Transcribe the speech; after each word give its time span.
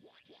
back 0.00 0.32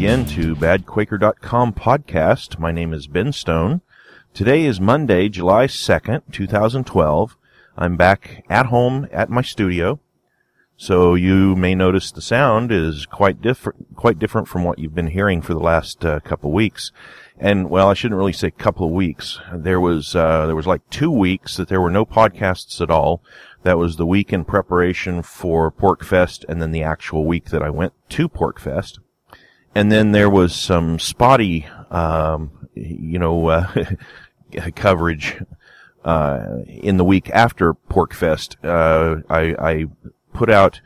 again 0.00 0.24
to 0.24 0.56
badquaker.com 0.56 1.74
podcast. 1.74 2.58
My 2.58 2.72
name 2.72 2.94
is 2.94 3.06
Ben 3.06 3.34
Stone. 3.34 3.82
Today 4.32 4.64
is 4.64 4.80
Monday, 4.80 5.28
July 5.28 5.66
2nd, 5.66 6.22
2012. 6.32 7.36
I'm 7.76 7.98
back 7.98 8.42
at 8.48 8.64
home 8.64 9.06
at 9.12 9.28
my 9.28 9.42
studio. 9.42 10.00
So 10.78 11.14
you 11.14 11.54
may 11.54 11.74
notice 11.74 12.10
the 12.10 12.22
sound 12.22 12.72
is 12.72 13.04
quite 13.04 13.42
different, 13.42 13.94
quite 13.94 14.18
different 14.18 14.48
from 14.48 14.64
what 14.64 14.78
you've 14.78 14.94
been 14.94 15.08
hearing 15.08 15.42
for 15.42 15.52
the 15.52 15.60
last 15.60 16.02
uh, 16.02 16.20
couple 16.20 16.50
weeks. 16.50 16.92
And 17.38 17.68
well, 17.68 17.88
I 17.88 17.92
shouldn't 17.92 18.16
really 18.16 18.32
say 18.32 18.50
couple 18.50 18.86
of 18.86 18.92
weeks. 18.92 19.38
There 19.54 19.80
was, 19.80 20.16
uh, 20.16 20.46
there 20.46 20.56
was 20.56 20.66
like 20.66 20.88
two 20.88 21.10
weeks 21.10 21.58
that 21.58 21.68
there 21.68 21.82
were 21.82 21.90
no 21.90 22.06
podcasts 22.06 22.80
at 22.80 22.90
all. 22.90 23.22
That 23.64 23.76
was 23.76 23.96
the 23.96 24.06
week 24.06 24.32
in 24.32 24.46
preparation 24.46 25.20
for 25.20 25.70
PorcFest 25.70 26.46
and 26.48 26.62
then 26.62 26.72
the 26.72 26.84
actual 26.84 27.26
week 27.26 27.50
that 27.50 27.62
I 27.62 27.68
went 27.68 27.92
to 28.08 28.30
PorcFest 28.30 28.98
and 29.74 29.90
then 29.90 30.12
there 30.12 30.30
was 30.30 30.54
some 30.54 30.98
spotty, 30.98 31.66
um, 31.90 32.68
you 32.74 33.18
know, 33.18 33.48
uh, 33.48 33.84
coverage 34.74 35.42
uh, 36.04 36.58
in 36.66 36.96
the 36.96 37.04
week 37.04 37.30
after 37.30 37.74
PorcFest. 37.74 38.56
Uh, 38.64 39.22
I, 39.28 39.54
I, 39.58 39.84
put 40.32 40.48
out 40.48 40.80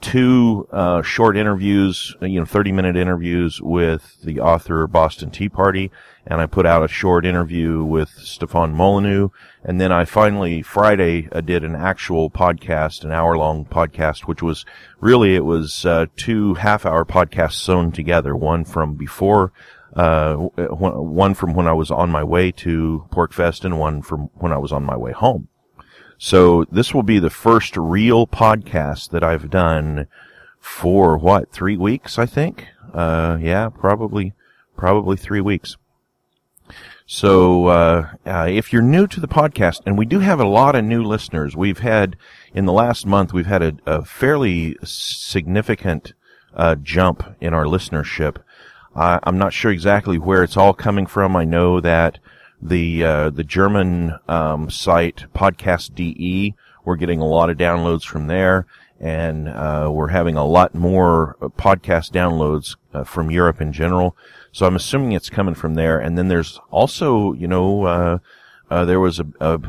two 0.00 0.68
uh, 0.72 1.02
short 1.02 1.36
interviews, 1.36 2.16
you 2.20 2.40
know, 2.40 2.46
30 2.46 2.72
minute 2.72 2.96
interviews 2.96 3.60
with 3.60 4.20
the 4.22 4.40
author 4.40 4.86
Boston 4.86 5.30
Tea 5.30 5.48
Party, 5.48 5.90
and 6.26 6.40
I 6.40 6.46
put 6.46 6.66
out 6.66 6.84
a 6.84 6.88
short 6.88 7.24
interview 7.24 7.84
with 7.84 8.10
Stefan 8.10 8.72
Molyneux, 8.72 9.28
and 9.62 9.80
then 9.80 9.92
I 9.92 10.04
finally 10.04 10.62
Friday 10.62 11.28
uh, 11.32 11.40
did 11.40 11.64
an 11.64 11.74
actual 11.74 12.30
podcast, 12.30 13.04
an 13.04 13.12
hour 13.12 13.36
long 13.36 13.64
podcast, 13.64 14.22
which 14.22 14.42
was 14.42 14.64
really 15.00 15.34
it 15.34 15.44
was 15.44 15.84
uh, 15.86 16.06
two 16.16 16.54
half 16.54 16.84
hour 16.84 17.04
podcasts 17.04 17.54
sewn 17.54 17.92
together, 17.92 18.34
one 18.34 18.64
from 18.64 18.94
before. 18.94 19.52
Uh, 19.96 20.34
one 20.34 21.34
from 21.34 21.54
when 21.54 21.66
I 21.66 21.72
was 21.72 21.90
on 21.90 22.10
my 22.10 22.22
way 22.22 22.52
to 22.52 23.06
PorcFest 23.10 23.64
and 23.64 23.80
one 23.80 24.02
from 24.02 24.28
when 24.34 24.52
I 24.52 24.58
was 24.58 24.70
on 24.70 24.84
my 24.84 24.96
way 24.96 25.12
home. 25.12 25.48
So 26.18 26.64
this 26.64 26.92
will 26.92 27.04
be 27.04 27.20
the 27.20 27.30
first 27.30 27.76
real 27.76 28.26
podcast 28.26 29.10
that 29.10 29.22
I've 29.22 29.50
done 29.50 30.08
for 30.58 31.16
what, 31.16 31.52
three 31.52 31.76
weeks, 31.76 32.18
I 32.18 32.26
think? 32.26 32.66
Uh, 32.92 33.38
yeah, 33.40 33.68
probably, 33.68 34.32
probably 34.76 35.16
three 35.16 35.40
weeks. 35.40 35.76
So, 37.06 37.68
uh, 37.68 38.10
uh, 38.26 38.48
if 38.50 38.72
you're 38.72 38.82
new 38.82 39.06
to 39.06 39.20
the 39.20 39.28
podcast, 39.28 39.80
and 39.86 39.96
we 39.96 40.04
do 40.04 40.18
have 40.18 40.40
a 40.40 40.44
lot 40.44 40.74
of 40.74 40.84
new 40.84 41.04
listeners, 41.04 41.56
we've 41.56 41.78
had, 41.78 42.16
in 42.52 42.66
the 42.66 42.72
last 42.72 43.06
month, 43.06 43.32
we've 43.32 43.46
had 43.46 43.62
a, 43.62 43.72
a 43.86 44.04
fairly 44.04 44.76
significant, 44.82 46.14
uh, 46.52 46.74
jump 46.74 47.36
in 47.40 47.54
our 47.54 47.64
listenership. 47.64 48.38
I'm 48.94 49.38
not 49.38 49.52
sure 49.52 49.70
exactly 49.70 50.18
where 50.18 50.42
it's 50.42 50.56
all 50.56 50.74
coming 50.74 51.06
from. 51.06 51.36
I 51.36 51.44
know 51.44 51.80
that 51.80 52.18
the 52.60 53.04
uh, 53.04 53.30
the 53.30 53.44
German 53.44 54.14
um, 54.28 54.70
site 54.70 55.24
Podcast 55.34 55.94
DE. 55.94 56.54
We're 56.84 56.96
getting 56.96 57.20
a 57.20 57.26
lot 57.26 57.50
of 57.50 57.56
downloads 57.56 58.04
from 58.04 58.26
there, 58.26 58.66
and 59.00 59.48
uh, 59.48 59.90
we're 59.92 60.08
having 60.08 60.36
a 60.36 60.44
lot 60.44 60.74
more 60.74 61.36
podcast 61.40 62.12
downloads 62.12 62.76
uh, 62.92 63.04
from 63.04 63.30
Europe 63.30 63.60
in 63.60 63.72
general. 63.72 64.16
So 64.52 64.66
I'm 64.66 64.76
assuming 64.76 65.12
it's 65.12 65.30
coming 65.30 65.54
from 65.54 65.74
there. 65.74 65.98
And 66.00 66.16
then 66.16 66.28
there's 66.28 66.58
also, 66.70 67.32
you 67.32 67.46
know, 67.46 67.84
uh, 67.84 68.18
uh, 68.70 68.84
there 68.84 69.00
was 69.00 69.20
a, 69.20 69.26
a 69.40 69.60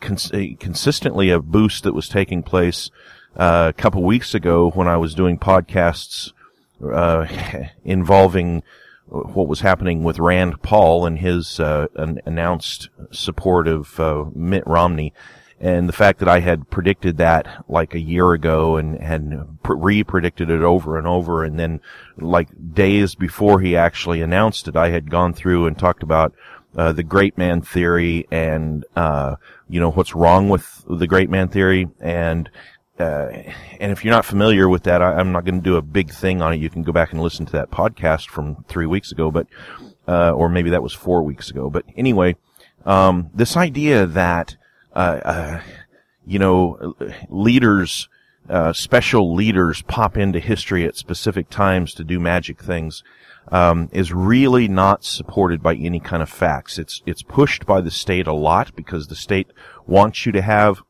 cons- 0.00 0.32
consistently 0.58 1.30
a 1.30 1.40
boost 1.40 1.84
that 1.84 1.94
was 1.94 2.08
taking 2.08 2.42
place 2.42 2.90
uh, 3.36 3.72
a 3.74 3.80
couple 3.80 4.02
weeks 4.02 4.34
ago 4.34 4.70
when 4.70 4.88
I 4.88 4.96
was 4.96 5.14
doing 5.14 5.38
podcasts 5.38 6.32
involving 7.84 8.62
what 9.12 9.46
was 9.46 9.60
happening 9.60 10.02
with 10.02 10.18
Rand 10.18 10.62
Paul 10.62 11.04
and 11.04 11.18
his 11.18 11.60
uh, 11.60 11.88
an 11.96 12.20
announced 12.24 12.88
support 13.10 13.68
of 13.68 14.00
uh, 14.00 14.24
Mitt 14.34 14.66
Romney, 14.66 15.12
and 15.60 15.86
the 15.88 15.92
fact 15.92 16.18
that 16.20 16.28
I 16.28 16.40
had 16.40 16.70
predicted 16.70 17.18
that 17.18 17.64
like 17.68 17.94
a 17.94 18.00
year 18.00 18.32
ago 18.32 18.76
and 18.76 18.98
had 19.00 19.58
re-predicted 19.64 20.48
it 20.48 20.62
over 20.62 20.96
and 20.96 21.06
over, 21.06 21.44
and 21.44 21.58
then 21.58 21.80
like 22.16 22.48
days 22.72 23.14
before 23.14 23.60
he 23.60 23.76
actually 23.76 24.22
announced 24.22 24.66
it, 24.66 24.76
I 24.76 24.88
had 24.88 25.10
gone 25.10 25.34
through 25.34 25.66
and 25.66 25.78
talked 25.78 26.02
about 26.02 26.34
uh, 26.76 26.92
the 26.92 27.02
great 27.02 27.36
man 27.36 27.60
theory 27.60 28.26
and 28.30 28.84
uh, 28.96 29.36
you 29.68 29.78
know 29.78 29.90
what's 29.90 30.14
wrong 30.14 30.48
with 30.48 30.84
the 30.88 31.06
great 31.06 31.28
man 31.28 31.48
theory 31.48 31.88
and 32.00 32.50
uh, 33.02 33.52
and 33.80 33.90
if 33.90 34.04
you're 34.04 34.14
not 34.14 34.24
familiar 34.24 34.68
with 34.68 34.84
that, 34.84 35.02
I, 35.02 35.20
am 35.20 35.32
not 35.32 35.44
going 35.44 35.56
to 35.56 35.60
do 35.60 35.76
a 35.76 35.82
big 35.82 36.12
thing 36.12 36.40
on 36.40 36.52
it. 36.52 36.60
You 36.60 36.70
can 36.70 36.82
go 36.82 36.92
back 36.92 37.12
and 37.12 37.20
listen 37.20 37.44
to 37.46 37.52
that 37.52 37.70
podcast 37.70 38.28
from 38.28 38.64
three 38.68 38.86
weeks 38.86 39.10
ago, 39.10 39.30
but, 39.30 39.46
uh, 40.06 40.30
or 40.30 40.48
maybe 40.48 40.70
that 40.70 40.82
was 40.82 40.92
four 40.92 41.22
weeks 41.22 41.50
ago. 41.50 41.68
But 41.68 41.84
anyway, 41.96 42.36
um, 42.86 43.30
this 43.34 43.56
idea 43.56 44.06
that, 44.06 44.56
uh, 44.94 45.20
uh 45.24 45.60
you 46.24 46.38
know, 46.38 46.94
leaders, 47.28 48.08
uh, 48.48 48.72
special 48.72 49.34
leaders 49.34 49.82
pop 49.82 50.16
into 50.16 50.38
history 50.38 50.84
at 50.84 50.96
specific 50.96 51.50
times 51.50 51.94
to 51.94 52.04
do 52.04 52.20
magic 52.20 52.62
things, 52.62 53.02
um, 53.50 53.88
is 53.92 54.12
really 54.12 54.68
not 54.68 55.02
supported 55.02 55.60
by 55.60 55.74
any 55.74 55.98
kind 55.98 56.22
of 56.22 56.30
facts. 56.30 56.78
It's, 56.78 57.02
it's 57.06 57.22
pushed 57.22 57.66
by 57.66 57.80
the 57.80 57.90
state 57.90 58.28
a 58.28 58.32
lot 58.32 58.76
because 58.76 59.08
the 59.08 59.16
state 59.16 59.48
wants 59.84 60.24
you 60.24 60.30
to 60.30 60.42
have 60.42 60.82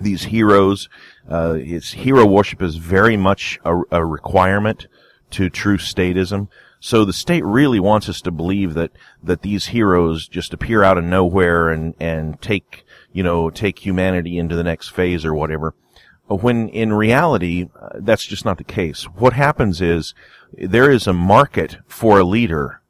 these 0.00 0.24
heroes. 0.24 0.88
Uh, 1.28 1.56
it's 1.58 1.92
hero 1.92 2.24
worship 2.26 2.62
is 2.62 2.76
very 2.76 3.16
much 3.16 3.58
a, 3.64 3.80
a, 3.90 4.04
requirement 4.04 4.86
to 5.30 5.50
true 5.50 5.76
statism. 5.76 6.48
So 6.80 7.04
the 7.04 7.12
state 7.12 7.44
really 7.44 7.80
wants 7.80 8.08
us 8.08 8.20
to 8.22 8.30
believe 8.30 8.74
that 8.74 8.92
that 9.22 9.42
these 9.42 9.66
heroes 9.66 10.28
just 10.28 10.54
appear 10.54 10.82
out 10.82 10.98
of 10.98 11.04
nowhere 11.04 11.70
and 11.70 11.94
and 11.98 12.40
take 12.40 12.84
you 13.12 13.22
know 13.22 13.50
take 13.50 13.80
humanity 13.80 14.38
into 14.38 14.54
the 14.54 14.64
next 14.64 14.88
phase 14.88 15.24
or 15.24 15.34
whatever. 15.34 15.74
When 16.28 16.68
in 16.68 16.92
reality, 16.92 17.68
uh, 17.80 17.88
that's 18.00 18.26
just 18.26 18.44
not 18.44 18.58
the 18.58 18.64
case. 18.64 19.04
What 19.04 19.32
happens 19.32 19.80
is 19.80 20.14
there 20.52 20.90
is 20.90 21.06
a 21.06 21.12
market 21.12 21.78
for 21.86 22.18
a 22.18 22.24
leader, 22.24 22.82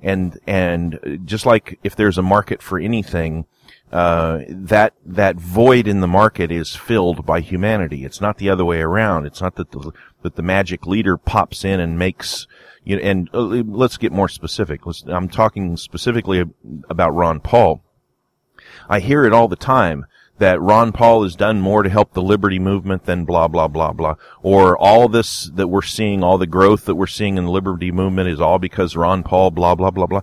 and 0.00 0.38
and 0.46 1.20
just 1.24 1.44
like 1.44 1.78
if 1.82 1.96
there's 1.96 2.16
a 2.16 2.22
market 2.22 2.62
for 2.62 2.78
anything, 2.78 3.46
uh, 3.92 4.40
that 4.48 4.94
that 5.04 5.36
void 5.36 5.86
in 5.86 6.00
the 6.00 6.08
market 6.08 6.50
is 6.50 6.74
filled 6.74 7.24
by 7.24 7.40
humanity. 7.40 8.04
It's 8.04 8.20
not 8.20 8.38
the 8.38 8.50
other 8.50 8.64
way 8.64 8.80
around. 8.80 9.26
It's 9.26 9.40
not 9.40 9.54
that 9.56 9.70
the 9.70 9.92
that 10.22 10.34
the 10.34 10.42
magic 10.42 10.86
leader 10.86 11.16
pops 11.16 11.64
in 11.64 11.78
and 11.78 11.98
makes 11.98 12.46
you 12.84 12.96
know. 12.96 13.02
And 13.02 13.30
uh, 13.32 13.40
let's 13.40 13.96
get 13.96 14.12
more 14.12 14.28
specific. 14.28 14.86
Let's, 14.86 15.04
I'm 15.06 15.28
talking 15.28 15.76
specifically 15.76 16.44
about 16.90 17.14
Ron 17.14 17.40
Paul. 17.40 17.82
I 18.88 19.00
hear 19.00 19.24
it 19.24 19.32
all 19.32 19.48
the 19.48 19.56
time 19.56 20.06
that 20.38 20.60
Ron 20.60 20.92
Paul 20.92 21.22
has 21.22 21.34
done 21.34 21.60
more 21.60 21.82
to 21.82 21.88
help 21.88 22.12
the 22.12 22.22
liberty 22.22 22.58
movement 22.58 23.04
than 23.04 23.24
blah 23.24 23.48
blah 23.48 23.68
blah 23.68 23.92
blah, 23.92 24.16
or 24.42 24.76
all 24.76 25.08
this 25.08 25.44
that 25.54 25.68
we're 25.68 25.82
seeing, 25.82 26.22
all 26.22 26.38
the 26.38 26.46
growth 26.46 26.84
that 26.86 26.96
we're 26.96 27.06
seeing 27.06 27.38
in 27.38 27.44
the 27.44 27.50
liberty 27.50 27.92
movement 27.92 28.28
is 28.28 28.40
all 28.40 28.58
because 28.58 28.96
Ron 28.96 29.22
Paul 29.22 29.50
blah 29.52 29.74
blah 29.74 29.90
blah 29.90 30.06
blah 30.06 30.22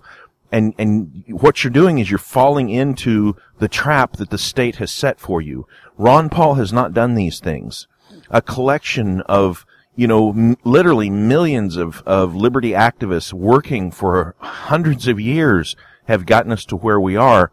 and 0.54 0.72
and 0.78 1.24
what 1.28 1.64
you're 1.64 1.70
doing 1.72 1.98
is 1.98 2.08
you're 2.08 2.18
falling 2.18 2.70
into 2.70 3.36
the 3.58 3.66
trap 3.66 4.16
that 4.18 4.30
the 4.30 4.38
state 4.38 4.76
has 4.76 4.92
set 4.92 5.18
for 5.18 5.42
you. 5.42 5.66
Ron 5.98 6.28
Paul 6.28 6.54
has 6.54 6.72
not 6.72 6.94
done 6.94 7.16
these 7.16 7.40
things. 7.40 7.88
A 8.30 8.40
collection 8.40 9.20
of 9.22 9.66
you 9.96 10.06
know 10.06 10.30
m- 10.30 10.56
literally 10.62 11.10
millions 11.10 11.76
of 11.76 12.04
of 12.06 12.36
liberty 12.36 12.70
activists 12.70 13.32
working 13.32 13.90
for 13.90 14.36
hundreds 14.38 15.08
of 15.08 15.18
years 15.18 15.74
have 16.06 16.24
gotten 16.24 16.52
us 16.52 16.64
to 16.66 16.76
where 16.76 17.00
we 17.00 17.16
are. 17.16 17.50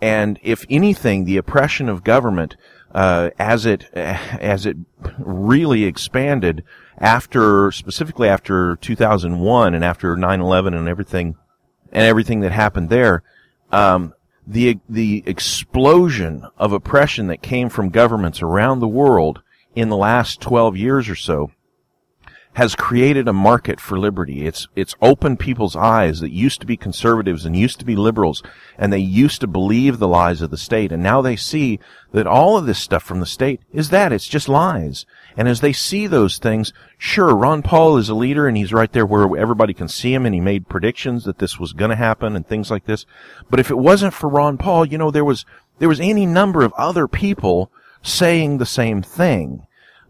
And 0.00 0.38
if 0.42 0.64
anything, 0.70 1.24
the 1.24 1.36
oppression 1.36 1.90
of 1.90 2.02
government 2.02 2.56
uh, 2.94 3.28
as 3.38 3.66
it 3.66 3.90
as 3.92 4.64
it 4.64 4.78
really 5.18 5.84
expanded 5.84 6.64
after 6.96 7.70
specifically 7.72 8.26
after 8.26 8.76
2001 8.76 9.74
and 9.74 9.84
after 9.84 10.16
9/11 10.16 10.74
and 10.74 10.88
everything 10.88 11.36
and 11.92 12.04
everything 12.04 12.40
that 12.40 12.52
happened 12.52 12.90
there. 12.90 13.22
Um, 13.70 14.14
the 14.46 14.78
the 14.88 15.22
explosion 15.26 16.46
of 16.56 16.72
oppression 16.72 17.26
that 17.26 17.42
came 17.42 17.68
from 17.68 17.90
governments 17.90 18.40
around 18.40 18.80
the 18.80 18.88
world 18.88 19.42
in 19.74 19.90
the 19.90 19.96
last 19.96 20.40
12 20.40 20.76
years 20.76 21.08
or 21.08 21.14
so 21.14 21.50
has 22.54 22.74
created 22.74 23.28
a 23.28 23.32
market 23.32 23.78
for 23.78 23.96
liberty. 23.96 24.44
It's, 24.44 24.66
it's 24.74 24.96
opened 25.00 25.38
people's 25.38 25.76
eyes 25.76 26.18
that 26.18 26.32
used 26.32 26.60
to 26.60 26.66
be 26.66 26.76
conservatives 26.76 27.44
and 27.44 27.54
used 27.54 27.78
to 27.78 27.84
be 27.84 27.94
liberals 27.94 28.42
and 28.76 28.92
they 28.92 28.98
used 28.98 29.40
to 29.42 29.46
believe 29.46 29.98
the 29.98 30.08
lies 30.08 30.42
of 30.42 30.50
the 30.50 30.56
state. 30.56 30.90
And 30.90 31.00
now 31.00 31.22
they 31.22 31.36
see 31.36 31.78
that 32.10 32.26
all 32.26 32.58
of 32.58 32.66
this 32.66 32.80
stuff 32.80 33.04
from 33.04 33.20
the 33.20 33.26
state 33.26 33.60
is 33.72 33.90
that. 33.90 34.12
It's 34.12 34.26
just 34.26 34.48
lies. 34.48 35.06
And 35.38 35.46
as 35.46 35.60
they 35.60 35.72
see 35.72 36.08
those 36.08 36.38
things, 36.38 36.72
sure, 36.98 37.32
Ron 37.32 37.62
Paul 37.62 37.96
is 37.96 38.08
a 38.08 38.14
leader 38.14 38.48
and 38.48 38.56
he's 38.56 38.72
right 38.72 38.90
there 38.90 39.06
where 39.06 39.40
everybody 39.40 39.72
can 39.72 39.86
see 39.86 40.12
him 40.12 40.26
and 40.26 40.34
he 40.34 40.40
made 40.40 40.68
predictions 40.68 41.24
that 41.24 41.38
this 41.38 41.60
was 41.60 41.72
going 41.72 41.90
to 41.90 41.96
happen 41.96 42.34
and 42.34 42.44
things 42.44 42.72
like 42.72 42.86
this. 42.86 43.06
But 43.48 43.60
if 43.60 43.70
it 43.70 43.78
wasn't 43.78 44.14
for 44.14 44.28
Ron 44.28 44.58
Paul, 44.58 44.84
you 44.84 44.98
know, 44.98 45.12
there 45.12 45.24
was, 45.24 45.46
there 45.78 45.88
was 45.88 46.00
any 46.00 46.26
number 46.26 46.64
of 46.64 46.72
other 46.72 47.06
people 47.06 47.70
saying 48.02 48.58
the 48.58 48.66
same 48.66 49.00
thing 49.00 49.64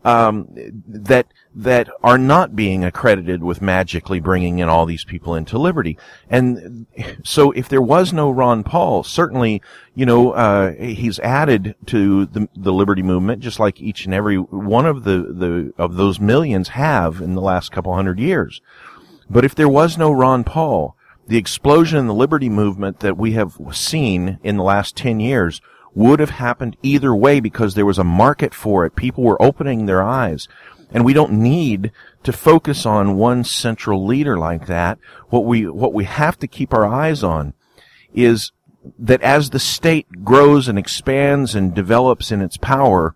um, 0.08 0.48
that 0.86 1.26
that 1.54 1.90
are 2.02 2.16
not 2.16 2.56
being 2.56 2.82
accredited 2.82 3.42
with 3.42 3.60
magically 3.60 4.20
bringing 4.20 4.58
in 4.58 4.68
all 4.68 4.86
these 4.86 5.04
people 5.04 5.34
into 5.34 5.58
liberty. 5.58 5.98
And 6.30 6.86
so, 7.22 7.50
if 7.52 7.68
there 7.68 7.82
was 7.82 8.12
no 8.12 8.30
Ron 8.30 8.64
Paul, 8.64 9.02
certainly, 9.02 9.60
you 9.94 10.06
know, 10.06 10.30
uh, 10.30 10.72
he's 10.72 11.18
added 11.18 11.74
to 11.86 12.24
the, 12.24 12.48
the 12.56 12.72
liberty 12.72 13.02
movement, 13.02 13.42
just 13.42 13.60
like 13.60 13.82
each 13.82 14.06
and 14.06 14.14
every 14.14 14.36
one 14.36 14.86
of 14.86 15.04
the, 15.04 15.18
the 15.18 15.72
of 15.76 15.96
those 15.96 16.18
millions 16.18 16.68
have 16.68 17.20
in 17.20 17.34
the 17.34 17.42
last 17.42 17.70
couple 17.70 17.94
hundred 17.94 18.18
years. 18.18 18.62
But 19.28 19.44
if 19.44 19.54
there 19.54 19.68
was 19.68 19.98
no 19.98 20.10
Ron 20.10 20.42
Paul, 20.42 20.96
the 21.26 21.36
explosion 21.36 21.98
in 21.98 22.06
the 22.06 22.14
liberty 22.14 22.48
movement 22.48 23.00
that 23.00 23.18
we 23.18 23.32
have 23.32 23.58
seen 23.72 24.38
in 24.42 24.56
the 24.56 24.62
last 24.62 24.96
10 24.96 25.20
years 25.20 25.60
would 25.94 26.20
have 26.20 26.30
happened 26.30 26.76
either 26.82 27.14
way 27.14 27.40
because 27.40 27.74
there 27.74 27.86
was 27.86 27.98
a 27.98 28.04
market 28.04 28.54
for 28.54 28.84
it. 28.84 28.96
People 28.96 29.24
were 29.24 29.40
opening 29.42 29.86
their 29.86 30.02
eyes. 30.02 30.48
And 30.90 31.04
we 31.04 31.12
don't 31.12 31.32
need 31.32 31.92
to 32.22 32.32
focus 32.32 32.86
on 32.86 33.16
one 33.16 33.44
central 33.44 34.06
leader 34.06 34.38
like 34.38 34.66
that. 34.66 34.98
What 35.28 35.44
we, 35.44 35.66
what 35.66 35.92
we 35.92 36.04
have 36.04 36.38
to 36.38 36.46
keep 36.46 36.72
our 36.72 36.86
eyes 36.86 37.22
on 37.22 37.52
is 38.14 38.52
that 38.98 39.20
as 39.22 39.50
the 39.50 39.58
state 39.58 40.24
grows 40.24 40.68
and 40.68 40.78
expands 40.78 41.54
and 41.54 41.74
develops 41.74 42.32
in 42.32 42.40
its 42.40 42.56
power, 42.56 43.14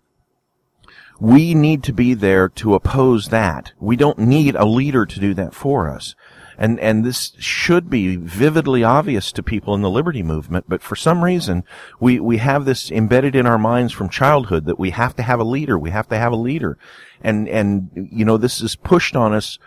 we 1.19 1.55
need 1.55 1.83
to 1.83 1.93
be 1.93 2.13
there 2.13 2.49
to 2.49 2.75
oppose 2.75 3.29
that. 3.29 3.71
We 3.79 3.95
don't 3.95 4.19
need 4.19 4.55
a 4.55 4.65
leader 4.65 5.05
to 5.05 5.19
do 5.19 5.33
that 5.35 5.53
for 5.53 5.89
us. 5.89 6.15
And, 6.57 6.79
and 6.79 7.03
this 7.03 7.33
should 7.39 7.89
be 7.89 8.15
vividly 8.15 8.83
obvious 8.83 9.31
to 9.31 9.43
people 9.43 9.73
in 9.73 9.81
the 9.81 9.89
liberty 9.89 10.23
movement, 10.23 10.65
but 10.67 10.81
for 10.81 10.95
some 10.95 11.23
reason, 11.23 11.63
we, 11.99 12.19
we 12.19 12.37
have 12.37 12.65
this 12.65 12.91
embedded 12.91 13.35
in 13.35 13.45
our 13.45 13.57
minds 13.57 13.93
from 13.93 14.09
childhood 14.09 14.65
that 14.65 14.79
we 14.79 14.91
have 14.91 15.15
to 15.15 15.23
have 15.23 15.39
a 15.39 15.43
leader, 15.43 15.77
we 15.77 15.89
have 15.91 16.07
to 16.09 16.17
have 16.17 16.31
a 16.31 16.37
leader. 16.37 16.77
And, 17.21 17.47
and, 17.47 17.89
you 18.11 18.25
know, 18.25 18.37
this 18.37 18.61
is 18.61 18.75
pushed 18.75 19.15
on 19.15 19.33
us, 19.33 19.57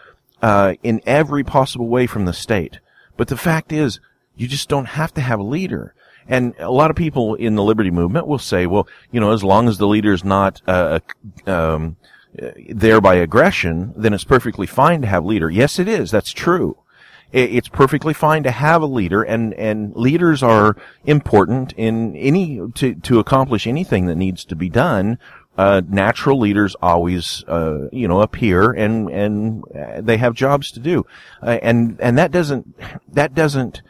uh, 0.43 0.75
in 0.83 1.01
every 1.07 1.43
possible 1.43 1.89
way 1.89 2.07
from 2.07 2.25
the 2.25 2.33
state. 2.33 2.81
But 3.17 3.29
the 3.29 3.37
fact 3.37 3.73
is, 3.73 4.01
you 4.37 4.47
just 4.47 4.69
don't 4.69 4.87
have 4.87 5.15
to 5.15 5.21
have 5.21 5.41
a 5.41 5.45
leader. 5.45 5.95
And 6.29 6.55
a 6.59 6.71
lot 6.71 6.91
of 6.91 6.97
people 6.97 7.35
in 7.35 7.55
the 7.55 7.63
liberty 7.63 7.91
movement 7.91 8.27
will 8.27 8.39
say, 8.39 8.67
well, 8.67 8.89
you 9.11 9.21
know, 9.21 9.33
as 9.33 9.45
long 9.45 9.69
as 9.69 9.79
the 9.79 9.87
leader 9.87 10.13
is 10.13 10.25
not, 10.25 10.61
uh, 10.67 11.01
um, 11.47 11.97
there 12.69 13.01
by 13.01 13.15
aggression, 13.15 13.95
then 13.97 14.13
it's 14.13 14.25
perfectly 14.25 14.67
fine 14.67 15.01
to 15.03 15.07
have 15.07 15.25
leader. 15.25 15.51
Yes, 15.51 15.79
it 15.79 15.89
is. 15.89 16.11
That's 16.11 16.33
true. 16.33 16.79
It's 17.33 17.69
perfectly 17.69 18.15
fine 18.15 18.45
to 18.45 18.51
have 18.51 18.83
a 18.83 18.87
leader 18.87 19.23
and, 19.23 19.53
and 19.55 19.95
leaders 19.97 20.43
are 20.43 20.77
important 21.05 21.73
in 21.73 22.15
any, 22.17 22.61
to, 22.77 22.95
to 22.95 23.19
accomplish 23.19 23.67
anything 23.67 24.07
that 24.07 24.15
needs 24.15 24.45
to 24.45 24.57
be 24.57 24.71
done. 24.71 25.19
Uh, 25.59 25.83
natural 25.89 26.39
leaders 26.39 26.77
always, 26.81 27.43
uh, 27.49 27.89
you 27.91 28.07
know, 28.07 28.21
appear 28.21 28.71
and, 28.71 29.11
and 29.11 29.65
they 29.99 30.19
have 30.19 30.35
jobs 30.35 30.71
to 30.73 30.81
do. 30.81 31.05
Uh, 31.43 31.59
and, 31.63 31.99
and 32.01 32.17
that 32.17 32.31
doesn't, 32.31 32.77
that 33.13 33.35
doesn't 33.35 33.83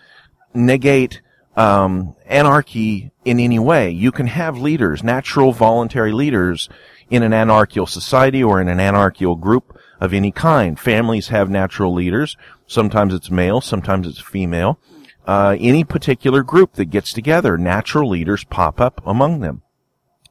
negate, 0.55 1.21
um, 1.57 2.15
anarchy 2.27 3.11
in 3.25 3.39
any 3.39 3.59
way. 3.59 3.91
You 3.91 4.13
can 4.13 4.29
have 4.29 4.59
leaders, 4.59 5.03
natural 5.03 5.53
voluntary 5.53 6.13
leaders, 6.13 6.69
in 7.11 7.23
an 7.23 7.33
anarchical 7.33 7.87
society 7.87 8.43
or 8.43 8.61
in 8.61 8.69
an 8.69 8.81
anarchical 8.81 9.37
group 9.37 9.79
of 10.01 10.13
any 10.13 10.33
kind. 10.33 10.79
Families 10.79 11.29
have 11.29 11.49
natural 11.49 11.93
leaders. 11.95 12.37
Sometimes 12.67 13.15
it's 13.15 13.31
male, 13.31 13.61
sometimes 13.61 14.07
it's 14.07 14.21
female. 14.21 14.79
Uh, 15.27 15.57
any 15.59 15.85
particular 15.85 16.43
group 16.43 16.75
that 16.75 16.87
gets 16.87 17.13
together, 17.13 17.59
natural 17.59 18.09
leaders 18.09 18.45
pop 18.45 18.81
up 18.81 19.01
among 19.05 19.41
them. 19.41 19.63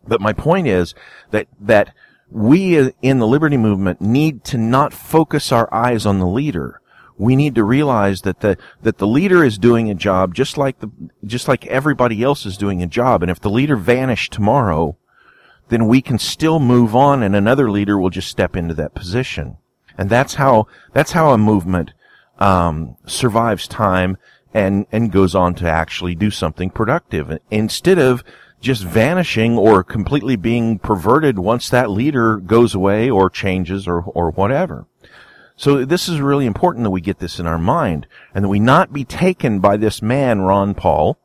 But 0.07 0.21
my 0.21 0.33
point 0.33 0.67
is 0.67 0.93
that, 1.31 1.47
that 1.59 1.93
we 2.29 2.91
in 3.01 3.19
the 3.19 3.27
liberty 3.27 3.57
movement 3.57 4.01
need 4.01 4.43
to 4.45 4.57
not 4.57 4.93
focus 4.93 5.51
our 5.51 5.73
eyes 5.73 6.05
on 6.05 6.19
the 6.19 6.27
leader. 6.27 6.81
We 7.17 7.35
need 7.35 7.55
to 7.55 7.63
realize 7.63 8.21
that 8.21 8.41
the, 8.41 8.57
that 8.81 8.97
the 8.97 9.07
leader 9.07 9.43
is 9.43 9.57
doing 9.57 9.89
a 9.89 9.95
job 9.95 10.33
just 10.33 10.57
like 10.57 10.79
the, 10.79 10.89
just 11.25 11.47
like 11.47 11.65
everybody 11.67 12.21
else 12.23 12.45
is 12.45 12.57
doing 12.57 12.83
a 12.83 12.87
job. 12.87 13.21
And 13.21 13.31
if 13.31 13.39
the 13.39 13.49
leader 13.49 13.77
vanished 13.77 14.33
tomorrow, 14.33 14.97
then 15.69 15.87
we 15.87 16.01
can 16.01 16.19
still 16.19 16.59
move 16.59 16.95
on 16.95 17.23
and 17.23 17.35
another 17.35 17.69
leader 17.71 17.97
will 17.97 18.09
just 18.09 18.29
step 18.29 18.55
into 18.55 18.73
that 18.75 18.93
position. 18.93 19.57
And 19.97 20.09
that's 20.09 20.35
how, 20.35 20.67
that's 20.93 21.13
how 21.13 21.31
a 21.31 21.37
movement, 21.37 21.93
um, 22.39 22.97
survives 23.05 23.67
time 23.67 24.17
and, 24.53 24.85
and 24.91 25.11
goes 25.11 25.35
on 25.35 25.55
to 25.55 25.69
actually 25.69 26.15
do 26.15 26.29
something 26.29 26.69
productive 26.69 27.39
instead 27.49 27.99
of 27.99 28.23
just 28.61 28.83
vanishing 28.83 29.57
or 29.57 29.83
completely 29.83 30.35
being 30.35 30.79
perverted 30.79 31.37
once 31.37 31.69
that 31.69 31.89
leader 31.89 32.37
goes 32.37 32.73
away 32.73 33.09
or 33.09 33.29
changes 33.29 33.87
or, 33.87 34.01
or 34.01 34.31
whatever. 34.31 34.87
So 35.57 35.85
this 35.85 36.09
is 36.09 36.19
really 36.19 36.45
important 36.45 36.83
that 36.83 36.89
we 36.89 37.01
get 37.01 37.19
this 37.19 37.39
in 37.39 37.47
our 37.47 37.57
mind 37.57 38.07
and 38.33 38.43
that 38.43 38.49
we 38.49 38.59
not 38.59 38.91
be 38.91 39.05
taken 39.05 39.59
by 39.59 39.77
this 39.77 40.01
man, 40.01 40.41
Ron 40.41 40.73
Paul, 40.73 41.17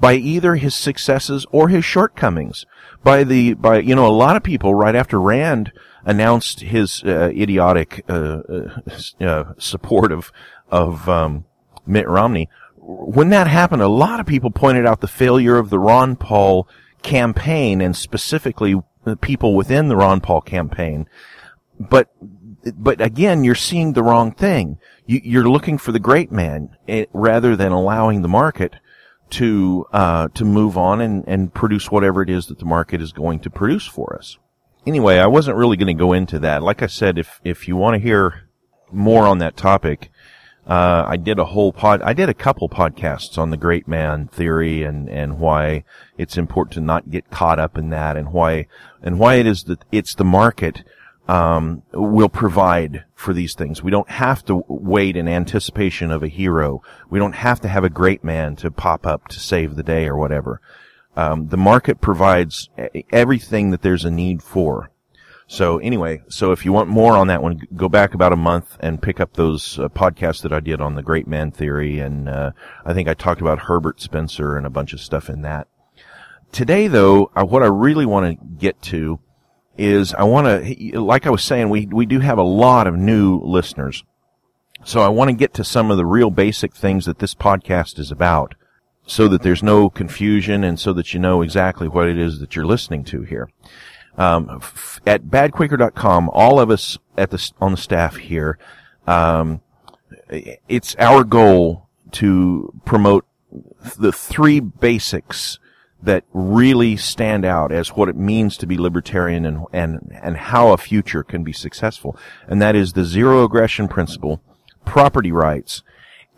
by 0.00 0.14
either 0.14 0.56
his 0.56 0.74
successes 0.74 1.46
or 1.50 1.68
his 1.68 1.84
shortcomings. 1.84 2.66
By 3.02 3.24
the, 3.24 3.54
by, 3.54 3.80
you 3.80 3.94
know, 3.94 4.06
a 4.06 4.10
lot 4.10 4.36
of 4.36 4.42
people 4.42 4.74
right 4.74 4.94
after 4.94 5.20
Rand 5.20 5.72
announced 6.04 6.60
his, 6.60 7.02
uh, 7.04 7.30
idiotic, 7.34 8.04
uh, 8.08 8.40
uh, 8.48 8.80
uh, 9.20 9.44
support 9.58 10.12
of, 10.12 10.32
of, 10.70 11.08
um, 11.08 11.44
Mitt 11.86 12.08
Romney. 12.08 12.48
When 12.76 13.30
that 13.30 13.46
happened, 13.46 13.82
a 13.82 13.88
lot 13.88 14.20
of 14.20 14.26
people 14.26 14.50
pointed 14.50 14.86
out 14.86 15.00
the 15.00 15.08
failure 15.08 15.56
of 15.56 15.70
the 15.70 15.78
Ron 15.78 16.16
Paul 16.16 16.68
campaign 17.02 17.80
and 17.80 17.96
specifically 17.96 18.74
the 19.04 19.16
people 19.16 19.54
within 19.54 19.88
the 19.88 19.96
Ron 19.96 20.20
Paul 20.20 20.40
campaign. 20.40 21.08
But, 21.78 22.10
but 22.74 23.00
again, 23.00 23.44
you're 23.44 23.54
seeing 23.54 23.92
the 23.92 24.02
wrong 24.02 24.32
thing. 24.32 24.78
You, 25.06 25.40
are 25.40 25.48
looking 25.48 25.78
for 25.78 25.92
the 25.92 26.00
great 26.00 26.30
man 26.30 26.76
eh, 26.86 27.06
rather 27.12 27.56
than 27.56 27.72
allowing 27.72 28.22
the 28.22 28.28
market 28.28 28.76
to 29.30 29.86
uh, 29.92 30.28
to 30.34 30.44
move 30.44 30.76
on 30.76 31.00
and, 31.00 31.24
and 31.26 31.52
produce 31.54 31.90
whatever 31.90 32.22
it 32.22 32.30
is 32.30 32.46
that 32.46 32.58
the 32.58 32.64
market 32.64 33.00
is 33.00 33.12
going 33.12 33.40
to 33.40 33.50
produce 33.50 33.86
for 33.86 34.16
us. 34.16 34.38
Anyway, 34.86 35.18
I 35.18 35.26
wasn't 35.26 35.56
really 35.56 35.76
going 35.76 35.94
to 35.94 35.94
go 35.94 36.12
into 36.12 36.38
that. 36.38 36.62
Like 36.62 36.82
I 36.82 36.86
said, 36.86 37.18
if 37.18 37.40
if 37.44 37.68
you 37.68 37.76
want 37.76 37.94
to 37.94 38.00
hear 38.00 38.48
more 38.90 39.26
on 39.26 39.38
that 39.38 39.56
topic, 39.56 40.10
uh, 40.66 41.04
I 41.06 41.16
did 41.16 41.38
a 41.38 41.46
whole 41.46 41.72
pod. 41.72 42.02
I 42.02 42.12
did 42.12 42.28
a 42.28 42.34
couple 42.34 42.68
podcasts 42.68 43.38
on 43.38 43.50
the 43.50 43.56
great 43.56 43.88
man 43.88 44.28
theory 44.28 44.82
and 44.82 45.08
and 45.08 45.38
why 45.38 45.84
it's 46.16 46.36
important 46.36 46.74
to 46.74 46.80
not 46.80 47.10
get 47.10 47.30
caught 47.30 47.58
up 47.58 47.76
in 47.76 47.90
that 47.90 48.16
and 48.16 48.32
why 48.32 48.66
and 49.02 49.18
why 49.18 49.36
it 49.36 49.46
is 49.46 49.64
that 49.64 49.84
it's 49.90 50.14
the 50.14 50.24
market 50.24 50.84
um, 51.28 51.82
will 51.92 52.30
provide 52.30 53.04
for 53.14 53.34
these 53.34 53.54
things. 53.54 53.82
We 53.82 53.90
don't 53.90 54.08
have 54.08 54.44
to 54.46 54.64
wait 54.66 55.16
in 55.16 55.28
anticipation 55.28 56.10
of 56.10 56.22
a 56.22 56.28
hero. 56.28 56.82
We 57.10 57.18
don't 57.18 57.34
have 57.34 57.60
to 57.60 57.68
have 57.68 57.84
a 57.84 57.90
great 57.90 58.24
man 58.24 58.56
to 58.56 58.70
pop 58.70 59.06
up 59.06 59.28
to 59.28 59.38
save 59.38 59.76
the 59.76 59.82
day 59.82 60.06
or 60.06 60.16
whatever. 60.16 60.60
Um, 61.16 61.48
the 61.48 61.56
market 61.56 62.00
provides 62.00 62.70
everything 63.10 63.70
that 63.70 63.82
there's 63.82 64.04
a 64.04 64.10
need 64.10 64.42
for. 64.42 64.90
So 65.50 65.78
anyway, 65.78 66.22
so 66.28 66.52
if 66.52 66.64
you 66.64 66.72
want 66.72 66.88
more 66.90 67.16
on 67.16 67.26
that 67.28 67.42
one, 67.42 67.60
go 67.74 67.88
back 67.88 68.14
about 68.14 68.34
a 68.34 68.36
month 68.36 68.76
and 68.80 69.02
pick 69.02 69.18
up 69.18 69.32
those 69.32 69.78
uh, 69.78 69.88
podcasts 69.88 70.42
that 70.42 70.52
I 70.52 70.60
did 70.60 70.80
on 70.80 70.94
the 70.94 71.02
great 71.02 71.26
man 71.26 71.50
theory. 71.50 72.00
And, 72.00 72.28
uh, 72.28 72.52
I 72.84 72.92
think 72.92 73.08
I 73.08 73.14
talked 73.14 73.40
about 73.40 73.60
Herbert 73.60 74.00
Spencer 74.00 74.56
and 74.56 74.66
a 74.66 74.70
bunch 74.70 74.92
of 74.92 75.00
stuff 75.00 75.30
in 75.30 75.42
that. 75.42 75.66
Today 76.52 76.86
though, 76.86 77.30
uh, 77.34 77.44
what 77.44 77.62
I 77.62 77.66
really 77.66 78.06
want 78.06 78.38
to 78.38 78.46
get 78.46 78.80
to 78.82 79.20
is 79.78 80.12
I 80.14 80.24
want 80.24 80.46
to, 80.66 81.00
like 81.00 81.26
I 81.26 81.30
was 81.30 81.42
saying, 81.44 81.70
we, 81.70 81.86
we 81.86 82.04
do 82.04 82.20
have 82.20 82.36
a 82.38 82.42
lot 82.42 82.86
of 82.86 82.96
new 82.96 83.40
listeners. 83.40 84.04
So 84.84 85.00
I 85.00 85.08
want 85.08 85.30
to 85.30 85.36
get 85.36 85.54
to 85.54 85.64
some 85.64 85.90
of 85.90 85.96
the 85.96 86.06
real 86.06 86.30
basic 86.30 86.74
things 86.74 87.06
that 87.06 87.18
this 87.18 87.34
podcast 87.34 87.98
is 87.98 88.10
about 88.10 88.54
so 89.06 89.26
that 89.28 89.42
there's 89.42 89.62
no 89.62 89.88
confusion 89.88 90.62
and 90.62 90.78
so 90.78 90.92
that 90.92 91.14
you 91.14 91.20
know 91.20 91.42
exactly 91.42 91.88
what 91.88 92.08
it 92.08 92.18
is 92.18 92.40
that 92.40 92.54
you're 92.54 92.66
listening 92.66 93.04
to 93.04 93.22
here. 93.22 93.48
Um, 94.16 94.50
f- 94.50 95.00
at 95.06 95.24
badquaker.com, 95.24 96.28
all 96.32 96.60
of 96.60 96.70
us 96.70 96.98
at 97.16 97.30
the 97.30 97.52
on 97.60 97.72
the 97.72 97.78
staff 97.78 98.16
here, 98.16 98.58
um, 99.06 99.60
it's 100.28 100.94
our 100.96 101.24
goal 101.24 101.88
to 102.12 102.74
promote 102.84 103.24
the 103.96 104.12
three 104.12 104.60
basics 104.60 105.58
that 106.02 106.24
really 106.32 106.96
stand 106.96 107.44
out 107.44 107.72
as 107.72 107.88
what 107.90 108.08
it 108.08 108.16
means 108.16 108.56
to 108.56 108.66
be 108.66 108.78
libertarian 108.78 109.44
and, 109.44 109.64
and, 109.72 110.16
and 110.22 110.36
how 110.36 110.72
a 110.72 110.78
future 110.78 111.22
can 111.22 111.42
be 111.42 111.52
successful. 111.52 112.16
And 112.46 112.62
that 112.62 112.76
is 112.76 112.92
the 112.92 113.04
zero 113.04 113.44
aggression 113.44 113.88
principle, 113.88 114.40
property 114.84 115.32
rights, 115.32 115.82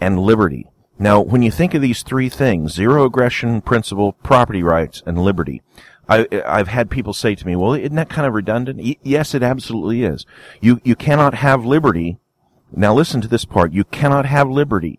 and 0.01 0.19
liberty. 0.19 0.67
Now, 0.99 1.21
when 1.21 1.43
you 1.43 1.51
think 1.51 1.75
of 1.75 1.83
these 1.83 2.03
three 2.03 2.29
things, 2.29 2.73
zero 2.73 3.05
aggression 3.05 3.61
principle, 3.61 4.13
property 4.13 4.63
rights, 4.63 5.03
and 5.05 5.19
liberty, 5.19 5.63
I, 6.09 6.27
have 6.31 6.69
had 6.69 6.91
people 6.91 7.13
say 7.13 7.35
to 7.35 7.47
me, 7.47 7.55
well, 7.55 7.75
isn't 7.75 7.95
that 7.95 8.09
kind 8.09 8.27
of 8.27 8.35
redundant? 8.35 8.81
Y- 8.81 8.97
yes, 9.03 9.35
it 9.35 9.43
absolutely 9.43 10.03
is. 10.03 10.27
You, 10.61 10.81
you 10.85 10.97
cannot 10.97 11.35
have 11.35 11.65
liberty. 11.65 12.19
Now 12.73 12.95
listen 12.95 13.21
to 13.21 13.29
this 13.29 13.45
part. 13.45 13.73
You 13.73 13.85
cannot 13.85 14.27
have 14.27 14.49
liberty 14.49 14.99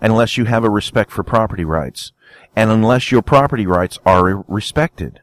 unless 0.00 0.36
you 0.36 0.46
have 0.46 0.64
a 0.64 0.70
respect 0.70 1.12
for 1.12 1.22
property 1.22 1.64
rights 1.64 2.12
and 2.54 2.70
unless 2.70 3.10
your 3.10 3.22
property 3.22 3.66
rights 3.66 3.98
are 4.04 4.44
respected. 4.48 5.20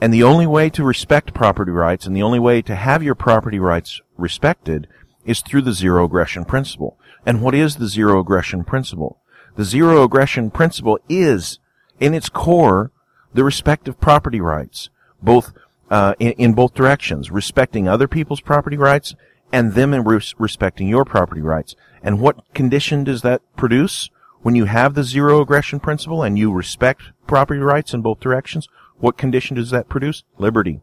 And 0.00 0.14
the 0.14 0.22
only 0.22 0.46
way 0.46 0.70
to 0.70 0.84
respect 0.84 1.34
property 1.34 1.72
rights 1.72 2.06
and 2.06 2.16
the 2.16 2.22
only 2.22 2.38
way 2.38 2.62
to 2.62 2.74
have 2.74 3.02
your 3.02 3.14
property 3.14 3.58
rights 3.58 4.00
respected 4.16 4.88
is 5.24 5.40
through 5.42 5.62
the 5.62 5.72
zero 5.72 6.06
aggression 6.06 6.44
principle. 6.44 6.98
And 7.26 7.42
what 7.42 7.54
is 7.54 7.76
the 7.76 7.88
zero 7.88 8.20
aggression 8.20 8.64
principle? 8.64 9.20
The 9.56 9.64
zero 9.64 10.02
aggression 10.04 10.50
principle 10.50 10.98
is, 11.08 11.58
in 11.98 12.14
its 12.14 12.28
core, 12.28 12.92
the 13.34 13.44
respect 13.44 13.88
of 13.88 14.00
property 14.00 14.40
rights, 14.40 14.88
both 15.22 15.52
uh, 15.90 16.14
in, 16.18 16.32
in, 16.32 16.52
both 16.54 16.72
directions, 16.72 17.30
respecting 17.30 17.88
other 17.88 18.08
people's 18.08 18.40
property 18.40 18.76
rights 18.76 19.14
and 19.52 19.74
them 19.74 19.92
in 19.92 20.04
res- 20.04 20.34
respecting 20.38 20.88
your 20.88 21.04
property 21.04 21.42
rights. 21.42 21.74
And 22.02 22.20
what 22.20 22.54
condition 22.54 23.04
does 23.04 23.22
that 23.22 23.42
produce? 23.56 24.08
When 24.42 24.54
you 24.54 24.64
have 24.64 24.94
the 24.94 25.04
zero 25.04 25.40
aggression 25.40 25.80
principle 25.80 26.22
and 26.22 26.38
you 26.38 26.52
respect 26.52 27.02
property 27.26 27.60
rights 27.60 27.92
in 27.92 28.00
both 28.00 28.20
directions, 28.20 28.68
what 28.98 29.18
condition 29.18 29.56
does 29.56 29.70
that 29.70 29.88
produce? 29.88 30.24
Liberty. 30.38 30.80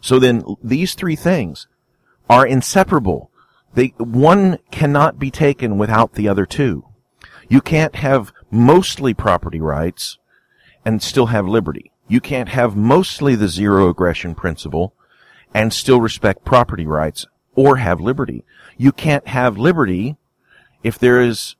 So 0.00 0.18
then 0.18 0.44
these 0.62 0.94
three 0.94 1.16
things 1.16 1.68
are 2.28 2.46
inseparable. 2.46 3.30
They, 3.74 3.88
one 3.98 4.58
cannot 4.70 5.18
be 5.18 5.30
taken 5.30 5.78
without 5.78 6.14
the 6.14 6.28
other 6.28 6.46
two. 6.46 6.84
You 7.48 7.60
can't 7.60 7.96
have 7.96 8.32
mostly 8.50 9.14
property 9.14 9.60
rights 9.60 10.18
and 10.84 11.02
still 11.02 11.26
have 11.26 11.46
liberty. 11.46 11.92
You 12.08 12.20
can't 12.20 12.48
have 12.48 12.74
mostly 12.74 13.34
the 13.34 13.48
zero 13.48 13.88
aggression 13.88 14.34
principle 14.34 14.94
and 15.54 15.72
still 15.72 16.00
respect 16.00 16.44
property 16.44 16.86
rights 16.86 17.26
or 17.54 17.76
have 17.76 18.00
liberty. 18.00 18.44
You 18.76 18.92
can't 18.92 19.28
have 19.28 19.58
liberty 19.58 20.16
if 20.82 20.98
there 20.98 21.20
is 21.20 21.56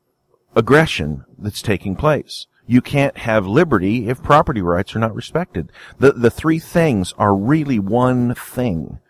aggression 0.54 1.24
that's 1.38 1.62
taking 1.62 1.96
place. 1.96 2.46
You 2.66 2.80
can't 2.80 3.18
have 3.18 3.46
liberty 3.46 4.08
if 4.08 4.22
property 4.22 4.62
rights 4.62 4.94
are 4.94 5.00
not 5.00 5.14
respected. 5.14 5.72
The, 5.98 6.12
the 6.12 6.30
three 6.30 6.58
things 6.58 7.12
are 7.18 7.34
really 7.34 7.78
one 7.78 8.34
thing. 8.34 9.00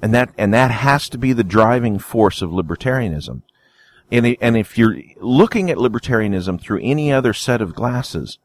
And 0.00 0.14
that, 0.14 0.30
and 0.38 0.52
that 0.54 0.70
has 0.70 1.08
to 1.10 1.18
be 1.18 1.32
the 1.32 1.44
driving 1.44 1.98
force 1.98 2.42
of 2.42 2.50
libertarianism. 2.50 3.42
And, 4.10 4.36
and 4.40 4.56
if 4.56 4.78
you're 4.78 4.96
looking 5.20 5.70
at 5.70 5.78
libertarianism 5.78 6.60
through 6.60 6.80
any 6.82 7.12
other 7.12 7.32
set 7.32 7.60
of 7.60 7.74
glasses, 7.74 8.38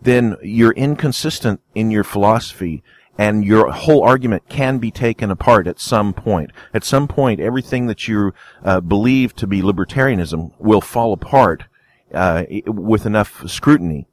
then 0.00 0.36
you're 0.42 0.72
inconsistent 0.72 1.60
in 1.74 1.90
your 1.90 2.04
philosophy 2.04 2.82
and 3.18 3.44
your 3.44 3.70
whole 3.70 4.02
argument 4.02 4.48
can 4.48 4.78
be 4.78 4.90
taken 4.90 5.30
apart 5.30 5.66
at 5.66 5.80
some 5.80 6.12
point. 6.12 6.50
At 6.74 6.84
some 6.84 7.08
point, 7.08 7.40
everything 7.40 7.86
that 7.86 8.08
you 8.08 8.32
uh, 8.64 8.80
believe 8.80 9.34
to 9.36 9.46
be 9.46 9.62
libertarianism 9.62 10.52
will 10.58 10.80
fall 10.80 11.12
apart 11.12 11.64
uh, 12.12 12.44
with 12.66 13.06
enough 13.06 13.48
scrutiny 13.48 14.06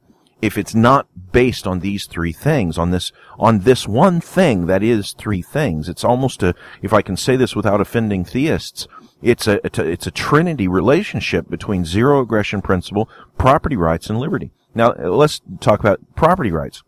if 0.44 0.58
it's 0.58 0.74
not 0.74 1.06
based 1.32 1.66
on 1.66 1.80
these 1.80 2.06
three 2.06 2.32
things, 2.32 2.76
on 2.76 2.90
this, 2.90 3.12
on 3.38 3.60
this 3.60 3.88
one 3.88 4.20
thing 4.20 4.66
that 4.66 4.82
is 4.82 5.14
three 5.14 5.40
things. 5.40 5.88
It's 5.88 6.04
almost 6.04 6.42
a, 6.42 6.54
if 6.82 6.92
I 6.92 7.00
can 7.00 7.16
say 7.16 7.34
this 7.36 7.56
without 7.56 7.80
offending 7.80 8.24
theists, 8.24 8.86
it's 9.22 9.46
a, 9.46 9.58
it's 9.64 9.78
a, 9.78 9.88
it's 9.88 10.06
a 10.06 10.10
trinity 10.10 10.68
relationship 10.68 11.48
between 11.48 11.86
zero 11.86 12.20
aggression 12.20 12.60
principle, 12.60 13.08
property 13.38 13.76
rights, 13.76 14.10
and 14.10 14.18
liberty. 14.18 14.50
Now, 14.74 14.92
let's 14.92 15.40
talk 15.60 15.80
about 15.80 16.00
property 16.14 16.50
rights. 16.50 16.82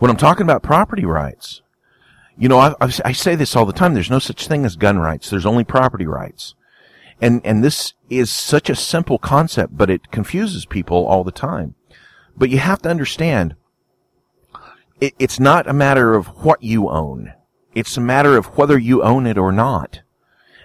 When 0.00 0.10
I'm 0.10 0.16
talking 0.16 0.44
about 0.44 0.62
property 0.62 1.04
rights, 1.04 1.60
you 2.38 2.48
know, 2.48 2.58
I, 2.58 2.74
I, 2.80 3.12
say 3.12 3.34
this 3.34 3.54
all 3.54 3.66
the 3.66 3.74
time. 3.74 3.92
There's 3.92 4.08
no 4.08 4.18
such 4.18 4.46
thing 4.46 4.64
as 4.64 4.76
gun 4.76 4.98
rights. 4.98 5.28
There's 5.28 5.44
only 5.44 5.62
property 5.62 6.06
rights. 6.06 6.54
And, 7.20 7.42
and 7.44 7.62
this 7.62 7.92
is 8.08 8.30
such 8.30 8.70
a 8.70 8.74
simple 8.74 9.18
concept, 9.18 9.76
but 9.76 9.90
it 9.90 10.10
confuses 10.10 10.64
people 10.64 11.04
all 11.04 11.22
the 11.22 11.30
time. 11.30 11.74
But 12.34 12.48
you 12.48 12.56
have 12.56 12.80
to 12.82 12.88
understand, 12.88 13.56
it, 15.02 15.12
it's 15.18 15.38
not 15.38 15.68
a 15.68 15.74
matter 15.74 16.14
of 16.14 16.28
what 16.44 16.62
you 16.62 16.88
own. 16.88 17.34
It's 17.74 17.98
a 17.98 18.00
matter 18.00 18.38
of 18.38 18.56
whether 18.56 18.78
you 18.78 19.02
own 19.02 19.26
it 19.26 19.36
or 19.36 19.52
not. 19.52 20.00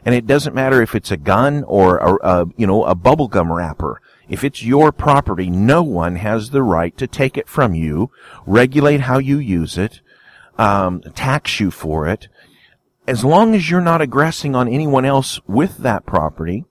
And 0.06 0.15
it 0.15 0.27
doesn't 0.27 0.56
matter 0.56 0.82
if 0.82 0.96
it's 0.96 1.12
a 1.12 1.18
gun 1.18 1.65
or 1.65 1.98
a, 1.98 2.15
a 2.24 2.46
you 2.56 2.65
know, 2.65 2.86
a 2.86 2.96
bubblegum 2.96 3.54
wrapper. 3.54 4.01
If 4.27 4.44
it's 4.44 4.63
your 4.63 4.91
property, 4.91 5.50
no 5.50 5.84
one 5.84 6.15
has 6.15 6.50
the 6.50 6.63
right 6.63 6.96
to 6.98 7.08
take 7.08 7.38
it 7.38 7.48
from 7.48 7.75
you, 7.75 8.12
regulate 8.46 9.01
how 9.01 9.20
you 9.20 9.38
use 9.38 9.77
it, 9.77 10.01
um, 10.58 11.01
tax 11.13 11.60
you 11.60 11.72
for 11.72 12.08
it. 12.08 12.27
As 13.08 13.24
long 13.24 13.53
as 13.53 13.70
you're 13.70 13.82
not 13.82 14.01
aggressing 14.01 14.55
on 14.55 14.67
anyone 14.67 15.05
else 15.05 15.39
with 15.48 15.77
that 15.77 16.05
property, 16.05 16.65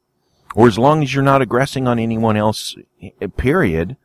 or 0.54 0.66
as 0.66 0.78
long 0.78 1.02
as 1.02 1.14
you're 1.14 1.22
not 1.22 1.42
aggressing 1.42 1.86
on 1.86 1.98
anyone 1.98 2.36
else, 2.36 2.76
eh, 3.02 3.26
period, 3.36 3.96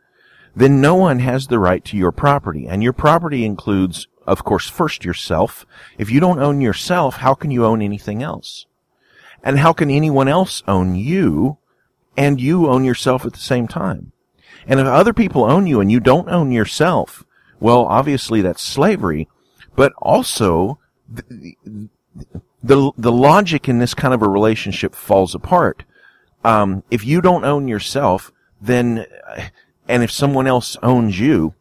then 0.56 0.82
no 0.82 0.96
one 0.96 1.20
has 1.20 1.48
the 1.48 1.60
right 1.60 1.84
to 1.86 1.98
your 1.98 2.12
property. 2.12 2.68
And 2.68 2.84
your 2.84 2.94
property 2.94 3.46
includes, 3.46 4.08
of 4.28 4.44
course, 4.44 4.70
first 4.70 5.06
yourself. 5.06 5.66
If 5.98 6.12
you 6.12 6.20
don't 6.20 6.40
own 6.40 6.62
yourself, 6.62 7.18
how 7.18 7.34
can 7.34 7.52
you 7.52 7.66
own 7.66 7.82
anything 7.82 8.22
else? 8.22 8.66
And 9.44 9.60
how 9.60 9.74
can 9.74 9.90
anyone 9.90 10.28
else 10.28 10.64
own 10.68 10.96
you 10.96 11.58
and 12.20 12.42
you 12.42 12.68
own 12.68 12.84
yourself 12.84 13.26
at 13.26 13.32
the 13.32 13.40
same 13.40 13.66
time. 13.66 14.12
And 14.68 14.78
if 14.78 14.86
other 14.86 15.14
people 15.14 15.46
own 15.46 15.66
you 15.68 15.80
and 15.80 15.90
you 15.90 16.02
don't 16.02 16.28
own 16.28 16.52
yourself, 16.52 17.24
well, 17.62 17.86
obviously 17.86 18.42
that's 18.42 18.62
slavery, 18.62 19.30
but 19.74 19.94
also 20.02 20.80
the, 21.10 21.56
the, 22.62 22.92
the 22.98 23.12
logic 23.12 23.70
in 23.70 23.80
this 23.80 23.94
kind 23.94 24.14
of 24.14 24.22
a 24.22 24.28
relationship 24.28 24.96
falls 24.96 25.34
apart. 25.34 25.86
Um, 26.44 26.84
if 26.92 27.06
you 27.06 27.22
don't 27.22 27.46
own 27.46 27.70
yourself, 27.70 28.34
then, 28.60 29.06
and 29.88 30.04
if 30.04 30.12
someone 30.12 30.46
else 30.46 30.76
owns 30.84 31.22
you, 31.22 31.54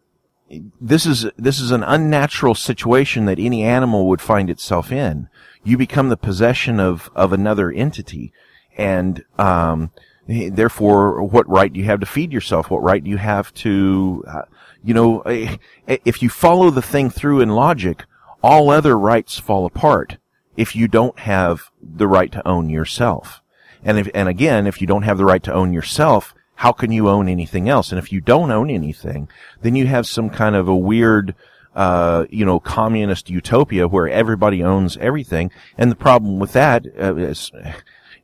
this 0.81 1.07
is, 1.07 1.27
this 1.37 1.61
is 1.61 1.71
an 1.71 1.85
unnatural 1.85 2.57
situation 2.57 3.27
that 3.27 3.39
any 3.39 3.63
animal 3.63 4.09
would 4.09 4.21
find 4.21 4.51
itself 4.51 4.91
in. 4.91 5.29
You 5.63 5.79
become 5.79 6.09
the 6.09 6.17
possession 6.17 6.81
of, 6.81 7.11
of 7.15 7.33
another 7.33 7.71
entity. 7.71 8.33
And, 8.77 9.25
um, 9.39 9.93
Therefore, 10.29 11.23
what 11.23 11.49
right 11.49 11.73
do 11.73 11.81
you 11.81 11.87
have 11.87 12.01
to 12.01 12.07
feed 12.07 12.33
yourself? 12.33 12.71
What 12.71 12.83
right 12.83 13.03
do 13.03 13.09
you 13.09 13.17
have 13.17 13.53
to, 13.55 14.23
uh, 14.29 14.43
you 14.85 14.93
know, 14.93 15.23
if 15.25 16.23
you 16.23 16.29
follow 16.29 16.69
the 16.69 16.83
thing 16.83 17.09
through 17.09 17.41
in 17.41 17.49
logic, 17.49 18.05
all 18.43 18.69
other 18.69 18.99
rights 18.99 19.39
fall 19.39 19.65
apart 19.65 20.19
if 20.55 20.77
you 20.77 20.87
don't 20.87 21.19
have 21.21 21.71
the 21.81 22.07
right 22.07 22.31
to 22.33 22.47
own 22.47 22.69
yourself. 22.69 23.43
And 23.83 23.99
if, 23.99 24.11
and 24.15 24.29
again, 24.29 24.67
if 24.67 24.81
you 24.81 24.87
don't 24.87 25.05
have 25.05 25.17
the 25.17 25.25
right 25.25 25.43
to 25.45 25.55
own 25.55 25.73
yourself, 25.73 26.35
how 26.57 26.73
can 26.73 26.93
you 26.93 27.09
own 27.09 27.29
anything 27.29 27.69
else? 27.69 27.91
And 27.91 27.99
if 27.99 28.13
you 28.13 28.21
don't 28.21 28.51
own 28.51 28.69
anything, 28.69 29.31
then 29.63 29.77
you 29.77 29.87
have 29.87 30.07
some 30.07 30.29
kind 30.29 30.57
of 30.57 30.69
a 30.69 30.77
weird, 30.77 31.35
uh, 31.75 32.27
you 32.29 32.45
know, 32.45 32.61
communist 32.61 33.31
utopia 33.31 33.89
where 33.89 34.09
everybody 34.09 34.63
owns 34.63 34.97
everything. 34.99 35.53
And 35.79 35.91
the 35.91 35.97
problem 35.97 36.39
with 36.39 36.53
that 36.53 36.85
uh, 37.01 37.15
is, 37.17 37.51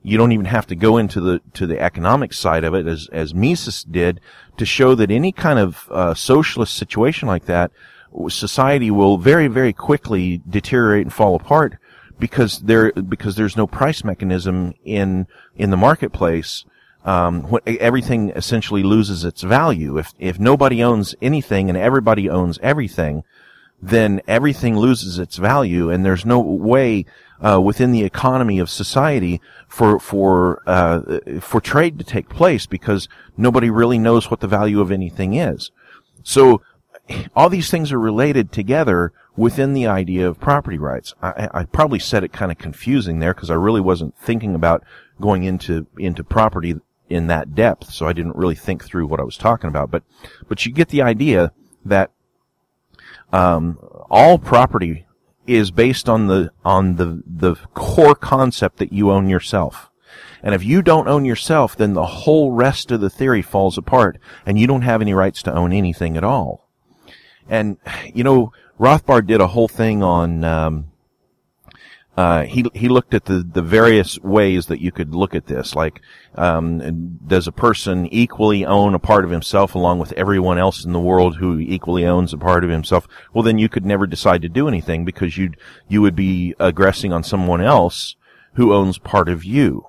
you 0.07 0.19
don't 0.19 0.33
even 0.33 0.45
have 0.45 0.67
to 0.67 0.77
go 0.77 0.99
into 0.99 1.19
the 1.19 1.41
to 1.55 1.67
the 1.67 1.81
economic 1.81 2.33
side 2.35 2.63
of 2.63 2.75
it 2.75 2.87
as 2.87 3.09
as 3.11 3.35
Mises 3.35 3.83
did 3.83 4.21
to 4.59 4.67
show 4.67 4.95
that 4.95 5.11
any 5.11 5.33
kind 5.33 5.59
of 5.59 5.89
uh, 5.91 6.13
socialist 6.15 6.75
situation 6.75 7.27
like 7.27 7.47
that, 7.47 7.73
society 8.29 8.91
will 8.91 9.17
very 9.17 9.49
very 9.49 9.73
quickly 9.73 10.43
deteriorate 10.49 11.07
and 11.07 11.13
fall 11.13 11.35
apart 11.35 11.79
because 12.19 12.61
there 12.61 12.93
because 12.93 13.35
there's 13.35 13.57
no 13.57 13.67
price 13.67 14.05
mechanism 14.05 14.75
in 14.85 15.27
in 15.57 15.71
the 15.71 15.77
marketplace. 15.77 16.65
Um, 17.07 17.59
everything 17.67 18.31
essentially 18.31 18.83
loses 18.83 19.25
its 19.25 19.43
value. 19.43 19.99
If 19.99 20.13
if 20.19 20.39
nobody 20.39 20.85
owns 20.85 21.15
anything 21.23 21.71
and 21.71 21.79
everybody 21.79 22.29
owns 22.29 22.59
everything, 22.63 23.25
then 23.83 24.21
everything 24.27 24.77
loses 24.77 25.19
its 25.19 25.37
value, 25.37 25.91
and 25.91 26.05
there's 26.05 26.25
no 26.25 26.41
way 26.41 27.05
uh, 27.45 27.61
within 27.61 27.93
the 27.93 28.05
economy 28.05 28.59
of 28.59 28.71
society 28.71 29.41
for 29.69 29.99
for 29.99 30.63
uh, 30.67 31.19
for 31.41 31.61
trade 31.61 31.99
to 31.99 32.05
take 32.05 32.29
place 32.29 32.67
because 32.67 33.09
nobody 33.37 33.71
really 33.71 33.99
knows 33.99 34.31
what 34.31 34.41
the 34.41 34.49
value 34.49 34.81
of 34.81 34.91
anything 34.91 35.35
is. 35.35 35.71
So 36.23 36.63
all 37.37 37.51
these 37.51 37.71
things 37.71 37.93
are 37.93 38.01
related 38.01 38.51
together 38.51 39.13
within 39.37 39.75
the 39.75 39.87
idea 39.87 40.27
of 40.27 40.41
property 40.41 40.79
rights. 40.79 41.15
I, 41.21 41.49
I 41.53 41.65
probably 41.65 41.99
said 41.99 42.25
it 42.25 42.33
kind 42.33 42.51
of 42.51 42.59
confusing 42.59 43.19
there 43.19 43.35
because 43.35 43.51
I 43.51 43.55
really 43.55 43.81
wasn't 43.81 44.17
thinking 44.17 44.55
about 44.55 44.85
going 45.21 45.45
into 45.45 45.87
into 45.99 46.25
property 46.25 46.77
in 47.11 47.27
that 47.27 47.55
depth, 47.55 47.93
so 47.93 48.07
I 48.07 48.13
didn't 48.13 48.37
really 48.37 48.55
think 48.55 48.85
through 48.85 49.07
what 49.07 49.21
I 49.21 49.25
was 49.25 49.37
talking 49.37 49.69
about. 49.69 49.91
But 49.91 50.05
but 50.49 50.65
you 50.65 50.73
get 50.73 50.89
the 50.89 51.03
idea 51.03 51.53
that 51.85 52.11
um, 53.33 53.79
all 54.11 54.39
property 54.39 55.07
is 55.47 55.71
based 55.71 56.09
on 56.09 56.27
the 56.27 56.51
on 56.65 56.97
the 56.97 57.23
the 57.27 57.55
core 57.75 58.15
concept 58.15 58.79
that 58.79 58.93
you 58.93 59.11
own 59.11 59.29
yourself. 59.29 59.91
And 60.43 60.55
if 60.55 60.63
you 60.63 60.83
don't 60.83 61.09
own 61.09 61.25
yourself, 61.25 61.75
then 61.75 61.95
the 61.95 62.05
whole 62.05 62.53
rest 62.53 62.91
of 62.91 63.01
the 63.01 63.09
theory 63.09 63.41
falls 63.41 63.79
apart 63.79 64.19
and 64.45 64.59
you 64.59 64.67
don't 64.67 64.83
have 64.83 65.01
any 65.01 65.15
rights 65.15 65.43
to 65.45 65.55
own 65.55 65.73
anything 65.73 66.19
at 66.19 66.25
all. 66.25 66.69
And, 67.49 67.79
you 68.13 68.25
know, 68.25 68.53
Rothbard 68.79 69.27
did 69.27 69.41
a 69.41 69.47
whole 69.47 69.69
thing 69.69 70.03
on, 70.03 70.45
um, 70.45 70.91
uh, 72.17 72.45
he 72.45 72.65
he 72.75 72.89
looked 72.89 73.13
at 73.13 73.25
the 73.25 73.43
the 73.43 73.63
various 73.63 74.21
ways 74.21 74.67
that 74.67 74.81
you 74.81 74.93
could 74.93 75.15
look 75.15 75.35
at 75.35 75.47
this. 75.47 75.75
Like, 75.75 76.01
um, 76.37 77.19
does 77.27 77.49
a 77.49 77.53
person 77.53 78.07
equally 78.07 78.65
own 78.65 78.95
a 78.95 79.01
part 79.01 79.25
of 79.25 79.31
himself 79.31 79.75
along 79.75 79.99
with 79.99 80.13
everyone 80.13 80.57
else 80.57 80.85
in 80.85 80.93
the 80.93 81.01
world 81.01 81.37
who 81.37 81.59
equally 81.59 82.07
owns 82.07 82.33
a 82.33 82.39
part 82.39 82.63
of 82.63 82.71
himself? 82.71 83.09
Well, 83.33 83.43
then 83.43 83.59
you 83.59 83.69
could 83.69 83.85
never 83.85 84.07
decide 84.07 84.43
to 84.43 84.49
do 84.49 84.69
anything 84.69 85.05
because 85.05 85.37
you 85.37 85.53
you 85.89 86.03
would 86.03 86.15
be 86.15 86.55
aggressing 86.61 87.13
on 87.13 87.25
someone 87.25 87.61
else 87.61 88.15
who 88.53 88.73
owns 88.73 88.99
part 88.99 89.29
of 89.29 89.45
you. 89.45 89.85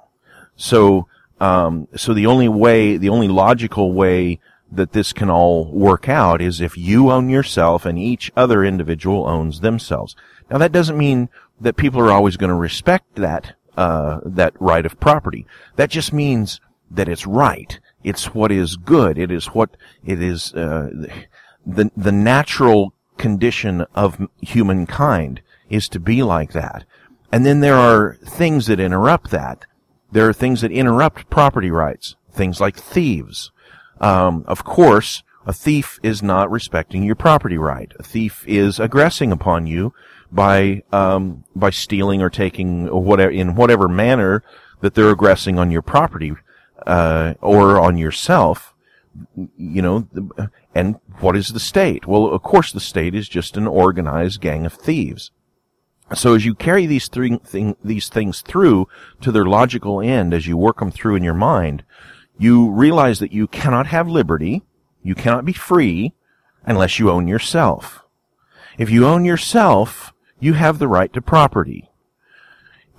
So, 0.55 1.07
um, 1.39 1.87
so 1.95 2.13
the 2.13 2.25
only 2.25 2.49
way, 2.49 2.97
the 2.97 3.09
only 3.09 3.27
logical 3.27 3.93
way 3.93 4.39
that 4.71 4.93
this 4.93 5.13
can 5.13 5.29
all 5.29 5.71
work 5.71 6.09
out 6.09 6.41
is 6.41 6.59
if 6.59 6.77
you 6.77 7.11
own 7.11 7.29
yourself 7.29 7.85
and 7.85 7.99
each 7.99 8.31
other 8.35 8.63
individual 8.63 9.27
owns 9.27 9.59
themselves. 9.59 10.15
Now 10.49 10.57
that 10.57 10.71
doesn't 10.71 10.97
mean 10.97 11.29
that 11.59 11.77
people 11.77 12.01
are 12.01 12.11
always 12.11 12.37
going 12.37 12.49
to 12.49 12.55
respect 12.55 13.15
that, 13.15 13.55
uh, 13.77 14.19
that 14.25 14.53
right 14.59 14.85
of 14.85 14.99
property. 14.99 15.45
That 15.75 15.89
just 15.89 16.13
means 16.13 16.59
that 16.91 17.09
it's 17.09 17.25
right. 17.25 17.79
It's 18.03 18.33
what 18.33 18.51
is 18.51 18.75
good. 18.75 19.17
It 19.17 19.31
is 19.31 19.47
what, 19.47 19.75
it 20.05 20.21
is, 20.21 20.53
uh, 20.53 20.89
the, 21.65 21.91
the 21.97 22.11
natural 22.11 22.93
condition 23.17 23.85
of 23.95 24.27
humankind 24.41 25.41
is 25.69 25.89
to 25.89 25.99
be 25.99 26.21
like 26.21 26.51
that. 26.51 26.85
And 27.31 27.45
then 27.45 27.59
there 27.59 27.75
are 27.75 28.17
things 28.23 28.67
that 28.67 28.79
interrupt 28.79 29.31
that. 29.31 29.65
There 30.11 30.29
are 30.29 30.33
things 30.33 30.61
that 30.61 30.71
interrupt 30.71 31.29
property 31.29 31.71
rights. 31.71 32.15
Things 32.31 32.61
like 32.61 32.77
thieves. 32.77 33.51
Um, 33.99 34.43
of 34.47 34.63
course, 34.63 35.23
a 35.45 35.53
thief 35.53 35.99
is 36.03 36.21
not 36.21 36.51
respecting 36.51 37.03
your 37.03 37.15
property 37.15 37.57
right. 37.57 37.91
A 37.99 38.03
thief 38.03 38.43
is 38.47 38.79
aggressing 38.79 39.31
upon 39.31 39.67
you 39.67 39.93
by 40.31 40.83
um, 40.91 41.43
by 41.55 41.69
stealing 41.69 42.21
or 42.21 42.29
taking 42.29 42.87
whatever 42.87 43.31
in 43.31 43.55
whatever 43.55 43.87
manner 43.87 44.43
that 44.81 44.93
they're 44.93 45.11
aggressing 45.11 45.57
on 45.57 45.71
your 45.71 45.81
property 45.81 46.33
uh, 46.85 47.33
or 47.41 47.79
on 47.79 47.97
yourself. 47.97 48.73
You 49.57 49.81
know, 49.81 50.09
and 50.73 50.99
what 51.19 51.37
is 51.37 51.49
the 51.49 51.59
state? 51.59 52.05
Well, 52.05 52.25
of 52.25 52.43
course, 52.43 52.71
the 52.73 52.81
state 52.81 53.15
is 53.15 53.29
just 53.29 53.55
an 53.55 53.65
organized 53.65 54.41
gang 54.41 54.65
of 54.65 54.73
thieves. 54.73 55.31
So 56.13 56.35
as 56.35 56.45
you 56.45 56.53
carry 56.53 56.85
these 56.85 57.07
three 57.07 57.37
thing, 57.37 57.77
these 57.83 58.09
things 58.09 58.41
through 58.41 58.87
to 59.21 59.31
their 59.31 59.45
logical 59.45 60.01
end, 60.01 60.33
as 60.33 60.45
you 60.45 60.57
work 60.57 60.79
them 60.79 60.91
through 60.91 61.15
in 61.15 61.23
your 61.23 61.33
mind, 61.33 61.83
you 62.37 62.69
realize 62.69 63.19
that 63.19 63.31
you 63.31 63.47
cannot 63.47 63.87
have 63.87 64.07
liberty, 64.07 64.61
you 65.01 65.15
cannot 65.15 65.45
be 65.45 65.53
free, 65.53 66.13
unless 66.65 66.99
you 66.99 67.09
own 67.09 67.27
yourself. 67.27 68.03
If 68.77 68.89
you 68.89 69.07
own 69.07 69.25
yourself, 69.25 70.13
you 70.45 70.53
have 70.53 70.79
the 70.79 70.87
right 70.87 71.11
to 71.13 71.21
property. 71.21 71.89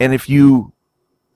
And 0.01 0.13
if 0.13 0.29
you 0.29 0.73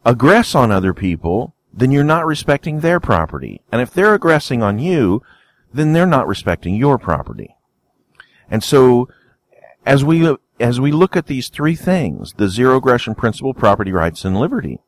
aggress 0.04 0.54
on 0.54 0.70
other 0.70 0.92
people, 0.92 1.54
then 1.72 1.90
you're 1.90 2.04
not 2.04 2.26
respecting 2.26 2.80
their 2.80 3.00
property. 3.00 3.62
And 3.70 3.80
if 3.80 3.92
they're 3.92 4.14
aggressing 4.14 4.62
on 4.62 4.78
you, 4.78 5.22
then 5.72 5.92
they're 5.92 6.06
not 6.06 6.26
respecting 6.26 6.74
your 6.74 6.98
property. 6.98 7.56
And 8.50 8.64
so, 8.64 9.08
as 9.86 10.04
we, 10.04 10.36
as 10.58 10.80
we 10.80 10.90
look 10.90 11.16
at 11.16 11.26
these 11.26 11.48
three 11.48 11.76
things, 11.76 12.34
the 12.34 12.48
zero 12.48 12.76
aggression 12.76 13.14
principle, 13.14 13.54
property 13.54 13.92
rights, 13.92 14.24
and 14.24 14.38
liberty, 14.38 14.80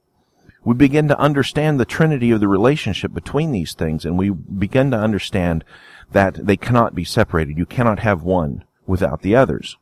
we 0.65 0.75
begin 0.75 1.09
to 1.09 1.19
understand 1.19 1.79
the 1.79 1.85
trinity 1.85 2.31
of 2.31 2.41
the 2.41 2.49
relationship 2.49 3.15
between 3.15 3.53
these 3.53 3.75
things 3.75 4.05
and 4.05 4.19
we 4.19 4.31
begin 4.31 4.91
to 4.91 4.97
understand 4.97 5.65
that 6.11 6.35
they 6.35 6.57
cannot 6.57 6.95
be 6.95 7.05
separated. 7.05 7.59
You 7.59 7.67
cannot 7.67 8.01
have 8.01 8.23
one 8.23 8.65
without 8.87 9.23
the 9.23 9.35
others. 9.35 9.77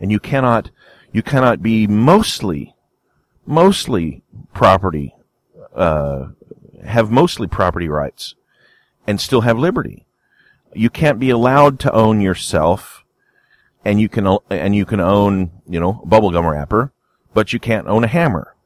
And 0.00 0.12
you 0.12 0.20
cannot, 0.20 0.70
you 1.12 1.22
cannot 1.22 1.62
be 1.62 1.86
mostly, 1.86 2.74
mostly 3.46 4.22
property, 4.52 5.14
uh, 5.74 6.28
have 6.84 7.10
mostly 7.10 7.46
property 7.46 7.88
rights 7.88 8.34
and 9.06 9.20
still 9.20 9.42
have 9.42 9.58
liberty. 9.58 10.06
You 10.74 10.90
can't 10.90 11.18
be 11.18 11.30
allowed 11.30 11.80
to 11.80 11.92
own 11.92 12.20
yourself 12.20 13.04
and 13.84 14.00
you 14.00 14.08
can, 14.08 14.26
and 14.50 14.74
you 14.74 14.84
can 14.84 15.00
own, 15.00 15.50
you 15.68 15.80
know, 15.80 16.02
a 16.02 16.06
bubblegum 16.06 16.50
wrapper, 16.50 16.92
but 17.32 17.52
you 17.52 17.60
can't 17.60 17.86
own 17.86 18.04
a 18.04 18.08
hammer 18.08 18.56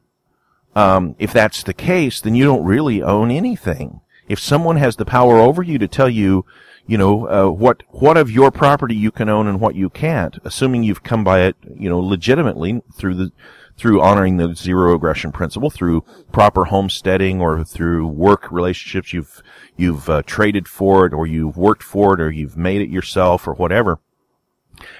um, 0.74 1.16
if 1.18 1.32
that's 1.32 1.62
the 1.62 1.74
case, 1.74 2.20
then 2.20 2.34
you 2.34 2.44
don't 2.44 2.64
really 2.64 3.02
own 3.02 3.30
anything. 3.30 4.00
If 4.28 4.38
someone 4.38 4.76
has 4.76 4.96
the 4.96 5.04
power 5.04 5.38
over 5.38 5.62
you 5.62 5.78
to 5.78 5.88
tell 5.88 6.08
you, 6.08 6.44
you 6.86 6.98
know, 6.98 7.28
uh, 7.28 7.50
what 7.50 7.82
what 7.90 8.16
of 8.16 8.30
your 8.30 8.50
property 8.50 8.94
you 8.94 9.10
can 9.10 9.28
own 9.28 9.46
and 9.46 9.60
what 9.60 9.74
you 9.74 9.90
can't, 9.90 10.38
assuming 10.44 10.82
you've 10.82 11.02
come 11.02 11.22
by 11.24 11.40
it, 11.42 11.56
you 11.76 11.88
know, 11.88 12.00
legitimately 12.00 12.82
through 12.94 13.14
the 13.14 13.32
through 13.76 14.00
honoring 14.00 14.36
the 14.36 14.54
zero 14.54 14.94
aggression 14.94 15.32
principle, 15.32 15.70
through 15.70 16.04
proper 16.32 16.66
homesteading, 16.66 17.40
or 17.40 17.64
through 17.64 18.06
work 18.06 18.50
relationships 18.52 19.12
you've 19.12 19.42
you've 19.76 20.08
uh, 20.10 20.22
traded 20.26 20.68
for 20.68 21.06
it, 21.06 21.12
or 21.12 21.26
you've 21.26 21.56
worked 21.56 21.82
for 21.82 22.14
it, 22.14 22.20
or 22.20 22.30
you've 22.30 22.56
made 22.56 22.82
it 22.82 22.90
yourself, 22.90 23.46
or 23.48 23.54
whatever. 23.54 24.00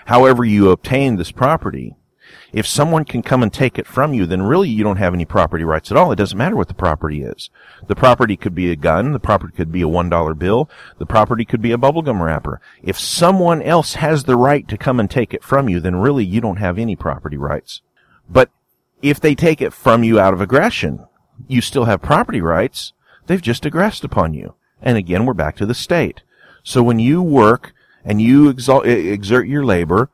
However, 0.07 0.45
you 0.45 0.71
obtained 0.71 1.19
this 1.19 1.33
property, 1.33 1.95
if 2.53 2.67
someone 2.67 3.05
can 3.05 3.23
come 3.23 3.43
and 3.43 3.53
take 3.53 3.79
it 3.79 3.87
from 3.87 4.13
you, 4.13 4.27
then 4.27 4.43
really 4.43 4.69
you 4.69 4.83
don't 4.83 4.97
have 4.97 5.15
any 5.15 5.25
property 5.25 5.65
rights 5.65 5.91
at 5.91 5.97
all. 5.97 6.13
It 6.13 6.17
doesn't 6.17 6.37
matter 6.37 6.57
what 6.57 6.69
the 6.69 6.75
property 6.75 7.23
is. 7.23 7.51
The 7.87 7.95
property 7.95 8.37
could 8.37 8.55
be 8.55 8.71
a 8.71 8.77
gun. 8.77 9.13
The 9.13 9.21
property 9.21 9.53
could 9.57 9.71
be 9.71 9.83
a 9.83 9.89
one 9.89 10.09
dollar 10.09 10.35
bill. 10.35 10.69
The 10.99 11.07
property 11.07 11.45
could 11.45 11.63
be 11.63 11.73
a 11.73 11.79
bubblegum 11.79 12.21
wrapper. 12.21 12.61
If 12.83 12.99
someone 12.99 13.63
else 13.63 13.95
has 13.95 14.25
the 14.25 14.37
right 14.37 14.67
to 14.69 14.77
come 14.77 14.99
and 14.99 15.11
take 15.11 15.33
it 15.33 15.45
from 15.45 15.69
you, 15.69 15.81
then 15.81 15.97
really 15.97 16.25
you 16.25 16.41
don't 16.41 16.57
have 16.57 16.79
any 16.79 16.97
property 16.97 17.37
rights. 17.37 17.83
But 18.29 18.51
if 19.03 19.21
they 19.21 19.35
take 19.35 19.61
it 19.61 19.73
from 19.73 20.05
you 20.05 20.21
out 20.21 20.35
of 20.35 20.41
aggression, 20.41 21.07
you 21.49 21.61
still 21.61 21.85
have 21.85 22.03
property 22.03 22.41
rights. 22.41 22.93
They've 23.27 23.41
just 23.41 23.65
aggressed 23.65 24.05
upon 24.05 24.35
you. 24.35 24.55
And 24.83 24.97
again, 24.97 25.25
we're 25.25 25.35
back 25.35 25.57
to 25.57 25.67
the 25.67 25.75
state. 25.75 26.23
So 26.63 26.83
when 26.83 26.99
you 26.99 27.23
work 27.23 27.73
and 28.05 28.21
you 28.21 28.49
exert 28.49 29.47
your 29.47 29.65
labor, 29.65 30.11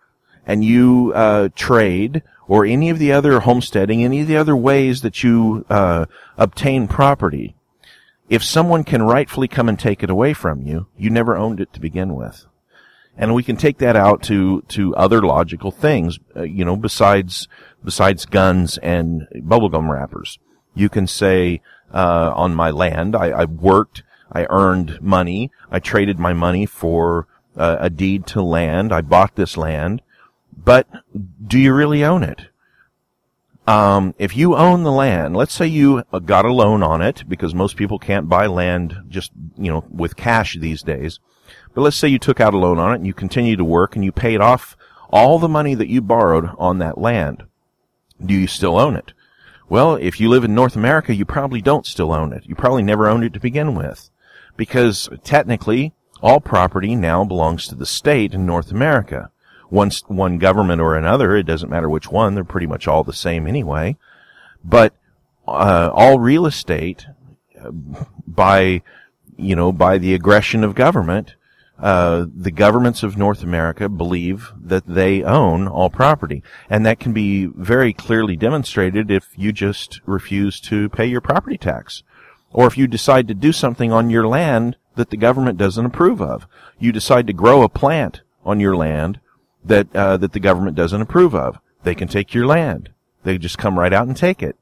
and 0.46 0.64
you 0.64 1.12
uh, 1.14 1.48
trade 1.54 2.22
or 2.48 2.64
any 2.64 2.90
of 2.90 2.98
the 2.98 3.12
other 3.12 3.40
homesteading, 3.40 4.04
any 4.04 4.20
of 4.20 4.28
the 4.28 4.36
other 4.36 4.56
ways 4.56 5.02
that 5.02 5.22
you 5.22 5.64
uh, 5.68 6.06
obtain 6.38 6.86
property, 6.86 7.56
if 8.28 8.42
someone 8.42 8.84
can 8.84 9.02
rightfully 9.02 9.48
come 9.48 9.68
and 9.68 9.78
take 9.78 10.02
it 10.02 10.10
away 10.10 10.32
from 10.32 10.62
you, 10.62 10.86
you 10.96 11.10
never 11.10 11.36
owned 11.36 11.60
it 11.60 11.72
to 11.72 11.80
begin 11.80 12.14
with. 12.14 12.46
And 13.16 13.34
we 13.34 13.42
can 13.42 13.56
take 13.56 13.78
that 13.78 13.96
out 13.96 14.22
to, 14.24 14.62
to 14.68 14.94
other 14.94 15.22
logical 15.22 15.70
things, 15.70 16.18
uh, 16.36 16.42
you 16.42 16.64
know, 16.64 16.76
besides, 16.76 17.48
besides 17.82 18.26
guns 18.26 18.78
and 18.78 19.26
bubblegum 19.34 19.90
wrappers. 19.90 20.38
You 20.74 20.88
can 20.88 21.06
say, 21.06 21.62
uh, 21.92 22.32
on 22.34 22.54
my 22.54 22.70
land, 22.70 23.16
I, 23.16 23.30
I, 23.30 23.44
worked, 23.46 24.02
I 24.30 24.46
earned 24.50 25.00
money, 25.00 25.50
I 25.70 25.80
traded 25.80 26.18
my 26.18 26.34
money 26.34 26.66
for 26.66 27.26
uh, 27.56 27.76
a 27.80 27.88
deed 27.88 28.26
to 28.28 28.42
land, 28.42 28.92
I 28.92 29.00
bought 29.00 29.34
this 29.34 29.56
land, 29.56 30.02
but 30.66 30.88
do 31.46 31.60
you 31.60 31.72
really 31.72 32.02
own 32.02 32.24
it? 32.24 32.48
Um, 33.68 34.16
if 34.18 34.36
you 34.36 34.56
own 34.56 34.82
the 34.82 34.90
land, 34.90 35.36
let's 35.36 35.54
say 35.54 35.68
you 35.68 36.02
got 36.24 36.44
a 36.44 36.52
loan 36.52 36.82
on 36.82 37.00
it, 37.00 37.22
because 37.28 37.54
most 37.54 37.76
people 37.76 38.00
can't 38.00 38.28
buy 38.28 38.46
land 38.46 38.96
just, 39.08 39.30
you 39.56 39.70
know, 39.70 39.84
with 39.88 40.16
cash 40.16 40.56
these 40.58 40.82
days. 40.82 41.20
But 41.72 41.82
let's 41.82 41.96
say 41.96 42.08
you 42.08 42.18
took 42.18 42.40
out 42.40 42.52
a 42.52 42.58
loan 42.58 42.80
on 42.80 42.92
it 42.92 42.96
and 42.96 43.06
you 43.06 43.14
continue 43.14 43.54
to 43.54 43.64
work 43.64 43.94
and 43.94 44.04
you 44.04 44.10
paid 44.10 44.40
off 44.40 44.76
all 45.08 45.38
the 45.38 45.48
money 45.48 45.76
that 45.76 45.88
you 45.88 46.00
borrowed 46.00 46.50
on 46.58 46.78
that 46.78 46.98
land. 46.98 47.44
Do 48.24 48.34
you 48.34 48.48
still 48.48 48.76
own 48.76 48.96
it? 48.96 49.12
Well, 49.68 49.94
if 49.94 50.18
you 50.18 50.28
live 50.28 50.42
in 50.42 50.54
North 50.54 50.74
America, 50.74 51.14
you 51.14 51.24
probably 51.24 51.62
don't 51.62 51.86
still 51.86 52.12
own 52.12 52.32
it. 52.32 52.44
You 52.44 52.56
probably 52.56 52.82
never 52.82 53.06
owned 53.06 53.22
it 53.22 53.34
to 53.34 53.40
begin 53.40 53.76
with. 53.76 54.10
Because 54.56 55.08
technically, 55.22 55.92
all 56.20 56.40
property 56.40 56.96
now 56.96 57.24
belongs 57.24 57.68
to 57.68 57.76
the 57.76 57.86
state 57.86 58.34
in 58.34 58.46
North 58.46 58.72
America 58.72 59.30
one 59.68 59.90
one 60.06 60.38
government 60.38 60.80
or 60.80 60.96
another. 60.96 61.36
It 61.36 61.46
doesn't 61.46 61.70
matter 61.70 61.88
which 61.88 62.10
one; 62.10 62.34
they're 62.34 62.44
pretty 62.44 62.66
much 62.66 62.86
all 62.86 63.04
the 63.04 63.12
same 63.12 63.46
anyway. 63.46 63.96
But 64.64 64.94
uh, 65.46 65.90
all 65.92 66.18
real 66.18 66.46
estate, 66.46 67.06
uh, 67.60 67.70
by 68.26 68.82
you 69.36 69.54
know, 69.54 69.72
by 69.72 69.98
the 69.98 70.14
aggression 70.14 70.64
of 70.64 70.74
government, 70.74 71.34
uh, 71.78 72.26
the 72.34 72.50
governments 72.50 73.02
of 73.02 73.18
North 73.18 73.42
America 73.42 73.88
believe 73.88 74.50
that 74.58 74.86
they 74.86 75.22
own 75.22 75.68
all 75.68 75.90
property, 75.90 76.42
and 76.70 76.86
that 76.86 76.98
can 76.98 77.12
be 77.12 77.46
very 77.46 77.92
clearly 77.92 78.36
demonstrated 78.36 79.10
if 79.10 79.28
you 79.36 79.52
just 79.52 80.00
refuse 80.06 80.58
to 80.60 80.88
pay 80.88 81.06
your 81.06 81.20
property 81.20 81.58
tax, 81.58 82.02
or 82.52 82.66
if 82.66 82.78
you 82.78 82.86
decide 82.86 83.28
to 83.28 83.34
do 83.34 83.52
something 83.52 83.92
on 83.92 84.10
your 84.10 84.26
land 84.26 84.76
that 84.94 85.10
the 85.10 85.16
government 85.16 85.58
doesn't 85.58 85.84
approve 85.84 86.22
of. 86.22 86.46
You 86.78 86.92
decide 86.92 87.26
to 87.26 87.34
grow 87.34 87.62
a 87.62 87.68
plant 87.68 88.22
on 88.44 88.58
your 88.58 88.74
land 88.74 89.20
that 89.66 89.94
uh, 89.94 90.16
that 90.16 90.32
the 90.32 90.40
government 90.40 90.76
doesn't 90.76 91.00
approve 91.00 91.34
of. 91.34 91.58
They 91.82 91.94
can 91.94 92.08
take 92.08 92.34
your 92.34 92.46
land. 92.46 92.90
They 93.22 93.38
just 93.38 93.58
come 93.58 93.78
right 93.78 93.92
out 93.92 94.06
and 94.06 94.16
take 94.16 94.42
it 94.42 94.56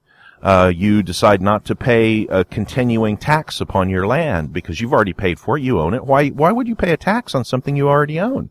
uh, 0.44 0.70
you 0.76 1.02
decide 1.02 1.40
not 1.40 1.64
to 1.64 1.74
pay 1.74 2.26
a 2.26 2.44
continuing 2.44 3.16
tax 3.16 3.62
upon 3.62 3.88
your 3.88 4.06
land 4.06 4.52
because 4.52 4.78
you've 4.78 4.92
already 4.92 5.14
paid 5.14 5.40
for 5.40 5.56
it, 5.56 5.62
you 5.62 5.80
own 5.80 5.94
it. 5.94 6.04
Why, 6.04 6.28
why 6.28 6.52
would 6.52 6.68
you 6.68 6.74
pay 6.74 6.92
a 6.92 6.98
tax 6.98 7.34
on 7.34 7.46
something 7.46 7.74
you 7.74 7.88
already 7.88 8.20
own? 8.20 8.50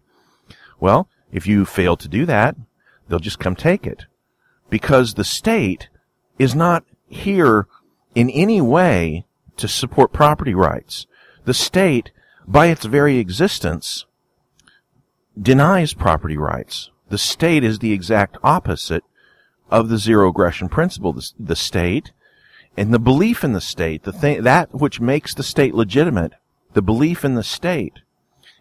Well, 0.79 1.07
if 1.31 1.45
you 1.45 1.65
fail 1.65 1.95
to 1.97 2.07
do 2.07 2.25
that, 2.25 2.55
they'll 3.07 3.19
just 3.19 3.37
come 3.37 3.55
take 3.55 3.85
it. 3.85 4.05
Because 4.71 5.13
the 5.13 5.23
state 5.23 5.89
is 6.39 6.55
not 6.55 6.83
here 7.07 7.67
in 8.15 8.27
any 8.31 8.59
way 8.59 9.27
to 9.57 9.67
support 9.67 10.11
property 10.11 10.55
rights. 10.55 11.05
The 11.45 11.53
state, 11.53 12.11
by 12.47 12.67
its 12.67 12.85
very 12.85 13.19
existence, 13.19 14.07
denies 15.39 15.93
property 15.93 16.37
rights. 16.37 16.91
The 17.09 17.17
state 17.17 17.63
is 17.63 17.79
the 17.79 17.91
exact 17.91 18.37
opposite 18.43 19.03
of 19.69 19.89
the 19.89 19.97
zero 19.97 20.29
aggression 20.29 20.69
principle, 20.69 21.13
the, 21.13 21.29
the 21.39 21.55
state, 21.55 22.11
and 22.75 22.93
the 22.93 22.99
belief 22.99 23.43
in 23.43 23.53
the 23.53 23.61
state, 23.61 24.03
the 24.03 24.11
thing, 24.11 24.43
that 24.43 24.73
which 24.73 24.99
makes 24.99 25.33
the 25.33 25.43
state 25.43 25.75
legitimate, 25.75 26.33
the 26.73 26.81
belief 26.81 27.23
in 27.23 27.35
the 27.35 27.43
state, 27.43 27.99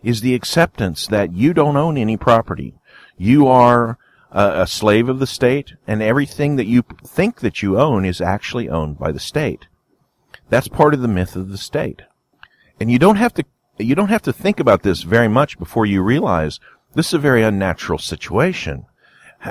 is 0.02 0.20
the 0.20 0.34
acceptance 0.34 1.06
that 1.06 1.32
you 1.32 1.54
don't 1.54 1.76
own 1.76 1.96
any 1.96 2.16
property. 2.16 2.74
You 3.16 3.46
are 3.46 3.98
a, 4.30 4.62
a 4.62 4.66
slave 4.66 5.08
of 5.08 5.18
the 5.18 5.26
state, 5.26 5.74
and 5.86 6.02
everything 6.02 6.56
that 6.56 6.66
you 6.66 6.84
think 7.04 7.40
that 7.40 7.62
you 7.62 7.78
own 7.78 8.04
is 8.04 8.20
actually 8.20 8.68
owned 8.68 8.98
by 8.98 9.12
the 9.12 9.20
state. 9.20 9.66
That's 10.48 10.68
part 10.68 10.92
of 10.92 11.00
the 11.00 11.08
myth 11.08 11.36
of 11.36 11.50
the 11.50 11.58
state. 11.58 12.02
And 12.80 12.90
you 12.90 12.98
don't 12.98 13.16
have 13.16 13.32
to, 13.34 13.44
you 13.78 13.94
don't 13.94 14.08
have 14.08 14.22
to 14.22 14.32
think 14.32 14.60
about 14.60 14.82
this 14.82 15.02
very 15.02 15.28
much 15.28 15.58
before 15.58 15.86
you 15.86 16.02
realize 16.02 16.60
this 16.94 17.08
is 17.08 17.14
a 17.14 17.18
very 17.18 17.42
unnatural 17.42 17.98
situation 17.98 18.86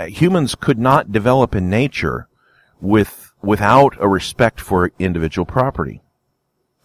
humans 0.07 0.55
could 0.55 0.79
not 0.79 1.12
develop 1.12 1.55
in 1.55 1.69
nature 1.69 2.27
with 2.79 3.34
without 3.41 3.95
a 3.99 4.07
respect 4.07 4.60
for 4.60 4.91
individual 4.99 5.45
property, 5.45 6.01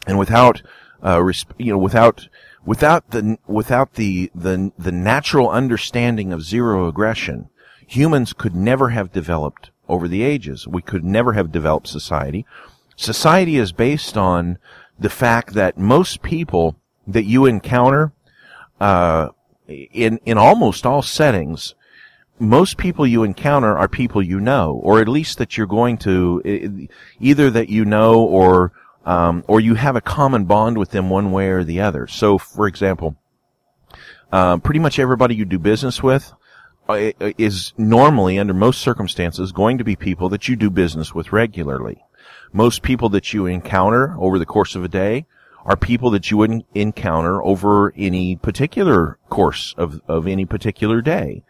and 0.07 0.18
without 0.18 0.62
uh, 1.03 1.22
you 1.59 1.72
know 1.72 1.79
without 1.79 2.29
without 2.64 3.11
the 3.11 3.38
without 3.46 3.94
the 3.94 4.31
the 4.35 4.72
the 4.79 4.92
natural 4.92 5.49
understanding 5.51 6.33
of 6.33 6.42
zero 6.42 6.88
aggression, 6.88 7.49
humans 7.87 8.33
could 8.33 8.55
never 8.55 8.90
have 8.90 9.12
developed 9.12 9.70
over 9.88 10.09
the 10.09 10.22
ages. 10.22 10.66
We 10.66 10.83
could 10.83 11.05
never 11.05 11.35
have 11.35 11.53
developed 11.53 11.88
society. 11.88 12.44
Society 12.96 13.57
is 13.57 13.72
based 13.72 14.16
on 14.16 14.59
the 14.99 15.11
fact 15.11 15.55
that 15.55 15.79
most 15.79 16.22
people 16.22 16.77
that 17.07 17.25
you 17.25 17.47
encounter 17.47 18.12
uh, 18.81 19.29
in 19.69 20.19
in 20.25 20.38
almost 20.38 20.85
all 20.87 21.03
settings 21.03 21.75
most 22.38 22.77
people 22.77 23.07
you 23.07 23.23
encounter 23.23 23.77
are 23.79 23.88
people 23.88 24.23
you 24.23 24.40
know, 24.40 24.81
or 24.83 25.01
at 25.01 25.09
least 25.09 25.38
that 25.38 25.57
you're 25.57 25.66
going 25.66 25.97
to 25.99 26.88
either 27.21 27.51
that 27.51 27.69
you 27.69 27.85
know 27.85 28.21
or 28.21 28.73
um, 29.05 29.45
or 29.47 29.61
you 29.61 29.75
have 29.75 29.97
a 29.97 30.01
common 30.01 30.45
bond 30.45 30.77
with 30.77 30.90
them 30.90 31.09
one 31.09 31.31
way 31.31 31.49
or 31.49 31.64
the 31.64 31.81
other. 31.81 32.07
So, 32.07 32.38
for 32.38 32.66
example, 32.66 33.16
uh, 34.33 34.59
pretty 34.59 34.81
much 34.81 34.99
everybody 34.99 35.35
you 35.35 35.45
do 35.45 35.59
business 35.59 36.03
with 36.03 36.33
uh, 36.88 37.12
is 37.38 37.73
normally, 37.79 38.38
under 38.38 38.53
most 38.53 38.81
circumstances, 38.81 39.53
going 39.53 39.79
to 39.79 39.85
be 39.85 39.97
people 39.97 40.29
that 40.31 40.49
you 40.49 40.57
do 40.57 40.71
business 40.71 41.14
with 41.14 41.33
regularly. 41.33 42.03
Most 42.53 42.83
people 42.83 43.09
that 43.11 43.33
you 43.33 43.47
encounter 43.47 44.16
over 44.19 44.38
the 44.38 44.47
course 44.47 44.75
of 44.75 44.85
a 44.85 44.88
day 44.88 45.27
are 45.67 45.77
people 45.77 46.11
that 46.13 46.31
you 46.31 46.37
wouldn't 46.37 46.65
encounter 46.75 47.43
over 47.43 47.93
any 47.97 48.37
particular 48.37 49.19
course 49.29 49.75
of, 49.77 50.01
of 50.07 50.27
any 50.27 50.47
particular 50.47 51.03
day. 51.03 51.43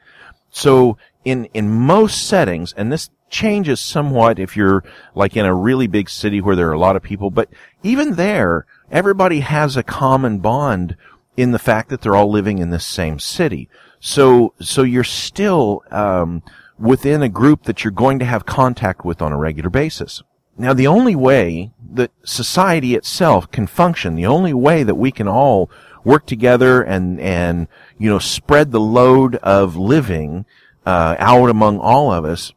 So 0.50 0.96
in, 1.24 1.44
in 1.52 1.70
most 1.70 2.26
settings, 2.26 2.72
and 2.72 2.90
this 2.90 3.10
changes 3.28 3.78
somewhat 3.78 4.38
if 4.38 4.56
you're 4.56 4.82
like 5.14 5.36
in 5.36 5.44
a 5.44 5.54
really 5.54 5.86
big 5.86 6.08
city 6.08 6.40
where 6.40 6.56
there 6.56 6.68
are 6.68 6.72
a 6.72 6.78
lot 6.78 6.96
of 6.96 7.02
people, 7.02 7.30
but 7.30 7.50
even 7.82 8.14
there, 8.14 8.64
everybody 8.90 9.40
has 9.40 9.76
a 9.76 9.82
common 9.82 10.38
bond 10.38 10.96
in 11.36 11.52
the 11.52 11.58
fact 11.58 11.90
that 11.90 12.00
they're 12.00 12.16
all 12.16 12.30
living 12.30 12.58
in 12.58 12.70
the 12.70 12.80
same 12.80 13.18
city. 13.18 13.68
So, 14.00 14.54
so 14.60 14.82
you're 14.82 15.04
still, 15.04 15.84
um, 15.90 16.42
within 16.78 17.22
a 17.22 17.28
group 17.28 17.64
that 17.64 17.84
you're 17.84 17.90
going 17.90 18.18
to 18.20 18.24
have 18.24 18.46
contact 18.46 19.04
with 19.04 19.20
on 19.20 19.32
a 19.32 19.36
regular 19.36 19.70
basis. 19.70 20.22
Now, 20.58 20.72
the 20.72 20.86
only 20.86 21.14
way 21.14 21.72
that 21.92 22.12
society 22.24 22.94
itself 22.94 23.50
can 23.50 23.66
function, 23.66 24.14
the 24.14 24.26
only 24.26 24.54
way 24.54 24.82
that 24.82 24.94
we 24.94 25.10
can 25.10 25.28
all 25.28 25.70
work 26.04 26.24
together 26.24 26.82
and 26.82 27.20
and 27.20 27.66
you 27.98 28.08
know 28.08 28.18
spread 28.18 28.70
the 28.70 28.80
load 28.80 29.34
of 29.36 29.76
living 29.76 30.46
uh, 30.86 31.16
out 31.18 31.50
among 31.50 31.78
all 31.78 32.12
of 32.12 32.24
us. 32.24 32.52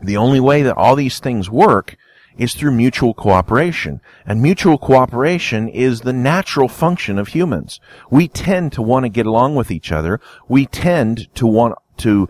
The 0.00 0.16
only 0.16 0.40
way 0.40 0.62
that 0.62 0.76
all 0.76 0.96
these 0.96 1.20
things 1.20 1.48
work 1.48 1.96
is 2.36 2.54
through 2.54 2.72
mutual 2.72 3.14
cooperation. 3.14 4.00
And 4.26 4.42
mutual 4.42 4.78
cooperation 4.78 5.68
is 5.68 6.00
the 6.00 6.12
natural 6.12 6.66
function 6.66 7.18
of 7.18 7.28
humans. 7.28 7.78
We 8.10 8.26
tend 8.26 8.72
to 8.72 8.82
want 8.82 9.04
to 9.04 9.10
get 9.10 9.26
along 9.26 9.54
with 9.54 9.70
each 9.70 9.92
other. 9.92 10.20
We 10.48 10.66
tend 10.66 11.32
to 11.36 11.46
want 11.46 11.76
to 11.98 12.28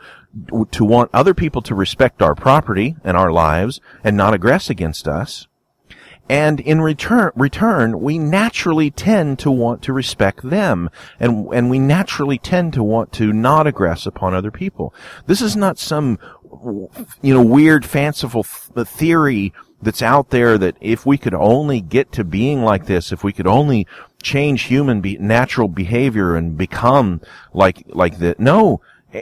to 0.70 0.84
want 0.84 1.10
other 1.12 1.34
people 1.34 1.62
to 1.62 1.74
respect 1.74 2.22
our 2.22 2.34
property 2.34 2.96
and 3.04 3.16
our 3.16 3.30
lives 3.30 3.80
and 4.02 4.16
not 4.16 4.32
aggress 4.32 4.70
against 4.70 5.06
us. 5.06 5.46
And 6.28 6.60
in 6.60 6.80
return, 6.80 7.32
return, 7.34 8.00
we 8.00 8.18
naturally 8.18 8.90
tend 8.90 9.38
to 9.40 9.50
want 9.50 9.82
to 9.82 9.92
respect 9.92 10.48
them. 10.48 10.88
And, 11.20 11.48
and 11.52 11.68
we 11.68 11.78
naturally 11.78 12.38
tend 12.38 12.72
to 12.74 12.82
want 12.82 13.12
to 13.14 13.32
not 13.32 13.66
aggress 13.66 14.06
upon 14.06 14.32
other 14.32 14.50
people. 14.50 14.94
This 15.26 15.42
is 15.42 15.56
not 15.56 15.78
some, 15.78 16.18
you 17.20 17.34
know, 17.34 17.42
weird, 17.42 17.84
fanciful 17.84 18.44
th- 18.44 18.86
theory 18.86 19.52
that's 19.82 20.00
out 20.00 20.30
there 20.30 20.56
that 20.58 20.76
if 20.80 21.04
we 21.04 21.18
could 21.18 21.34
only 21.34 21.80
get 21.80 22.12
to 22.12 22.24
being 22.24 22.62
like 22.62 22.86
this, 22.86 23.10
if 23.10 23.24
we 23.24 23.32
could 23.32 23.48
only 23.48 23.86
change 24.22 24.62
human 24.62 25.00
be- 25.00 25.18
natural 25.18 25.66
behavior 25.66 26.36
and 26.36 26.56
become 26.56 27.20
like, 27.52 27.82
like 27.88 28.18
that. 28.18 28.38
No, 28.38 28.80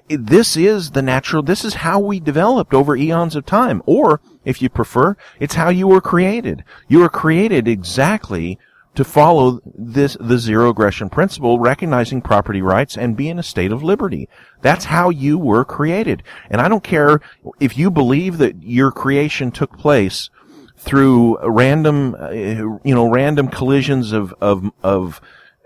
this 0.09 0.57
is 0.57 0.92
the 0.92 1.03
natural, 1.03 1.42
this 1.42 1.64
is 1.64 1.74
how 1.74 1.98
we 1.98 2.20
developed 2.20 2.74
over 2.74 2.96
eons 2.96 3.37
of 3.37 3.46
time. 3.46 3.83
Or, 3.87 4.20
if 4.44 4.62
you 4.62 4.68
prefer, 4.68 5.16
it's 5.38 5.55
how 5.55 5.68
you 5.68 5.88
were 5.88 6.00
created. 6.00 6.64
You 6.88 7.00
were 7.00 7.09
created 7.09 7.66
exactly 7.66 8.59
to 8.94 9.05
follow 9.05 9.61
this, 9.64 10.16
the 10.20 10.38
zero 10.38 10.70
aggression 10.70 11.09
principle, 11.09 11.59
recognizing 11.59 12.20
property 12.20 12.61
rights 12.61 12.96
and 12.96 13.16
be 13.16 13.29
in 13.29 13.38
a 13.38 13.42
state 13.42 13.72
of 13.72 13.83
liberty. 13.83 14.29
That's 14.62 14.87
how 14.87 15.11
you 15.11 15.38
were 15.38 15.64
created. 15.64 16.22
And 16.50 16.61
I 16.61 16.68
don't 16.68 16.85
care 16.85 17.20
if 17.61 17.79
you 17.79 17.90
believe 17.90 18.38
that 18.38 18.62
your 18.62 18.90
creation 18.90 19.53
took 19.53 19.79
place 19.79 20.29
through 20.76 21.38
random, 21.46 22.16
uh, 22.18 22.31
you 22.31 22.94
know, 22.94 23.09
random 23.09 23.48
collisions 23.48 24.12
of, 24.12 24.35
of, 24.40 24.70
of 24.83 25.20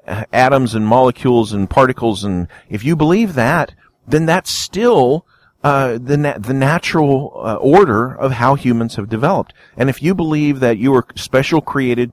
atoms 0.06 0.74
and 0.74 0.86
molecules 0.86 1.52
and 1.52 1.70
particles. 1.70 2.24
And 2.24 2.48
if 2.68 2.84
you 2.84 2.94
believe 2.94 3.34
that, 3.34 3.74
then 4.06 4.26
that's 4.26 4.50
still 4.50 5.26
uh, 5.62 5.98
the 6.00 6.16
na- 6.16 6.38
the 6.38 6.52
natural 6.52 7.32
uh, 7.36 7.54
order 7.54 8.14
of 8.14 8.32
how 8.32 8.54
humans 8.54 8.96
have 8.96 9.08
developed. 9.08 9.54
And 9.76 9.88
if 9.88 10.02
you 10.02 10.14
believe 10.14 10.60
that 10.60 10.78
you 10.78 10.92
were 10.92 11.06
special 11.14 11.60
created 11.60 12.12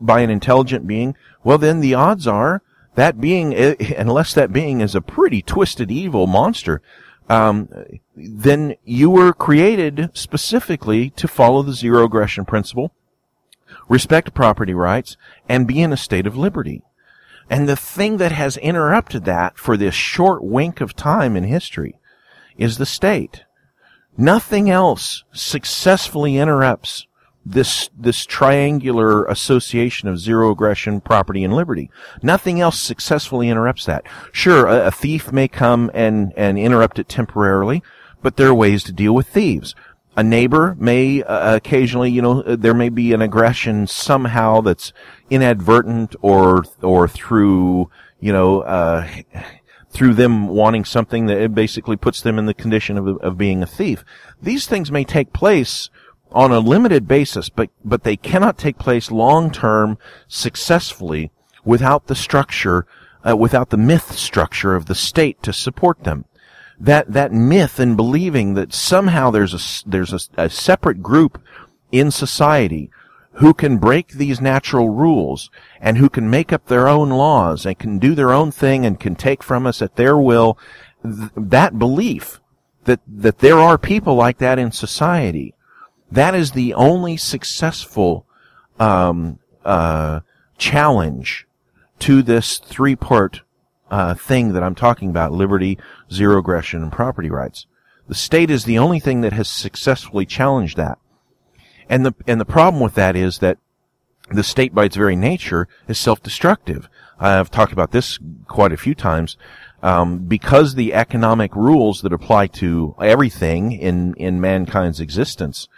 by 0.00 0.20
an 0.20 0.30
intelligent 0.30 0.86
being, 0.86 1.16
well, 1.42 1.58
then 1.58 1.80
the 1.80 1.94
odds 1.94 2.26
are 2.26 2.62
that 2.96 3.20
being, 3.20 3.54
unless 3.96 4.34
that 4.34 4.52
being 4.52 4.80
is 4.80 4.94
a 4.94 5.00
pretty 5.00 5.40
twisted 5.42 5.90
evil 5.90 6.26
monster, 6.26 6.82
um, 7.30 7.68
then 8.16 8.74
you 8.84 9.08
were 9.08 9.32
created 9.32 10.10
specifically 10.12 11.10
to 11.10 11.28
follow 11.28 11.62
the 11.62 11.72
zero 11.72 12.04
aggression 12.04 12.44
principle, 12.44 12.92
respect 13.88 14.34
property 14.34 14.74
rights, 14.74 15.16
and 15.48 15.66
be 15.66 15.80
in 15.80 15.92
a 15.92 15.96
state 15.96 16.26
of 16.26 16.36
liberty. 16.36 16.82
And 17.50 17.68
the 17.68 17.76
thing 17.76 18.18
that 18.18 18.30
has 18.30 18.56
interrupted 18.56 19.24
that 19.24 19.58
for 19.58 19.76
this 19.76 19.94
short 19.94 20.44
wink 20.44 20.80
of 20.80 20.94
time 20.94 21.36
in 21.36 21.42
history 21.42 21.96
is 22.56 22.78
the 22.78 22.86
state. 22.86 23.42
Nothing 24.16 24.70
else 24.70 25.24
successfully 25.32 26.36
interrupts 26.36 27.08
this, 27.44 27.90
this 27.98 28.24
triangular 28.24 29.24
association 29.24 30.08
of 30.08 30.20
zero 30.20 30.52
aggression, 30.52 31.00
property, 31.00 31.42
and 31.42 31.52
liberty. 31.52 31.90
Nothing 32.22 32.60
else 32.60 32.78
successfully 32.78 33.48
interrupts 33.48 33.86
that. 33.86 34.04
Sure, 34.30 34.66
a, 34.66 34.86
a 34.86 34.90
thief 34.92 35.32
may 35.32 35.48
come 35.48 35.90
and, 35.92 36.32
and 36.36 36.56
interrupt 36.56 37.00
it 37.00 37.08
temporarily, 37.08 37.82
but 38.22 38.36
there 38.36 38.48
are 38.48 38.54
ways 38.54 38.84
to 38.84 38.92
deal 38.92 39.14
with 39.14 39.26
thieves 39.26 39.74
a 40.16 40.22
neighbor 40.22 40.76
may 40.78 41.22
uh, 41.22 41.56
occasionally, 41.56 42.10
you 42.10 42.22
know, 42.22 42.42
there 42.42 42.74
may 42.74 42.88
be 42.88 43.12
an 43.12 43.22
aggression 43.22 43.86
somehow 43.86 44.60
that's 44.60 44.92
inadvertent 45.30 46.16
or 46.20 46.64
or 46.82 47.06
through 47.06 47.90
you 48.20 48.32
know, 48.32 48.60
uh, 48.60 49.08
through 49.90 50.14
them 50.14 50.48
wanting 50.48 50.84
something 50.84 51.26
that 51.26 51.40
it 51.40 51.54
basically 51.54 51.96
puts 51.96 52.20
them 52.20 52.38
in 52.38 52.46
the 52.46 52.54
condition 52.54 52.96
of, 52.96 53.18
of 53.18 53.38
being 53.38 53.62
a 53.62 53.66
thief. 53.66 54.04
These 54.40 54.66
things 54.66 54.92
may 54.92 55.04
take 55.04 55.32
place 55.32 55.90
on 56.30 56.52
a 56.52 56.60
limited 56.60 57.08
basis, 57.08 57.48
but, 57.48 57.70
but 57.84 58.04
they 58.04 58.16
cannot 58.16 58.56
take 58.56 58.78
place 58.78 59.10
long 59.10 59.50
term 59.50 59.98
successfully 60.28 61.32
without 61.64 62.06
the 62.06 62.14
structure, 62.14 62.86
uh, 63.28 63.36
without 63.36 63.70
the 63.70 63.76
myth 63.76 64.12
structure 64.12 64.76
of 64.76 64.86
the 64.86 64.94
state 64.94 65.42
to 65.42 65.52
support 65.52 66.04
them. 66.04 66.24
That, 66.80 67.12
that 67.12 67.32
myth 67.32 67.78
and 67.78 67.96
believing 67.96 68.54
that 68.54 68.72
somehow 68.72 69.30
there's 69.30 69.52
a, 69.54 69.88
there's 69.88 70.12
a, 70.14 70.20
a 70.44 70.50
separate 70.50 71.02
group 71.02 71.40
in 71.92 72.10
society 72.10 72.90
who 73.34 73.54
can 73.54 73.78
break 73.78 74.08
these 74.08 74.40
natural 74.40 74.90
rules 74.90 75.50
and 75.80 75.98
who 75.98 76.08
can 76.08 76.28
make 76.28 76.52
up 76.52 76.66
their 76.66 76.88
own 76.88 77.10
laws 77.10 77.64
and 77.64 77.78
can 77.78 77.98
do 77.98 78.14
their 78.14 78.32
own 78.32 78.50
thing 78.50 78.84
and 78.84 78.98
can 78.98 79.14
take 79.14 79.42
from 79.42 79.66
us 79.66 79.80
at 79.80 79.96
their 79.96 80.16
will, 80.16 80.58
th- 81.02 81.30
that 81.36 81.78
belief 81.78 82.40
that, 82.84 83.00
that 83.06 83.38
there 83.38 83.58
are 83.58 83.78
people 83.78 84.14
like 84.14 84.38
that 84.38 84.58
in 84.58 84.72
society, 84.72 85.54
that 86.10 86.34
is 86.34 86.52
the 86.52 86.74
only 86.74 87.16
successful, 87.16 88.26
um, 88.78 89.38
uh, 89.64 90.20
challenge 90.58 91.46
to 92.00 92.22
this 92.22 92.58
three 92.58 92.96
part, 92.96 93.42
uh, 93.90 94.14
thing 94.14 94.52
that 94.52 94.62
I'm 94.62 94.74
talking 94.74 95.10
about, 95.10 95.32
liberty, 95.32 95.78
zero 96.12 96.38
aggression, 96.38 96.82
and 96.82 96.92
property 96.92 97.30
rights. 97.30 97.66
The 98.08 98.14
state 98.14 98.50
is 98.50 98.64
the 98.64 98.78
only 98.78 99.00
thing 99.00 99.20
that 99.20 99.32
has 99.32 99.48
successfully 99.48 100.26
challenged 100.26 100.76
that. 100.76 100.98
And 101.88 102.06
the, 102.06 102.14
and 102.26 102.40
the 102.40 102.44
problem 102.44 102.82
with 102.82 102.94
that 102.94 103.16
is 103.16 103.38
that 103.38 103.58
the 104.30 104.44
state 104.44 104.74
by 104.74 104.84
its 104.84 104.96
very 104.96 105.16
nature 105.16 105.68
is 105.88 105.98
self-destructive. 105.98 106.88
I've 107.18 107.50
talked 107.50 107.72
about 107.72 107.90
this 107.90 108.18
quite 108.46 108.72
a 108.72 108.76
few 108.76 108.94
times. 108.94 109.36
Um, 109.82 110.18
because 110.18 110.74
the 110.74 110.92
economic 110.92 111.56
rules 111.56 112.02
that 112.02 112.12
apply 112.12 112.48
to 112.48 112.94
everything 113.00 113.72
in, 113.72 114.12
in 114.14 114.40
mankind's 114.40 115.00
existence, 115.00 115.68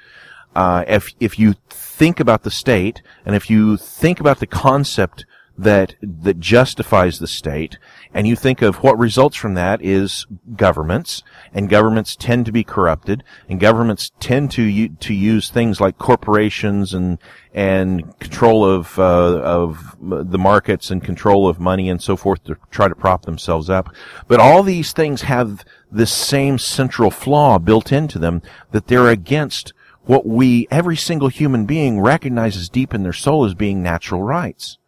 uh, 0.57 0.85
if, 0.89 1.15
if 1.21 1.39
you 1.39 1.55
think 1.71 2.19
about 2.19 2.43
the 2.43 2.51
state 2.51 3.01
and 3.25 3.37
if 3.37 3.49
you 3.49 3.77
think 3.77 4.19
about 4.19 4.41
the 4.41 4.47
concept 4.47 5.25
that 5.57 5.95
that 6.03 6.41
justifies 6.41 7.19
the 7.19 7.27
state 7.27 7.79
and 8.15 8.27
you 8.27 8.35
think 8.35 8.63
of 8.63 8.77
what 8.77 8.99
results 8.99 9.37
from 9.37 9.55
that 9.55 9.83
is 9.83 10.27
governments 10.57 11.23
and 11.53 11.69
governments 11.69 12.17
tend 12.17 12.47
to 12.47 12.53
be 12.53 12.65
corrupted 12.65 13.23
and 13.49 13.61
governments 13.61 14.13
tend 14.19 14.51
to 14.51 14.89
to 14.89 15.15
use 15.15 15.51
things 15.51 15.81
like 15.81 15.99
corporations 15.99 16.95
and 16.95 17.19
and 17.55 18.19
control 18.19 18.65
of 18.65 18.99
uh, 18.99 19.41
of 19.41 19.97
the 20.01 20.39
markets 20.39 20.91
and 20.91 21.05
control 21.05 21.49
of 21.49 21.61
money 21.61 21.89
and 21.89 22.03
so 22.03 22.17
forth 22.17 22.43
to 22.45 22.57
try 22.71 22.89
to 22.89 22.95
prop 22.95 23.25
themselves 23.25 23.69
up. 23.69 23.95
But 24.27 24.41
all 24.41 24.63
these 24.63 24.93
things 24.93 25.23
have 25.23 25.65
this 25.91 26.13
same 26.13 26.59
central 26.59 27.11
flaw 27.11 27.59
built 27.59 27.93
into 27.93 28.19
them 28.19 28.43
that 28.71 28.87
they're 28.87 29.09
against 29.09 29.73
what 30.05 30.27
we 30.27 30.67
every 30.71 30.97
single 30.97 31.29
human 31.29 31.67
being 31.67 32.01
recognizes 32.01 32.69
deep 32.69 32.95
in 32.95 33.03
their 33.03 33.13
soul 33.13 33.45
as 33.45 33.55
being 33.55 33.83
natural 33.83 34.23
rights 34.23 34.79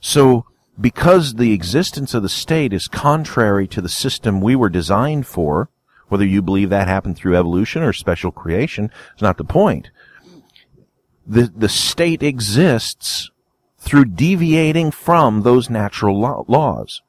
so, 0.00 0.46
because 0.80 1.34
the 1.34 1.52
existence 1.52 2.14
of 2.14 2.22
the 2.22 2.28
state 2.28 2.72
is 2.72 2.88
contrary 2.88 3.68
to 3.68 3.80
the 3.80 3.88
system 3.88 4.40
we 4.40 4.56
were 4.56 4.70
designed 4.70 5.26
for, 5.26 5.68
whether 6.08 6.24
you 6.24 6.42
believe 6.42 6.70
that 6.70 6.88
happened 6.88 7.16
through 7.16 7.36
evolution 7.36 7.82
or 7.82 7.92
special 7.92 8.32
creation 8.32 8.90
is 9.14 9.22
not 9.22 9.36
the 9.36 9.44
point. 9.44 9.90
The, 11.26 11.52
the 11.54 11.68
state 11.68 12.22
exists 12.22 13.30
through 13.78 14.06
deviating 14.06 14.90
from 14.90 15.42
those 15.42 15.70
natural 15.70 16.18
laws. 16.18 17.02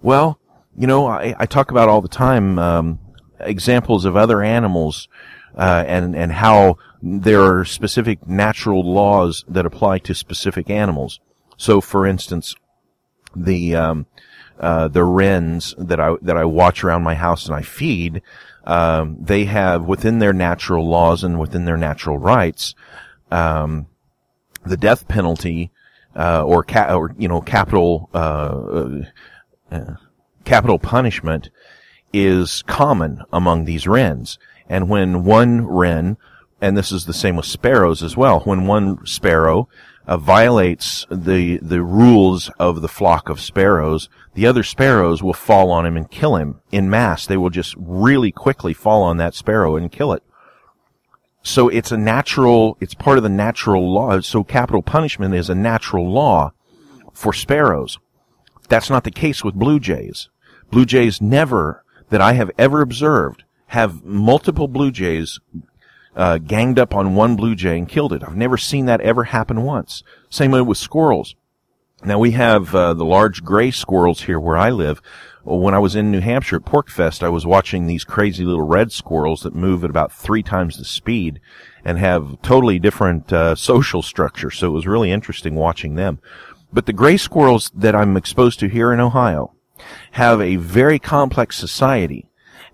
Well, 0.00 0.38
you 0.76 0.86
know, 0.86 1.06
I, 1.06 1.34
I, 1.38 1.46
talk 1.46 1.72
about 1.72 1.88
all 1.88 2.00
the 2.00 2.08
time 2.08 2.58
um, 2.58 3.00
examples 3.40 4.04
of 4.04 4.16
other 4.16 4.42
animals 4.42 5.08
uh, 5.56 5.84
and 5.86 6.14
and 6.14 6.32
how 6.32 6.78
there 7.02 7.42
are 7.42 7.64
specific 7.64 8.26
natural 8.28 8.88
laws 8.88 9.44
that 9.48 9.66
apply 9.66 9.98
to 9.98 10.14
specific 10.14 10.70
animals. 10.70 11.18
So, 11.58 11.82
for 11.82 12.06
instance, 12.06 12.54
the 13.36 13.76
um, 13.76 14.06
uh, 14.58 14.88
the 14.88 15.04
wrens 15.04 15.74
that 15.76 16.00
I 16.00 16.14
that 16.22 16.36
I 16.36 16.44
watch 16.44 16.82
around 16.82 17.02
my 17.02 17.14
house 17.14 17.46
and 17.46 17.54
I 17.54 17.62
feed, 17.62 18.22
um, 18.64 19.18
they 19.20 19.44
have 19.44 19.84
within 19.84 20.20
their 20.20 20.32
natural 20.32 20.88
laws 20.88 21.22
and 21.22 21.38
within 21.38 21.66
their 21.66 21.76
natural 21.76 22.16
rights, 22.16 22.74
um, 23.30 23.86
the 24.64 24.76
death 24.76 25.06
penalty 25.08 25.70
uh, 26.16 26.42
or 26.42 26.64
ca- 26.64 26.94
or 26.94 27.14
you 27.18 27.28
know 27.28 27.40
capital 27.40 28.08
uh, 28.14 29.02
uh 29.70 29.94
capital 30.44 30.78
punishment 30.78 31.50
is 32.12 32.62
common 32.62 33.22
among 33.32 33.64
these 33.64 33.86
wrens. 33.86 34.38
And 34.68 34.88
when 34.88 35.24
one 35.24 35.66
wren, 35.66 36.16
and 36.60 36.76
this 36.76 36.92
is 36.92 37.04
the 37.04 37.12
same 37.12 37.36
with 37.36 37.46
sparrows 37.46 38.02
as 38.02 38.16
well, 38.16 38.40
when 38.40 38.66
one 38.66 39.04
sparrow 39.06 39.68
uh, 40.08 40.16
violates 40.16 41.06
the 41.10 41.58
the 41.58 41.82
rules 41.82 42.50
of 42.58 42.80
the 42.80 42.88
flock 42.88 43.28
of 43.28 43.40
sparrows, 43.40 44.08
the 44.34 44.46
other 44.46 44.62
sparrows 44.62 45.22
will 45.22 45.34
fall 45.34 45.70
on 45.70 45.84
him 45.84 45.96
and 45.96 46.10
kill 46.10 46.36
him 46.36 46.60
in 46.72 46.88
mass. 46.88 47.26
They 47.26 47.36
will 47.36 47.50
just 47.50 47.74
really 47.78 48.32
quickly 48.32 48.72
fall 48.72 49.02
on 49.02 49.18
that 49.18 49.34
sparrow 49.34 49.76
and 49.76 49.92
kill 49.92 50.12
it. 50.12 50.22
So 51.42 51.68
it's 51.68 51.92
a 51.92 51.96
natural, 51.96 52.76
it's 52.80 52.94
part 52.94 53.18
of 53.18 53.22
the 53.22 53.28
natural 53.28 53.92
law. 53.92 54.20
So 54.20 54.42
capital 54.42 54.82
punishment 54.82 55.34
is 55.34 55.50
a 55.50 55.54
natural 55.54 56.10
law 56.10 56.52
for 57.12 57.32
sparrows. 57.32 57.98
That's 58.68 58.90
not 58.90 59.04
the 59.04 59.10
case 59.10 59.44
with 59.44 59.54
blue 59.54 59.78
jays. 59.78 60.30
Blue 60.70 60.84
jays 60.84 61.20
never, 61.20 61.84
that 62.10 62.20
I 62.20 62.32
have 62.32 62.50
ever 62.58 62.80
observed, 62.80 63.44
have 63.68 64.04
multiple 64.04 64.68
blue 64.68 64.90
jays 64.90 65.38
uh, 66.18 66.36
ganged 66.38 66.80
up 66.80 66.94
on 66.94 67.14
one 67.14 67.36
blue 67.36 67.54
jay 67.54 67.78
and 67.78 67.88
killed 67.88 68.12
it. 68.12 68.24
I've 68.24 68.36
never 68.36 68.58
seen 68.58 68.86
that 68.86 69.00
ever 69.00 69.24
happen 69.24 69.62
once. 69.62 70.02
Same 70.28 70.50
way 70.50 70.60
with 70.60 70.76
squirrels. 70.76 71.36
Now 72.04 72.18
we 72.18 72.32
have 72.32 72.74
uh, 72.74 72.94
the 72.94 73.04
large 73.04 73.44
gray 73.44 73.70
squirrels 73.70 74.22
here 74.22 74.38
where 74.38 74.56
I 74.56 74.70
live. 74.70 75.00
When 75.44 75.74
I 75.74 75.78
was 75.78 75.96
in 75.96 76.10
New 76.10 76.20
Hampshire 76.20 76.56
at 76.56 76.64
PorcFest, 76.64 77.22
I 77.22 77.28
was 77.28 77.46
watching 77.46 77.86
these 77.86 78.04
crazy 78.04 78.44
little 78.44 78.66
red 78.66 78.92
squirrels 78.92 79.42
that 79.42 79.54
move 79.54 79.82
at 79.82 79.90
about 79.90 80.12
three 80.12 80.42
times 80.42 80.76
the 80.76 80.84
speed 80.84 81.40
and 81.84 81.98
have 81.98 82.42
totally 82.42 82.78
different 82.78 83.32
uh, 83.32 83.54
social 83.54 84.02
structure. 84.02 84.50
So 84.50 84.66
it 84.66 84.72
was 84.72 84.86
really 84.86 85.10
interesting 85.10 85.54
watching 85.54 85.94
them. 85.94 86.18
But 86.72 86.86
the 86.86 86.92
gray 86.92 87.16
squirrels 87.16 87.70
that 87.74 87.94
I'm 87.94 88.16
exposed 88.16 88.60
to 88.60 88.68
here 88.68 88.92
in 88.92 89.00
Ohio 89.00 89.54
have 90.12 90.40
a 90.40 90.56
very 90.56 90.98
complex 90.98 91.56
society 91.56 92.27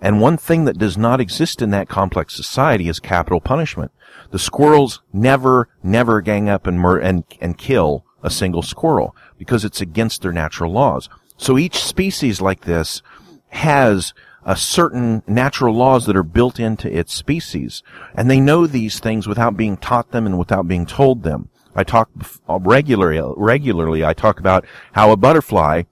and 0.05 0.21
one 0.21 0.37
thing 0.37 0.67
that 0.67 0.77
does 0.77 0.99
not 0.99 1.19
exist 1.19 1.63
in 1.63 1.71
that 1.71 1.89
complex 1.89 2.37
society 2.37 2.89
is 2.89 3.01
capital 3.01 3.41
punishment. 3.41 3.91
The 4.33 4.39
squirrels 4.39 5.01
never, 5.15 5.71
never 5.83 6.21
gang 6.21 6.47
up 6.47 6.67
and 6.67 6.79
mur- 6.79 6.99
and, 6.99 7.25
and 7.41 7.57
kill 7.57 8.05
a 8.23 8.29
single 8.29 8.61
squirrel 8.61 9.17
because 9.39 9.65
it's 9.65 9.81
against 9.81 10.21
their 10.21 10.31
natural 10.31 10.71
laws. 10.71 11.09
So 11.39 11.57
each 11.57 11.83
species 11.83 12.43
like 12.43 12.67
this 12.67 13.01
has 13.49 14.13
a 14.45 14.57
certain 14.57 15.23
natural 15.27 15.75
laws 15.75 16.05
that 16.05 16.17
are 16.17 16.23
built 16.23 16.61
into 16.61 16.95
its 16.95 17.15
species. 17.15 17.83
And 18.15 18.31
they 18.31 18.41
know 18.41 18.67
these 18.67 19.01
things 19.01 19.27
without 19.27 19.57
being 19.57 19.79
taught 19.79 20.11
them 20.11 20.27
and 20.27 20.39
without 20.39 20.69
being 20.69 20.85
told 20.85 21.23
them. 21.23 21.49
I 21.75 21.83
talk 21.83 22.11
regularly, 22.47 23.23
regularly, 23.39 24.05
I 24.05 24.13
talk 24.13 24.39
about 24.39 24.67
how 24.93 25.13
a 25.13 25.17
butterfly, 25.17 25.85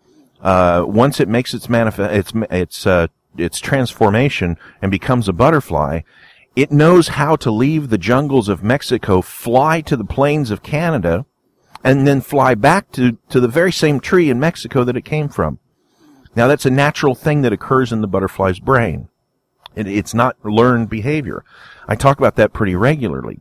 uh, 0.43 0.85
once 0.87 1.19
it 1.19 1.31
makes 1.31 1.55
its 1.55 1.71
manifest, 1.71 2.13
its, 2.13 2.33
its, 2.51 2.87
uh, 2.87 3.07
its 3.37 3.61
transformation 3.61 4.57
and 4.81 4.91
becomes 4.91 5.29
a 5.29 5.33
butterfly, 5.33 6.01
it 6.55 6.71
knows 6.71 7.09
how 7.09 7.37
to 7.37 7.51
leave 7.51 7.89
the 7.89 7.99
jungles 7.99 8.49
of 8.49 8.63
Mexico, 8.63 9.23
fly 9.23 9.81
to 9.83 9.97
the 9.97 10.05
plains 10.05 10.51
of 10.51 10.63
Canada, 10.63 11.25
and 11.83 12.07
then 12.07 12.21
fly 12.21 12.55
back 12.55 12.93
to, 12.93 13.19
to 13.31 13.41
the 13.41 13.49
very 13.49 13.73
same 13.73 14.01
tree 14.01 14.31
in 14.31 14.39
Mexico 14.39 14.85
that 14.85 14.97
it 14.97 15.05
came 15.05 15.29
from. 15.29 15.59
Now 16.37 16.49
that's 16.49 16.67
a 16.67 16.71
natural 16.71 17.15
thing 17.15 17.43
that 17.43 17.53
occurs 17.53 17.93
in 17.93 18.01
the 18.01 18.07
butterfly's 18.07 18.61
brain. 18.61 19.09
It, 19.75 19.87
it's 19.87 20.15
not 20.15 20.37
learned 20.45 20.91
behavior. 20.91 21.45
I 21.89 21.97
talk 21.97 22.19
about 22.19 22.37
that 22.37 22.53
pretty 22.53 22.75
regularly. 22.75 23.41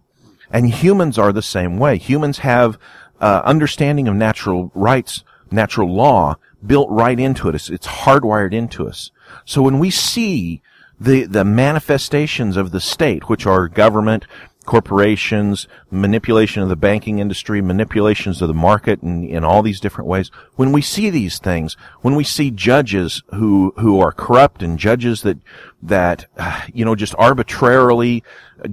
And 0.49 0.69
humans 0.69 1.17
are 1.17 1.31
the 1.31 1.41
same 1.41 1.77
way. 1.77 1.97
Humans 1.97 2.39
have 2.39 2.77
uh, 3.19 3.41
understanding 3.45 4.07
of 4.07 4.15
natural 4.15 4.71
rights, 4.73 5.23
natural 5.49 5.93
law 5.93 6.37
built 6.65 6.89
right 6.89 7.19
into 7.19 7.47
it. 7.49 7.55
It's, 7.55 7.69
it's 7.69 7.87
hardwired 7.87 8.53
into 8.53 8.87
us. 8.87 9.11
So 9.45 9.61
when 9.61 9.79
we 9.79 9.89
see 9.89 10.61
the, 10.99 11.25
the 11.25 11.43
manifestations 11.43 12.57
of 12.57 12.71
the 12.71 12.79
state, 12.79 13.27
which 13.27 13.45
are 13.45 13.67
government, 13.67 14.25
corporations, 14.65 15.67
manipulation 15.89 16.61
of 16.61 16.69
the 16.69 16.75
banking 16.75 17.19
industry, 17.19 17.61
manipulations 17.61 18.41
of 18.41 18.47
the 18.47 18.53
market 18.53 19.01
in, 19.01 19.23
in 19.23 19.43
all 19.43 19.63
these 19.63 19.79
different 19.79 20.07
ways. 20.07 20.29
When 20.55 20.71
we 20.71 20.81
see 20.81 21.09
these 21.09 21.39
things, 21.39 21.75
when 22.01 22.15
we 22.15 22.23
see 22.23 22.51
judges 22.51 23.23
who, 23.33 23.73
who 23.77 23.99
are 23.99 24.11
corrupt 24.11 24.61
and 24.61 24.77
judges 24.77 25.23
that, 25.23 25.39
that, 25.81 26.27
uh, 26.37 26.61
you 26.73 26.85
know, 26.85 26.95
just 26.95 27.15
arbitrarily 27.17 28.23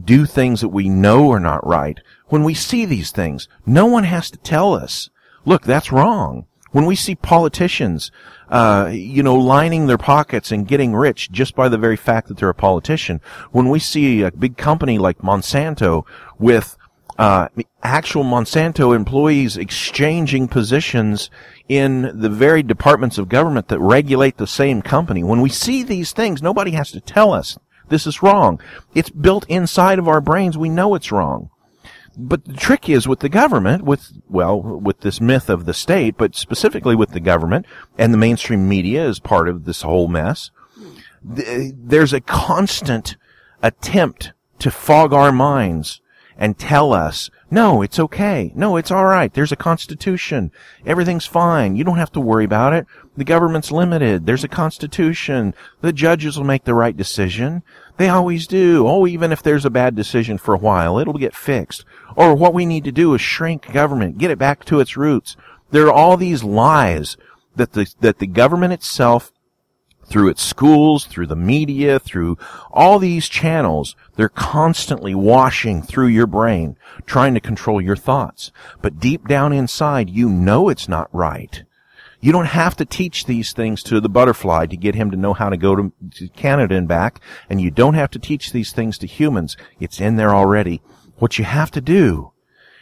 do 0.05 0.27
things 0.27 0.61
that 0.61 0.69
we 0.69 0.89
know 0.89 1.31
are 1.31 1.41
not 1.41 1.67
right, 1.67 1.99
when 2.27 2.45
we 2.45 2.55
see 2.55 2.85
these 2.85 3.11
things, 3.11 3.49
no 3.65 3.87
one 3.87 4.05
has 4.05 4.31
to 4.31 4.39
tell 4.39 4.75
us, 4.75 5.09
look, 5.47 5.63
that's 5.63 5.91
wrong. 5.91 6.45
When 6.71 6.87
we 6.87 6.97
see 6.97 7.15
politicians, 7.15 8.11
uh, 8.49 8.91
you 8.93 9.23
know, 9.23 9.37
lining 9.37 9.87
their 9.87 9.99
pockets 9.99 10.53
and 10.53 10.69
getting 10.69 10.95
rich 10.95 11.31
just 11.31 11.55
by 11.55 11.69
the 11.69 11.79
very 11.79 11.97
fact 11.97 12.29
that 12.29 12.39
they're 12.39 12.49
a 12.49 12.55
politician. 12.55 13.21
When 13.53 13.69
we 13.69 13.79
see 13.79 14.23
a 14.23 14.31
big 14.31 14.57
company 14.57 14.99
like 14.99 15.19
Monsanto 15.19 16.05
with 16.39 16.77
uh, 17.19 17.49
actual 17.83 18.23
Monsanto 18.23 18.95
employees 18.95 19.57
exchanging 19.57 20.47
positions 20.47 21.31
in 21.69 22.21
the 22.21 22.29
very 22.29 22.63
departments 22.63 23.19
of 23.19 23.29
government 23.29 23.69
that 23.69 23.81
regulate 23.81 24.37
the 24.37 24.47
same 24.47 24.83
company. 24.83 25.25
When 25.25 25.41
we 25.41 25.51
see 25.51 25.83
these 25.83 26.13
things, 26.13 26.41
nobody 26.41 26.71
has 26.73 26.93
to 26.93 27.01
tell 27.01 27.33
us 27.33 27.59
this 27.89 28.07
is 28.07 28.23
wrong. 28.23 28.61
It's 28.95 29.11
built 29.11 29.47
inside 29.49 29.99
of 29.99 30.09
our 30.09 30.21
brains. 30.21 30.57
We 30.57 30.69
know 30.69 30.95
it's 30.95 31.11
wrong. 31.11 31.51
But 32.21 32.45
the 32.45 32.55
trick 32.55 32.89
is 32.89 33.07
with 33.07 33.21
the 33.21 33.29
government, 33.29 33.85
with, 33.85 34.11
well, 34.29 34.61
with 34.61 35.01
this 35.03 35.21
myth 35.21 35.49
of 35.49 35.67
the 35.67 35.75
state, 35.75 36.17
but 36.19 36.35
specifically 36.35 36.97
with 36.97 37.13
the 37.13 37.21
government 37.21 37.65
and 37.97 38.13
the 38.13 38.19
mainstream 38.19 38.69
media 38.69 39.07
as 39.07 39.21
part 39.21 39.49
of 39.49 39.65
this 39.65 39.83
whole 39.83 40.09
mess, 40.09 40.51
there's 41.23 42.13
a 42.13 42.21
constant 42.21 43.17
attempt 43.63 44.33
to 44.59 44.71
fog 44.71 45.13
our 45.13 45.31
minds 45.31 46.01
and 46.37 46.59
tell 46.59 46.93
us, 46.93 47.31
no, 47.51 47.83
it's 47.83 47.99
okay. 47.99 48.53
No, 48.55 48.77
it's 48.77 48.91
all 48.91 49.07
right. 49.07 49.33
There's 49.33 49.53
a 49.53 49.57
constitution. 49.57 50.53
Everything's 50.87 51.27
fine. 51.27 51.75
You 51.75 51.83
don't 51.83 51.99
have 51.99 52.13
to 52.13 52.21
worry 52.21 52.45
about 52.45 52.73
it. 52.73 52.87
The 53.17 53.25
government's 53.25 53.73
limited. 53.73 54.27
There's 54.27 54.45
a 54.45 54.49
constitution. 54.49 55.55
The 55.81 55.93
judges 55.93 56.37
will 56.37 56.45
make 56.45 56.65
the 56.65 56.75
right 56.75 56.97
decision. 56.97 57.63
They 57.99 58.09
always 58.09 58.47
do. 58.47 58.87
Oh, 58.87 59.07
even 59.07 59.33
if 59.33 59.43
there's 59.43 59.65
a 59.65 59.71
bad 59.71 59.95
decision 59.95 60.39
for 60.39 60.55
a 60.55 60.59
while, 60.59 60.99
it'll 60.99 61.15
get 61.15 61.35
fixed. 61.35 61.85
Or 62.17 62.35
what 62.35 62.55
we 62.55 62.65
need 62.65 62.85
to 62.85 62.93
do 62.93 63.13
is 63.15 63.21
shrink 63.21 63.73
government, 63.73 64.19
get 64.19 64.31
it 64.31 64.39
back 64.39 64.65
to 64.67 64.81
its 64.81 64.97
roots. 64.97 65.37
There 65.71 65.87
are 65.89 65.93
all 65.93 66.17
these 66.17 66.45
lies 66.45 67.17
that 67.57 67.73
the, 67.73 67.93
that 68.01 68.21
the 68.21 68.27
government 68.27 68.73
itself 68.73 69.33
through 70.07 70.29
its 70.29 70.43
schools, 70.43 71.05
through 71.05 71.27
the 71.27 71.37
media, 71.37 71.99
through 71.99 72.39
all 72.71 72.99
these 72.99 73.29
channels, 73.29 73.95
they're 74.17 74.29
constantly 74.29 75.15
washing 75.15 75.83
through 75.83 76.07
your 76.07 76.27
brain, 76.27 76.77
trying 77.05 77.35
to 77.35 77.41
control 77.41 77.81
your 77.81 77.97
thoughts. 77.97 78.51
But 78.81 79.01
deep 79.01 79.29
down 79.29 79.53
inside, 79.53 80.09
you 80.09 80.31
know 80.31 80.69
it's 80.69 80.89
not 80.89 81.13
right. 81.13 81.65
You 82.21 82.33
don't 82.33 82.47
have 82.47 82.75
to 82.77 82.85
teach 82.85 83.27
these 83.27 83.53
things 83.53 83.83
to 83.85 84.01
the 84.01 84.09
butterfly 84.09 84.67
to 84.67 84.77
get 84.77 84.97
him 84.97 85.11
to 85.13 85.17
know 85.17 85.35
how 85.35 85.51
to 85.51 85.57
go 85.57 85.77
to, 85.77 86.29
Canada 86.35 86.75
and 86.75 86.89
back, 86.89 87.21
and 87.49 87.61
you 87.61 87.71
don't 87.71 87.95
have 87.95 88.11
to 88.11 88.19
teach 88.19 88.51
these 88.51 88.73
things 88.73 88.99
to 88.99 89.07
humans. 89.07 89.57
It's 89.79 90.01
in 90.01 90.17
there 90.17 90.35
already. 90.35 90.83
What 91.19 91.39
you 91.39 91.45
have 91.45 91.71
to 91.73 91.81
do 91.81 92.33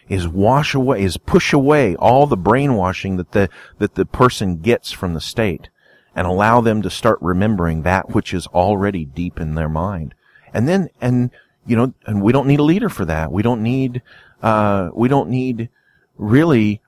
is 0.09 0.27
wash 0.27 0.75
away, 0.75 1.03
is 1.03 1.19
push 1.19 1.53
away 1.53 1.97
all 1.97 2.27
the 2.27 2.37
brainwashing 2.37 3.17
that 3.17 3.33
the, 3.33 3.51
that 3.79 3.95
the 3.95 4.07
person 4.07 4.59
gets 4.59 4.91
from 4.91 5.13
the 5.13 5.21
state 5.21 5.69
and 6.15 6.27
allow 6.27 6.63
them 6.63 6.81
to 6.81 6.89
start 6.89 7.19
remembering 7.21 7.83
that 7.83 8.15
which 8.15 8.33
is 8.33 8.47
already 8.49 9.05
deep 9.05 9.39
in 9.39 9.55
their 9.55 9.69
mind. 9.69 10.15
And 10.55 10.67
then, 10.67 10.89
and, 10.99 11.31
you 11.67 11.77
know, 11.77 11.93
and 12.07 12.23
we 12.23 12.33
don't 12.33 12.47
need 12.47 12.61
a 12.61 12.65
leader 12.65 12.89
for 12.89 13.05
that. 13.05 13.31
We 13.31 13.43
don't 13.43 13.63
need, 13.63 14.01
uh, 14.43 14.91
we 14.95 15.09
don't 15.09 15.29
need 15.29 15.69
really, 16.17 16.81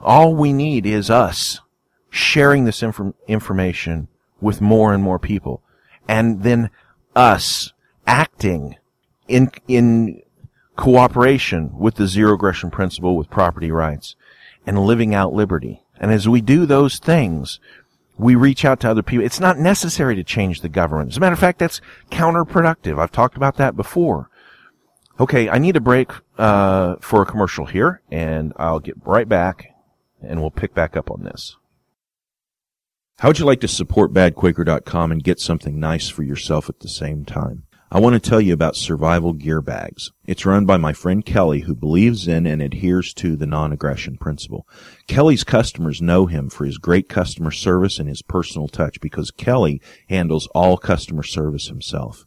all 0.00 0.34
we 0.34 0.54
need 0.54 0.86
is 0.86 1.10
us 1.10 1.60
sharing 2.14 2.64
this 2.64 2.80
inf- 2.80 3.12
information 3.26 4.06
with 4.40 4.60
more 4.60 4.94
and 4.94 5.02
more 5.02 5.18
people. 5.18 5.60
And 6.06 6.44
then 6.44 6.70
us 7.16 7.72
acting 8.06 8.76
in, 9.26 9.50
in 9.66 10.22
cooperation 10.76 11.76
with 11.76 11.96
the 11.96 12.06
zero 12.06 12.34
aggression 12.34 12.70
principle 12.70 13.16
with 13.16 13.30
property 13.30 13.72
rights 13.72 14.14
and 14.64 14.86
living 14.86 15.12
out 15.12 15.32
liberty. 15.32 15.82
And 15.98 16.12
as 16.12 16.28
we 16.28 16.40
do 16.40 16.66
those 16.66 16.98
things, 16.98 17.58
we 18.16 18.36
reach 18.36 18.64
out 18.64 18.78
to 18.80 18.90
other 18.90 19.02
people. 19.02 19.26
It's 19.26 19.40
not 19.40 19.58
necessary 19.58 20.14
to 20.14 20.22
change 20.22 20.60
the 20.60 20.68
government. 20.68 21.10
As 21.10 21.16
a 21.16 21.20
matter 21.20 21.32
of 21.32 21.40
fact, 21.40 21.58
that's 21.58 21.80
counterproductive. 22.12 23.00
I've 23.00 23.10
talked 23.10 23.36
about 23.36 23.56
that 23.56 23.74
before. 23.74 24.30
Okay, 25.18 25.48
I 25.48 25.58
need 25.58 25.74
a 25.74 25.80
break 25.80 26.12
uh, 26.38 26.96
for 27.00 27.22
a 27.22 27.26
commercial 27.26 27.66
here, 27.66 28.02
and 28.08 28.52
I'll 28.56 28.80
get 28.80 28.96
right 29.04 29.28
back, 29.28 29.74
and 30.22 30.40
we'll 30.40 30.52
pick 30.52 30.74
back 30.74 30.96
up 30.96 31.10
on 31.10 31.24
this. 31.24 31.56
How 33.18 33.28
would 33.28 33.38
you 33.38 33.44
like 33.44 33.60
to 33.60 33.68
support 33.68 34.12
badquaker.com 34.12 35.12
and 35.12 35.22
get 35.22 35.38
something 35.38 35.78
nice 35.78 36.08
for 36.08 36.24
yourself 36.24 36.68
at 36.68 36.80
the 36.80 36.88
same 36.88 37.24
time? 37.24 37.62
I 37.88 38.00
want 38.00 38.20
to 38.20 38.28
tell 38.28 38.40
you 38.40 38.52
about 38.52 38.74
Survival 38.74 39.32
Gear 39.32 39.60
Bags. 39.60 40.10
It's 40.26 40.44
run 40.44 40.66
by 40.66 40.78
my 40.78 40.92
friend 40.92 41.24
Kelly 41.24 41.60
who 41.60 41.76
believes 41.76 42.26
in 42.26 42.44
and 42.44 42.60
adheres 42.60 43.14
to 43.14 43.36
the 43.36 43.46
non-aggression 43.46 44.16
principle. 44.16 44.66
Kelly's 45.06 45.44
customers 45.44 46.02
know 46.02 46.26
him 46.26 46.50
for 46.50 46.64
his 46.64 46.76
great 46.76 47.08
customer 47.08 47.52
service 47.52 48.00
and 48.00 48.08
his 48.08 48.20
personal 48.20 48.66
touch 48.66 49.00
because 49.00 49.30
Kelly 49.30 49.80
handles 50.08 50.48
all 50.48 50.76
customer 50.76 51.22
service 51.22 51.68
himself. 51.68 52.26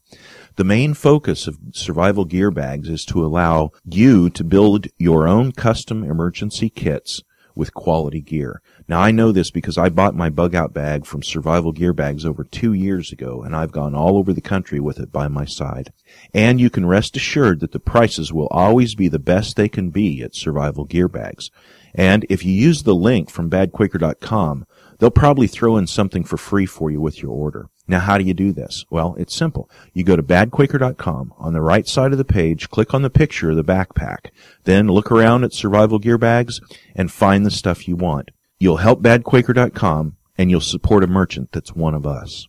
The 0.56 0.63
main 0.63 0.93
focus 0.93 1.47
of 1.47 1.60
Survival 1.73 2.23
Gear 2.23 2.50
Bags 2.50 2.88
is 2.88 3.04
to 3.06 3.26
allow 3.26 3.71
you 3.84 4.30
to 4.30 4.43
build 4.45 4.88
your 4.97 5.28
own 5.28 5.52
custom 5.52 6.06
emergency 6.06 6.69
kits 6.69 7.23
with 7.58 7.73
quality 7.73 8.21
gear. 8.21 8.62
Now 8.89 9.02
I 9.02 9.12
know 9.12 9.34
this 9.34 9.52
because 9.52 9.78
I 9.78 9.89
bought 9.89 10.15
my 10.15 10.30
bug 10.30 10.56
out 10.56 10.73
bag 10.73 11.06
from 11.06 11.21
Survival 11.21 11.73
Gear 11.73 11.91
Bags 11.91 12.26
over 12.26 12.45
two 12.45 12.71
years 12.71 13.12
ago 13.12 13.43
and 13.43 13.54
I've 13.54 13.73
gone 13.73 13.93
all 13.93 14.17
over 14.17 14.32
the 14.32 14.39
country 14.39 14.80
with 14.80 14.97
it 14.97 15.12
by 15.12 15.28
my 15.28 15.43
side. 15.43 15.91
And 16.34 16.62
you 16.62 16.69
can 16.69 16.86
rest 16.86 17.17
assured 17.17 17.60
that 17.60 17.73
the 17.73 17.82
prices 17.82 18.32
will 18.32 18.47
always 18.47 18.95
be 18.95 19.10
the 19.10 19.19
best 19.19 19.58
they 19.58 19.67
can 19.67 19.89
be 19.89 20.21
at 20.23 20.36
Survival 20.36 20.86
Gear 20.86 21.10
Bags. 21.10 21.52
And 21.93 22.26
if 22.30 22.45
you 22.45 22.54
use 22.54 22.84
the 22.84 22.95
link 22.95 23.30
from 23.30 23.50
badquaker.com, 23.50 24.65
they'll 25.00 25.12
probably 25.12 25.47
throw 25.47 25.76
in 25.76 25.88
something 25.88 26.23
for 26.23 26.38
free 26.38 26.65
for 26.65 26.89
you 26.89 27.02
with 27.02 27.21
your 27.21 27.32
order. 27.32 27.69
Now, 27.89 28.00
how 28.00 28.17
do 28.17 28.23
you 28.23 28.34
do 28.34 28.52
this? 28.52 28.86
Well, 28.89 29.15
it's 29.17 29.34
simple. 29.34 29.69
You 29.93 30.04
go 30.04 30.15
to 30.15 30.23
badquaker.com. 30.23 31.34
On 31.38 31.54
the 31.54 31.62
right 31.62 31.88
side 31.88 32.12
of 32.12 32.17
the 32.17 32.26
page, 32.26 32.69
click 32.69 32.93
on 32.93 33.02
the 33.02 33.10
picture 33.10 33.50
of 33.50 33.56
the 33.56 33.63
backpack. 33.63 34.32
Then 34.65 34.88
look 34.88 35.12
around 35.12 35.43
at 35.43 35.54
survival 35.54 35.97
gear 36.00 36.17
bags 36.17 36.62
and 36.95 37.12
find 37.12 37.45
the 37.45 37.52
stuff 37.52 37.88
you 37.88 37.95
want. 37.95 38.32
You'll 38.60 38.78
help 38.78 39.02
badquaker.com 39.02 40.17
and 40.38 40.50
you'll 40.50 40.62
support 40.62 41.04
a 41.04 41.08
merchant 41.08 41.52
that's 41.52 41.76
one 41.76 41.93
of 41.93 42.08
us. 42.08 42.48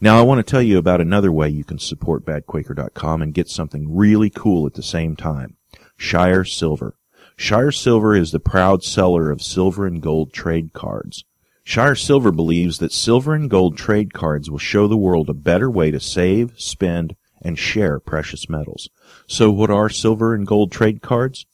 Now 0.00 0.18
I 0.18 0.22
want 0.22 0.38
to 0.44 0.50
tell 0.50 0.62
you 0.62 0.76
about 0.78 1.00
another 1.00 1.32
way 1.32 1.48
you 1.48 1.64
can 1.64 1.78
support 1.78 2.24
badquaker.com 2.24 3.22
and 3.22 3.34
get 3.34 3.48
something 3.48 3.94
really 3.94 4.30
cool 4.30 4.66
at 4.66 4.74
the 4.74 4.82
same 4.82 5.16
time. 5.16 5.56
Shire 5.96 6.44
Silver. 6.44 6.96
Shire 7.36 7.70
Silver 7.70 8.14
is 8.14 8.32
the 8.32 8.40
proud 8.40 8.82
seller 8.82 9.30
of 9.30 9.42
silver 9.42 9.86
and 9.86 10.02
gold 10.02 10.32
trade 10.32 10.72
cards. 10.72 11.24
Shire 11.64 11.94
Silver 11.94 12.32
believes 12.32 12.78
that 12.78 12.92
silver 12.92 13.34
and 13.34 13.48
gold 13.48 13.76
trade 13.76 14.12
cards 14.12 14.50
will 14.50 14.58
show 14.58 14.88
the 14.88 14.96
world 14.96 15.28
a 15.28 15.34
better 15.34 15.70
way 15.70 15.90
to 15.90 16.00
save, 16.00 16.52
spend, 16.56 17.14
and 17.42 17.58
share 17.58 18.00
precious 18.00 18.48
metals. 18.48 18.88
So 19.26 19.50
what 19.50 19.70
are 19.70 19.88
silver 19.88 20.34
and 20.34 20.46
gold 20.46 20.72
trade 20.72 21.02
cards? 21.02 21.46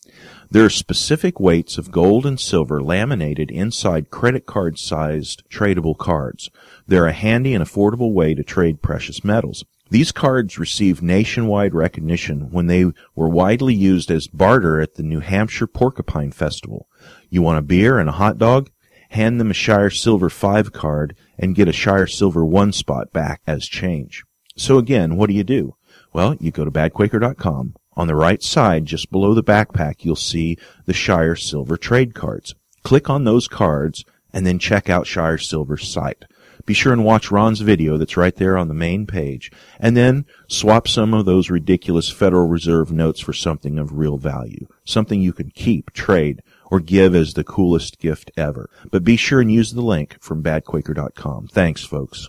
There 0.50 0.64
are 0.64 0.70
specific 0.70 1.40
weights 1.40 1.78
of 1.78 1.90
gold 1.90 2.26
and 2.26 2.38
silver 2.38 2.82
laminated 2.82 3.50
inside 3.50 4.10
credit 4.10 4.46
card 4.46 4.78
sized 4.78 5.42
tradable 5.48 5.96
cards. 5.96 6.50
They're 6.86 7.06
a 7.06 7.12
handy 7.12 7.54
and 7.54 7.64
affordable 7.64 8.12
way 8.12 8.34
to 8.34 8.42
trade 8.42 8.82
precious 8.82 9.24
metals. 9.24 9.64
These 9.90 10.12
cards 10.12 10.58
received 10.58 11.02
nationwide 11.02 11.74
recognition 11.74 12.50
when 12.50 12.66
they 12.66 12.86
were 13.14 13.28
widely 13.28 13.74
used 13.74 14.10
as 14.10 14.26
barter 14.26 14.80
at 14.80 14.94
the 14.94 15.02
New 15.02 15.20
Hampshire 15.20 15.66
Porcupine 15.66 16.32
Festival. 16.32 16.88
You 17.30 17.42
want 17.42 17.58
a 17.58 17.62
beer 17.62 17.98
and 17.98 18.08
a 18.08 18.12
hot 18.12 18.38
dog? 18.38 18.70
Hand 19.10 19.38
them 19.38 19.50
a 19.50 19.54
Shire 19.54 19.90
Silver 19.90 20.30
5 20.30 20.72
card 20.72 21.16
and 21.38 21.54
get 21.54 21.68
a 21.68 21.72
Shire 21.72 22.06
Silver 22.06 22.44
1 22.44 22.72
spot 22.72 23.12
back 23.12 23.40
as 23.46 23.66
change. 23.66 24.24
So 24.56 24.78
again, 24.78 25.16
what 25.16 25.28
do 25.28 25.34
you 25.34 25.44
do? 25.44 25.76
Well, 26.12 26.36
you 26.40 26.50
go 26.50 26.64
to 26.64 26.70
badquaker.com, 26.70 27.74
on 27.96 28.06
the 28.06 28.16
right 28.16 28.42
side, 28.42 28.86
just 28.86 29.10
below 29.10 29.34
the 29.34 29.42
backpack, 29.42 30.04
you'll 30.04 30.16
see 30.16 30.58
the 30.84 30.92
Shire 30.92 31.36
Silver 31.36 31.76
trade 31.76 32.14
cards. 32.14 32.54
Click 32.82 33.08
on 33.08 33.24
those 33.24 33.48
cards 33.48 34.04
and 34.32 34.46
then 34.46 34.58
check 34.58 34.90
out 34.90 35.06
Shire 35.06 35.38
Silver's 35.38 35.88
site. 35.88 36.24
Be 36.66 36.74
sure 36.74 36.92
and 36.92 37.04
watch 37.04 37.30
Ron's 37.30 37.60
video 37.60 37.98
that's 37.98 38.16
right 38.16 38.34
there 38.34 38.56
on 38.56 38.68
the 38.68 38.74
main 38.74 39.06
page. 39.06 39.50
And 39.78 39.96
then 39.96 40.24
swap 40.48 40.88
some 40.88 41.12
of 41.12 41.26
those 41.26 41.50
ridiculous 41.50 42.10
Federal 42.10 42.48
Reserve 42.48 42.90
notes 42.90 43.20
for 43.20 43.32
something 43.32 43.78
of 43.78 43.98
real 43.98 44.16
value. 44.16 44.66
Something 44.84 45.20
you 45.20 45.32
can 45.32 45.50
keep, 45.50 45.92
trade, 45.92 46.42
or 46.70 46.80
give 46.80 47.14
as 47.14 47.34
the 47.34 47.44
coolest 47.44 47.98
gift 47.98 48.30
ever. 48.36 48.70
But 48.90 49.04
be 49.04 49.16
sure 49.16 49.40
and 49.40 49.52
use 49.52 49.72
the 49.72 49.82
link 49.82 50.16
from 50.20 50.42
badquaker.com. 50.42 51.48
Thanks, 51.48 51.84
folks. 51.84 52.28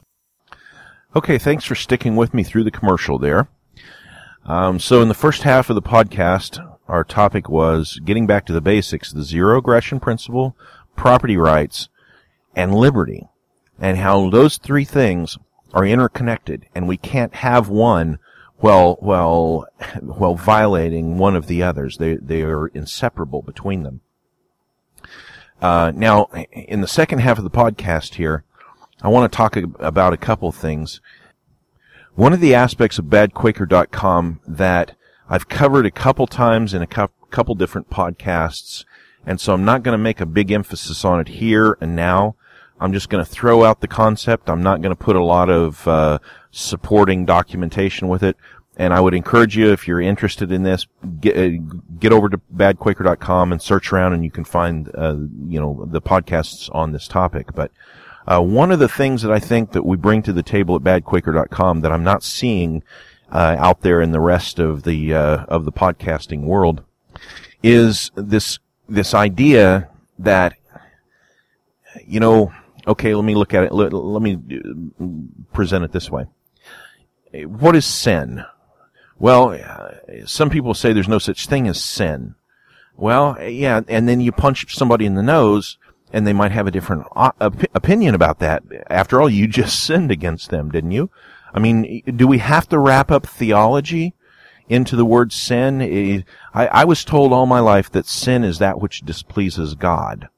Okay, 1.16 1.38
thanks 1.38 1.64
for 1.64 1.76
sticking 1.76 2.18
with 2.18 2.34
me 2.34 2.44
through 2.44 2.66
the 2.66 2.72
commercial 2.72 3.18
there. 3.18 3.48
Um, 4.46 4.80
so 4.80 5.02
in 5.02 5.08
the 5.08 5.14
first 5.14 5.43
half 5.43 5.70
of 5.70 5.76
the 5.76 5.82
podcast, 5.82 6.60
our 6.88 7.04
topic 7.04 7.50
was 7.50 8.00
getting 8.06 8.28
back 8.28 8.46
to 8.46 8.54
the 8.54 8.62
basics, 8.62 9.12
the 9.12 9.24
zero 9.24 9.58
aggression 9.58 10.00
principle, 10.00 10.56
property 10.96 11.36
rights, 11.36 11.89
and 12.56 12.74
liberty, 12.74 13.28
and 13.80 13.98
how 13.98 14.30
those 14.30 14.58
three 14.58 14.86
things 14.86 15.38
are 15.74 15.86
interconnected, 15.86 16.68
and 16.76 16.88
we 16.88 16.98
can't 16.98 17.36
have 17.36 17.70
one 17.70 18.20
while 18.58 18.96
while 19.00 19.68
while 20.02 20.36
violating 20.36 21.18
one 21.18 21.36
of 21.36 21.48
the 21.48 21.64
others. 21.64 21.98
They 21.98 22.16
they 22.16 22.43
are 22.43 22.68
inseparable 22.68 23.41
between 23.41 23.84
them. 23.84 24.02
Uh, 25.62 25.91
now, 25.96 26.26
in 26.52 26.82
the 26.82 26.88
second 26.88 27.20
half 27.20 27.38
of 27.38 27.43
the 27.43 27.50
podcast 27.50 28.16
here, 28.16 28.43
I 29.02 29.08
want 29.08 29.32
to 29.32 29.36
talk 29.36 29.56
about 29.56 30.14
a 30.14 30.18
couple 30.18 30.52
things. 30.52 31.02
One 32.16 32.32
of 32.32 32.39
the 32.39 32.55
aspects 32.55 32.97
of 32.97 33.05
badquaker.com 33.05 34.39
that 34.47 34.95
I've 35.30 35.49
covered 35.49 35.86
a 35.86 35.91
couple 35.91 36.28
times 36.28 36.74
in 36.74 36.82
a 36.82 36.88
couple 36.88 37.55
different 37.55 37.89
podcasts, 37.89 38.86
and 39.26 39.41
so 39.41 39.53
I'm 39.53 39.66
not 39.66 39.84
going 39.84 39.97
to 39.97 40.01
make 40.01 40.22
a 40.22 40.26
big 40.26 40.49
emphasis 40.49 41.03
on 41.03 41.20
it 41.20 41.28
here 41.28 41.78
and 41.82 41.93
now. 41.93 42.38
I'm 42.80 42.93
just 42.93 43.09
going 43.09 43.24
to 43.24 43.30
throw 43.30 43.66
out 43.66 43.82
the 43.82 43.89
concept. 43.89 44.49
I'm 44.49 44.63
not 44.63 44.82
going 44.82 44.95
to 44.95 45.03
put 45.03 45.18
a 45.18 45.24
lot 45.24 45.49
of 45.49 45.86
uh, 45.89 46.20
supporting 46.51 47.26
documentation 47.26 48.07
with 48.07 48.24
it. 48.24 48.38
And 48.78 48.93
I 48.93 49.01
would 49.01 49.13
encourage 49.13 49.57
you, 49.57 49.72
if 49.72 49.86
you're 49.86 50.01
interested 50.01 50.53
in 50.53 50.63
this, 50.63 50.88
get, 51.20 51.38
uh, 51.38 51.57
get 51.99 52.13
over 52.13 52.30
to 52.30 52.38
badquaker.com 52.53 53.51
and 53.51 53.61
search 53.61 53.91
around 53.91 54.13
and 54.13 54.24
you 54.24 54.32
can 54.32 54.43
find, 54.45 54.89
uh, 54.95 55.16
you 55.47 55.59
know, 55.59 55.86
the 55.89 56.01
podcasts 56.01 56.74
on 56.74 56.93
this 56.93 57.09
topic. 57.09 57.47
But, 57.53 57.72
uh, 58.28 58.42
one 58.42 58.72
of 58.72 58.80
the 58.80 58.90
things 58.90 59.22
that 59.22 59.32
I 59.32 59.40
think 59.40 59.72
that 59.74 59.84
we 59.84 59.98
bring 59.98 60.22
to 60.24 60.34
the 60.34 60.44
table 60.44 60.76
at 60.76 60.82
badquaker.com 60.82 61.82
that 61.82 61.92
I'm 61.92 62.04
not 62.04 62.24
seeing, 62.24 62.84
uh, 63.32 63.56
out 63.60 63.82
there 63.82 64.02
in 64.02 64.12
the 64.12 64.20
rest 64.20 64.60
of 64.60 64.84
the, 64.84 65.14
uh, 65.14 65.46
of 65.46 65.66
the 65.66 65.72
podcasting 65.72 66.44
world 66.44 66.84
is 67.64 68.12
this, 68.16 68.60
this 68.88 69.14
idea 69.14 69.90
that, 70.20 70.56
you 72.06 72.20
know, 72.20 72.54
okay, 72.88 73.16
let 73.16 73.26
me 73.26 73.36
look 73.36 73.54
at 73.54 73.64
it. 73.64 73.72
Let, 73.74 73.94
let 73.94 74.22
me 74.22 74.36
uh, 74.36 75.06
present 75.54 75.84
it 75.84 75.92
this 75.92 76.10
way. 76.10 76.26
What 77.34 77.76
is 77.76 77.86
sin? 77.86 78.46
Well, 79.18 79.52
uh, 79.52 80.26
some 80.26 80.50
people 80.50 80.74
say 80.74 80.94
there's 80.94 81.08
no 81.08 81.20
such 81.20 81.48
thing 81.48 81.68
as 81.68 81.84
sin. 81.84 82.36
Well, 82.98 83.42
yeah, 83.42 83.82
and 83.88 84.08
then 84.08 84.22
you 84.22 84.32
punch 84.32 84.76
somebody 84.76 85.06
in 85.06 85.16
the 85.16 85.24
nose 85.24 85.78
and 86.16 86.26
they 86.26 86.32
might 86.32 86.53
have 86.53 86.66
a 86.66 86.72
different 86.72 87.05
op- 87.11 87.36
opinion 87.76 88.16
about 88.16 88.39
that. 88.39 88.63
After 88.89 89.20
all, 89.20 89.30
you 89.30 89.49
just 89.49 89.84
sinned 89.84 90.11
against 90.11 90.49
them, 90.49 90.72
didn't 90.72 90.91
you? 90.91 91.11
I 91.53 91.59
mean, 91.59 92.01
do 92.16 92.26
we 92.26 92.38
have 92.38 92.70
to 92.70 92.80
wrap 92.80 93.11
up 93.11 93.28
theology 93.28 94.13
into 94.70 94.95
the 94.95 95.05
word 95.05 95.34
sin? 95.34 96.24
I, 96.53 96.68
I 96.68 96.86
was 96.86 97.03
told 97.03 97.34
all 97.34 97.45
my 97.45 97.59
life 97.59 97.91
that 97.91 98.05
sin 98.05 98.45
is 98.45 98.59
that 98.59 98.80
which 98.80 99.01
displeases 99.01 99.76
God. 99.76 100.30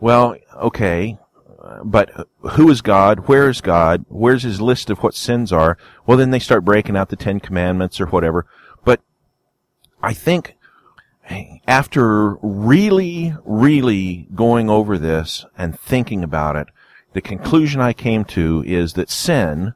Well, 0.00 0.36
okay, 0.56 1.18
but 1.84 2.26
who 2.52 2.70
is 2.70 2.80
God? 2.80 3.28
Where 3.28 3.50
is 3.50 3.60
God? 3.60 4.06
Where's 4.08 4.42
his 4.42 4.62
list 4.62 4.88
of 4.88 5.02
what 5.02 5.14
sins 5.14 5.52
are? 5.52 5.76
Well, 6.06 6.16
then 6.16 6.30
they 6.30 6.38
start 6.38 6.64
breaking 6.64 6.96
out 6.96 7.10
the 7.10 7.16
Ten 7.16 7.40
Commandments 7.40 8.00
or 8.00 8.06
whatever. 8.06 8.46
But 8.84 9.02
I 10.02 10.14
think 10.14 10.56
after 11.66 12.34
really, 12.42 13.34
really 13.44 14.28
going 14.34 14.68
over 14.68 14.98
this 14.98 15.44
and 15.56 15.78
thinking 15.78 16.22
about 16.22 16.56
it, 16.56 16.68
the 17.12 17.20
conclusion 17.20 17.80
I 17.80 17.92
came 17.92 18.24
to 18.26 18.62
is 18.66 18.94
that 18.94 19.10
sin 19.10 19.74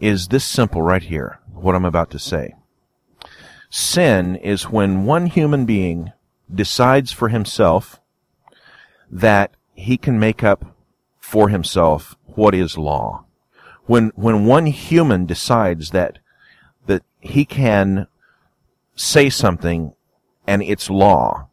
is 0.00 0.28
this 0.28 0.44
simple 0.44 0.82
right 0.82 1.02
here, 1.02 1.40
what 1.52 1.74
I'm 1.74 1.84
about 1.84 2.10
to 2.10 2.18
say. 2.18 2.54
Sin 3.68 4.36
is 4.36 4.68
when 4.68 5.04
one 5.04 5.26
human 5.26 5.64
being 5.64 6.12
decides 6.52 7.12
for 7.12 7.28
himself 7.28 8.00
that 9.10 9.54
he 9.74 9.96
can 9.96 10.18
make 10.18 10.42
up 10.42 10.76
for 11.18 11.48
himself 11.48 12.16
what 12.26 12.54
is 12.54 12.78
law. 12.78 13.24
When, 13.86 14.12
when 14.14 14.46
one 14.46 14.66
human 14.66 15.26
decides 15.26 15.90
that, 15.90 16.18
that 16.86 17.02
he 17.20 17.44
can 17.44 18.06
say 18.94 19.30
something 19.30 19.94
and 20.46 20.62
it's 20.62 20.90
law, 20.90 21.48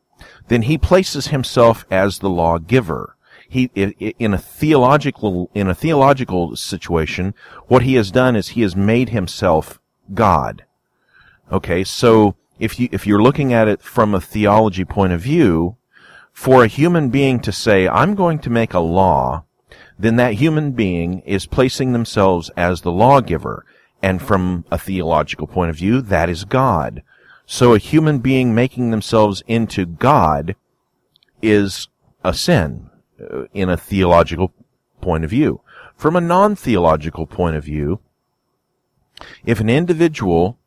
then 0.47 0.63
he 0.63 0.77
places 0.77 1.27
himself 1.27 1.85
as 1.91 2.19
the 2.19 2.29
lawgiver. 2.29 3.15
He, 3.47 3.65
in 3.65 4.33
a 4.33 4.37
theological, 4.37 5.49
in 5.55 5.67
a 5.67 5.75
theological 5.75 6.55
situation, 6.55 7.33
what 7.67 7.81
he 7.81 7.95
has 7.95 8.11
done 8.11 8.35
is 8.35 8.49
he 8.49 8.61
has 8.61 8.75
made 8.75 9.09
himself 9.09 9.79
God. 10.13 10.65
Okay, 11.51 11.83
so 11.83 12.35
if 12.59 12.79
you, 12.79 12.89
if 12.91 13.07
you're 13.07 13.21
looking 13.21 13.51
at 13.51 13.67
it 13.67 13.81
from 13.81 14.13
a 14.13 14.21
theology 14.21 14.85
point 14.85 15.13
of 15.13 15.21
view, 15.21 15.77
for 16.31 16.63
a 16.63 16.67
human 16.67 17.09
being 17.09 17.39
to 17.39 17.51
say, 17.51 17.87
I'm 17.87 18.13
going 18.13 18.37
to 18.39 18.49
make 18.51 18.73
a 18.73 18.79
law 18.79 19.45
then 19.99 20.15
that 20.15 20.35
human 20.35 20.71
being 20.71 21.19
is 21.19 21.45
placing 21.45 21.91
themselves 21.91 22.49
as 22.55 22.81
the 22.81 22.91
lawgiver. 22.91 23.65
And 24.01 24.21
from 24.21 24.63
a 24.71 24.77
theological 24.77 25.45
point 25.45 25.69
of 25.69 25.75
view, 25.75 26.01
that 26.01 26.29
is 26.29 26.45
God. 26.45 27.03
So 27.51 27.73
a 27.73 27.79
human 27.79 28.19
being 28.19 28.53
making 28.53 28.91
themselves 28.91 29.41
into 29.47 29.87
God 29.87 30.55
is 31.41 31.87
a 32.23 32.31
sin 32.31 32.91
uh, 33.19 33.45
in 33.55 33.69
a 33.69 33.75
theological 33.75 34.53
point 35.01 35.23
of 35.23 35.31
view. 35.31 35.61
From 35.95 36.15
a 36.15 36.21
non-theological 36.21 37.25
point 37.25 37.55
of 37.55 37.63
view, 37.63 38.01
if 39.47 39.59
an 39.59 39.67
individual 39.67 40.59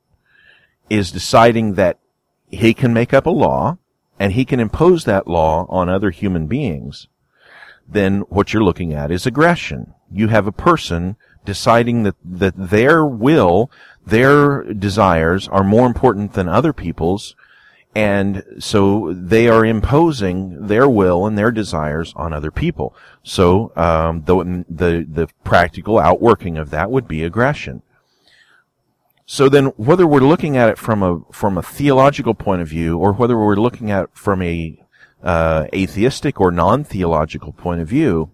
is 0.91 1.13
deciding 1.13 1.75
that 1.75 2.01
he 2.49 2.75
can 2.75 2.93
make 2.93 3.15
up 3.15 3.27
a 3.27 3.31
law 3.31 3.79
and 4.19 4.33
he 4.33 4.45
can 4.45 4.59
impose 4.59 5.05
that 5.05 5.29
law 5.29 5.67
on 5.69 5.89
other 5.89 6.11
human 6.11 6.49
beings, 6.49 7.07
then 7.89 8.23
what 8.23 8.53
you're 8.53 8.65
looking 8.65 8.93
at 8.93 9.13
is 9.13 9.25
aggression. 9.25 9.95
You 10.11 10.29
have 10.29 10.49
a 10.49 10.53
person 10.53 11.15
deciding 11.45 12.03
that, 12.03 12.17
that 12.25 12.55
their 12.57 13.05
will, 13.05 13.71
their 14.07 14.65
desires 14.73 15.49
are 15.49 15.65
more 15.65 15.87
important 15.87 16.33
than 16.33 16.49
other 16.49 16.73
people's, 16.73 17.37
and 17.95 18.43
so 18.59 19.13
they 19.13 19.49
are 19.49 19.65
imposing 19.65 20.67
their 20.67 20.89
will 20.89 21.27
and 21.27 21.37
their 21.37 21.51
desires 21.51 22.13
on 22.17 22.33
other 22.33 22.51
people. 22.51 22.95
So 23.23 23.73
um, 23.77 24.23
the, 24.25 24.65
the 24.69 25.07
the 25.09 25.29
practical 25.45 25.99
outworking 25.99 26.57
of 26.57 26.71
that 26.71 26.91
would 26.91 27.07
be 27.07 27.23
aggression. 27.23 27.83
So 29.27 29.49
then, 29.49 29.67
whether 29.77 30.07
we're 30.07 30.21
looking 30.21 30.57
at 30.57 30.69
it 30.69 30.79
from 30.79 31.03
a 31.03 31.21
from 31.33 31.57
a 31.57 31.63
theological 31.63 32.35
point 32.35 32.63
of 32.63 32.69
view, 32.69 32.99
or 32.99 33.13
whether 33.13 33.39
we're 33.39 33.57
looking 33.57 33.91
at 33.91 34.05
it 34.05 34.11
from 34.15 34.43
a 34.43 34.79
uh, 35.23 35.67
atheistic 35.73 36.41
or 36.41 36.51
non-theological 36.51 37.53
point 37.53 37.81
of 37.81 37.89
view, 37.89 38.31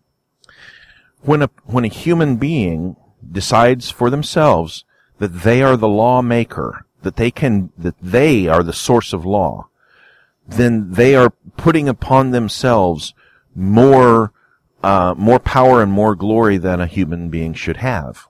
when 1.20 1.42
a 1.42 1.50
when 1.64 1.84
a 1.84 1.88
human 1.88 2.36
being 2.36 2.96
decides 3.30 3.90
for 3.90 4.08
themselves 4.08 4.84
that 5.18 5.42
they 5.42 5.62
are 5.62 5.76
the 5.76 5.88
lawmaker, 5.88 6.84
that 7.02 7.16
they 7.16 7.30
can 7.30 7.72
that 7.78 7.96
they 8.00 8.48
are 8.48 8.62
the 8.62 8.72
source 8.72 9.12
of 9.12 9.24
law, 9.24 9.68
then 10.46 10.92
they 10.92 11.14
are 11.14 11.30
putting 11.56 11.88
upon 11.88 12.30
themselves 12.30 13.14
more 13.54 14.32
uh, 14.82 15.14
more 15.16 15.38
power 15.38 15.82
and 15.82 15.92
more 15.92 16.14
glory 16.14 16.56
than 16.56 16.80
a 16.80 16.86
human 16.86 17.28
being 17.28 17.52
should 17.52 17.78
have 17.78 18.28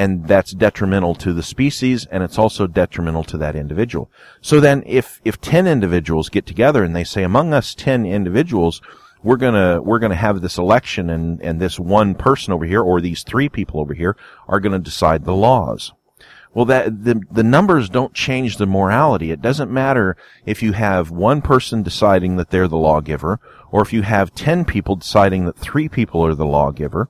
and 0.00 0.26
that's 0.26 0.52
detrimental 0.52 1.14
to 1.14 1.34
the 1.34 1.42
species 1.42 2.06
and 2.06 2.22
it's 2.22 2.38
also 2.38 2.66
detrimental 2.66 3.22
to 3.22 3.36
that 3.36 3.54
individual. 3.54 4.10
So 4.40 4.58
then 4.58 4.82
if, 4.86 5.20
if 5.26 5.38
10 5.42 5.66
individuals 5.66 6.30
get 6.30 6.46
together 6.46 6.82
and 6.82 6.96
they 6.96 7.04
say 7.04 7.22
among 7.22 7.52
us 7.52 7.74
10 7.74 8.06
individuals, 8.06 8.80
we're 9.22 9.36
gonna, 9.36 9.80
we're 9.82 9.98
gonna 9.98 10.14
have 10.14 10.40
this 10.40 10.58
election 10.58 11.10
and, 11.10 11.40
and 11.42 11.60
this 11.60 11.78
one 11.78 12.14
person 12.14 12.52
over 12.52 12.64
here 12.64 12.82
or 12.82 13.00
these 13.00 13.22
three 13.22 13.48
people 13.48 13.80
over 13.80 13.94
here 13.94 14.16
are 14.48 14.60
gonna 14.60 14.78
decide 14.78 15.24
the 15.24 15.34
laws. 15.34 15.92
Well, 16.52 16.64
that, 16.64 17.04
the, 17.04 17.22
the 17.30 17.44
numbers 17.44 17.88
don't 17.88 18.12
change 18.12 18.56
the 18.56 18.66
morality. 18.66 19.30
It 19.30 19.40
doesn't 19.40 19.70
matter 19.70 20.16
if 20.44 20.62
you 20.62 20.72
have 20.72 21.10
one 21.10 21.42
person 21.42 21.82
deciding 21.82 22.36
that 22.36 22.50
they're 22.50 22.66
the 22.66 22.76
lawgiver 22.76 23.38
or 23.70 23.82
if 23.82 23.92
you 23.92 24.02
have 24.02 24.34
10 24.34 24.64
people 24.64 24.96
deciding 24.96 25.44
that 25.44 25.56
three 25.56 25.88
people 25.88 26.24
are 26.26 26.34
the 26.34 26.46
lawgiver 26.46 27.08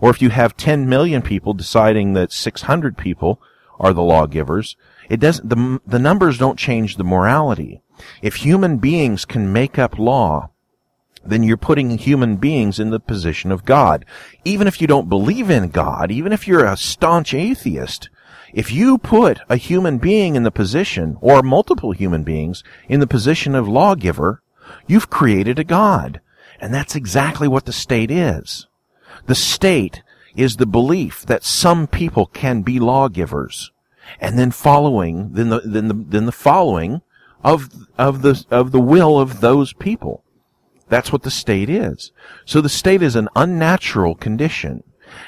or 0.00 0.10
if 0.10 0.22
you 0.22 0.30
have 0.30 0.56
10 0.56 0.88
million 0.88 1.20
people 1.20 1.52
deciding 1.52 2.14
that 2.14 2.32
600 2.32 2.96
people 2.96 3.42
are 3.78 3.92
the 3.92 4.02
lawgivers, 4.02 4.76
it 5.10 5.20
doesn't, 5.20 5.48
the, 5.48 5.80
the 5.86 5.98
numbers 5.98 6.38
don't 6.38 6.58
change 6.58 6.96
the 6.96 7.04
morality. 7.04 7.82
If 8.22 8.36
human 8.36 8.78
beings 8.78 9.26
can 9.26 9.52
make 9.52 9.78
up 9.78 9.98
law, 9.98 10.50
then 11.24 11.42
you're 11.42 11.56
putting 11.56 11.98
human 11.98 12.36
beings 12.36 12.78
in 12.78 12.90
the 12.90 13.00
position 13.00 13.50
of 13.52 13.64
God. 13.64 14.04
Even 14.44 14.66
if 14.66 14.80
you 14.80 14.86
don't 14.86 15.08
believe 15.08 15.50
in 15.50 15.68
God, 15.68 16.10
even 16.10 16.32
if 16.32 16.46
you're 16.46 16.64
a 16.64 16.76
staunch 16.76 17.34
atheist, 17.34 18.08
if 18.52 18.72
you 18.72 18.98
put 18.98 19.40
a 19.48 19.56
human 19.56 19.98
being 19.98 20.34
in 20.34 20.42
the 20.42 20.50
position, 20.50 21.18
or 21.20 21.42
multiple 21.42 21.92
human 21.92 22.24
beings, 22.24 22.64
in 22.88 23.00
the 23.00 23.06
position 23.06 23.54
of 23.54 23.68
lawgiver, 23.68 24.42
you've 24.86 25.10
created 25.10 25.58
a 25.58 25.64
God. 25.64 26.20
And 26.60 26.72
that's 26.72 26.96
exactly 26.96 27.46
what 27.46 27.66
the 27.66 27.72
state 27.72 28.10
is. 28.10 28.66
The 29.26 29.34
state 29.34 30.02
is 30.34 30.56
the 30.56 30.66
belief 30.66 31.26
that 31.26 31.44
some 31.44 31.86
people 31.86 32.26
can 32.26 32.62
be 32.62 32.78
lawgivers. 32.78 33.70
And 34.20 34.38
then 34.38 34.50
following, 34.50 35.32
then 35.32 35.50
the, 35.50 35.60
then 35.60 35.88
the, 35.88 35.94
then 35.94 36.26
the 36.26 36.32
following 36.32 37.02
of, 37.44 37.68
of 37.98 38.22
the, 38.22 38.44
of 38.50 38.72
the 38.72 38.80
will 38.80 39.18
of 39.18 39.40
those 39.40 39.72
people. 39.74 40.24
That's 40.88 41.12
what 41.12 41.22
the 41.22 41.30
state 41.30 41.68
is. 41.68 42.12
So 42.44 42.60
the 42.60 42.68
state 42.68 43.02
is 43.02 43.16
an 43.16 43.28
unnatural 43.36 44.14
condition. 44.14 44.82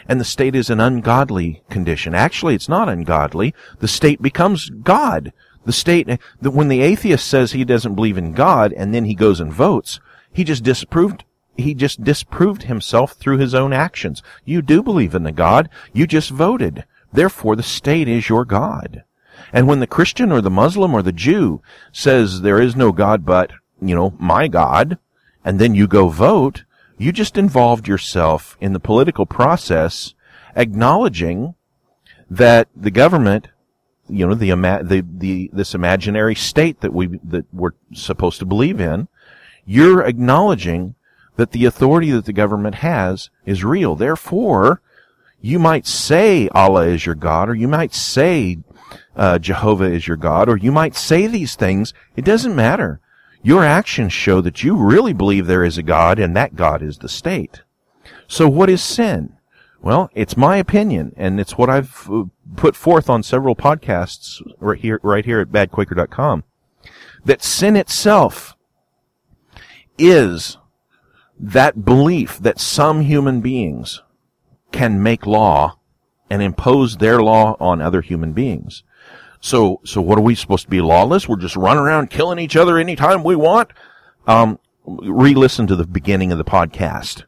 And 0.06 0.20
the 0.20 0.24
state 0.24 0.54
is 0.54 0.68
an 0.70 0.80
ungodly 0.80 1.62
condition. 1.70 2.14
Actually, 2.14 2.54
it's 2.54 2.68
not 2.68 2.88
ungodly. 2.88 3.54
The 3.78 3.88
state 3.88 4.20
becomes 4.20 4.68
God. 4.68 5.32
The 5.64 5.72
state, 5.72 6.08
when 6.40 6.68
the 6.68 6.82
atheist 6.82 7.26
says 7.26 7.52
he 7.52 7.64
doesn't 7.64 7.94
believe 7.94 8.18
in 8.18 8.32
God 8.32 8.72
and 8.72 8.94
then 8.94 9.04
he 9.04 9.14
goes 9.14 9.40
and 9.40 9.52
votes, 9.52 10.00
He 10.32 10.44
just 10.44 10.62
disapproved 10.62 11.24
he 11.56 11.74
just 11.74 12.02
disproved 12.02 12.64
himself 12.64 13.12
through 13.12 13.38
his 13.38 13.54
own 13.54 13.72
actions. 13.72 14.22
You 14.44 14.62
do 14.62 14.82
believe 14.82 15.14
in 15.14 15.24
the 15.24 15.32
God. 15.32 15.68
You 15.92 16.06
just 16.06 16.30
voted. 16.30 16.84
Therefore, 17.12 17.56
the 17.56 17.62
state 17.62 18.08
is 18.08 18.28
your 18.28 18.44
God. 18.44 19.04
And 19.52 19.66
when 19.66 19.80
the 19.80 19.86
Christian 19.86 20.32
or 20.32 20.40
the 20.40 20.50
Muslim 20.50 20.94
or 20.94 21.02
the 21.02 21.12
Jew 21.12 21.60
says 21.92 22.40
there 22.40 22.60
is 22.60 22.76
no 22.76 22.92
God 22.92 23.24
but, 23.24 23.52
you 23.80 23.94
know, 23.94 24.14
my 24.18 24.48
God, 24.48 24.98
and 25.44 25.58
then 25.58 25.74
you 25.74 25.86
go 25.86 26.08
vote, 26.08 26.64
you 26.98 27.12
just 27.12 27.38
involved 27.38 27.88
yourself 27.88 28.56
in 28.60 28.72
the 28.72 28.80
political 28.80 29.26
process, 29.26 30.14
acknowledging 30.54 31.54
that 32.28 32.68
the 32.76 32.90
government, 32.90 33.48
you 34.08 34.26
know, 34.26 34.34
the, 34.34 34.50
the, 34.50 35.04
the, 35.18 35.50
this 35.52 35.74
imaginary 35.74 36.34
state 36.34 36.80
that 36.80 36.92
we, 36.92 37.18
that 37.24 37.46
we're 37.52 37.72
supposed 37.92 38.38
to 38.38 38.46
believe 38.46 38.80
in, 38.80 39.08
you're 39.64 40.02
acknowledging 40.02 40.94
that 41.36 41.52
the 41.52 41.64
authority 41.64 42.10
that 42.10 42.26
the 42.26 42.32
government 42.32 42.76
has 42.76 43.30
is 43.46 43.64
real. 43.64 43.94
Therefore, 43.94 44.82
you 45.40 45.58
might 45.58 45.86
say 45.86 46.48
Allah 46.50 46.86
is 46.86 47.06
your 47.06 47.14
God, 47.14 47.48
or 47.48 47.54
you 47.54 47.68
might 47.68 47.94
say 47.94 48.58
uh, 49.16 49.38
Jehovah 49.38 49.90
is 49.90 50.06
your 50.06 50.16
God, 50.16 50.48
or 50.48 50.56
you 50.56 50.70
might 50.70 50.94
say 50.94 51.26
these 51.26 51.54
things. 51.54 51.94
It 52.14 52.24
doesn't 52.24 52.54
matter. 52.54 53.00
Your 53.42 53.64
actions 53.64 54.12
show 54.12 54.40
that 54.40 54.62
you 54.62 54.76
really 54.76 55.12
believe 55.12 55.46
there 55.46 55.64
is 55.64 55.78
a 55.78 55.82
God, 55.82 56.18
and 56.18 56.36
that 56.36 56.56
God 56.56 56.82
is 56.82 56.98
the 56.98 57.08
state. 57.08 57.62
So 58.26 58.48
what 58.48 58.68
is 58.70 58.82
sin? 58.82 59.36
Well, 59.82 60.10
it's 60.14 60.36
my 60.36 60.56
opinion, 60.56 61.14
and 61.16 61.40
it's 61.40 61.56
what 61.56 61.70
I've 61.70 62.08
uh, 62.10 62.24
put 62.56 62.76
forth 62.76 63.08
on 63.08 63.22
several 63.22 63.56
podcasts 63.56 64.42
right 64.58 64.78
here, 64.78 65.00
right 65.02 65.24
here 65.24 65.40
at 65.40 65.48
badquaker.com, 65.48 66.44
that 67.24 67.42
sin 67.42 67.76
itself 67.76 68.56
is 69.98 70.58
that 71.38 71.84
belief 71.84 72.38
that 72.38 72.60
some 72.60 73.02
human 73.02 73.40
beings 73.40 74.02
can 74.70 75.02
make 75.02 75.26
law 75.26 75.78
and 76.28 76.42
impose 76.42 76.98
their 76.98 77.22
law 77.22 77.56
on 77.58 77.80
other 77.80 78.02
human 78.02 78.32
beings. 78.32 78.84
So, 79.40 79.80
so 79.84 80.00
what 80.00 80.18
are 80.18 80.22
we 80.22 80.34
supposed 80.34 80.64
to 80.64 80.70
be 80.70 80.80
lawless? 80.80 81.28
We're 81.28 81.36
just 81.36 81.56
running 81.56 81.82
around 81.82 82.10
killing 82.10 82.38
each 82.38 82.56
other 82.56 82.78
anytime 82.78 83.24
we 83.24 83.36
want. 83.36 83.70
Um, 84.26 84.58
re-listen 84.86 85.66
to 85.68 85.76
the 85.76 85.86
beginning 85.86 86.30
of 86.30 86.38
the 86.38 86.44
podcast. 86.44 87.24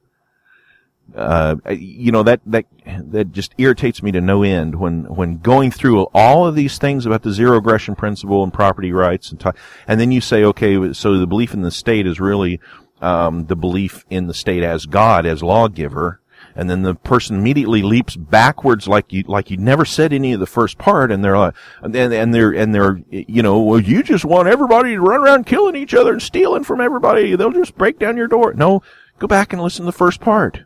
Uh, 1.14 1.56
you 1.70 2.12
know, 2.12 2.22
that, 2.22 2.40
that, 2.46 2.64
that 2.86 3.32
just 3.32 3.54
irritates 3.58 4.02
me 4.02 4.12
to 4.12 4.20
no 4.20 4.42
end 4.42 4.78
when, 4.78 5.04
when 5.14 5.38
going 5.38 5.70
through 5.70 6.04
all 6.14 6.46
of 6.46 6.54
these 6.54 6.78
things 6.78 7.04
about 7.04 7.22
the 7.22 7.32
zero 7.32 7.58
aggression 7.58 7.94
principle 7.94 8.42
and 8.42 8.52
property 8.52 8.92
rights 8.92 9.30
and, 9.30 9.40
t- 9.40 9.50
and 9.86 10.00
then 10.00 10.10
you 10.10 10.22
say, 10.22 10.42
okay, 10.44 10.92
so 10.94 11.18
the 11.18 11.26
belief 11.26 11.52
in 11.52 11.62
the 11.62 11.70
state 11.70 12.06
is 12.06 12.18
really, 12.18 12.60
um, 13.02 13.46
the 13.46 13.56
belief 13.56 14.06
in 14.08 14.26
the 14.26 14.34
state 14.34 14.62
as 14.62 14.86
God, 14.86 15.26
as 15.26 15.42
lawgiver, 15.42 16.21
and 16.54 16.68
then 16.68 16.82
the 16.82 16.94
person 16.94 17.36
immediately 17.36 17.82
leaps 17.82 18.16
backwards 18.16 18.86
like 18.86 19.12
you 19.12 19.22
like 19.26 19.50
you 19.50 19.56
never 19.56 19.84
said 19.84 20.12
any 20.12 20.32
of 20.32 20.40
the 20.40 20.46
first 20.46 20.78
part 20.78 21.10
and 21.10 21.24
they're 21.24 21.38
like 21.38 21.54
and, 21.82 21.94
and 21.94 22.34
they're 22.34 22.52
and 22.52 22.74
they're 22.74 23.00
you 23.10 23.42
know 23.42 23.60
well 23.60 23.80
you 23.80 24.02
just 24.02 24.24
want 24.24 24.48
everybody 24.48 24.94
to 24.94 25.00
run 25.00 25.20
around 25.20 25.46
killing 25.46 25.76
each 25.76 25.94
other 25.94 26.12
and 26.12 26.22
stealing 26.22 26.64
from 26.64 26.80
everybody. 26.80 27.36
They'll 27.36 27.52
just 27.52 27.76
break 27.76 27.98
down 27.98 28.16
your 28.16 28.28
door. 28.28 28.52
No 28.54 28.82
go 29.18 29.26
back 29.26 29.52
and 29.52 29.62
listen 29.62 29.84
to 29.84 29.86
the 29.86 29.92
first 29.92 30.20
part. 30.20 30.62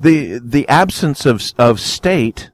The 0.00 0.38
the 0.38 0.68
absence 0.68 1.26
of 1.26 1.42
of 1.58 1.80
state 1.80 2.50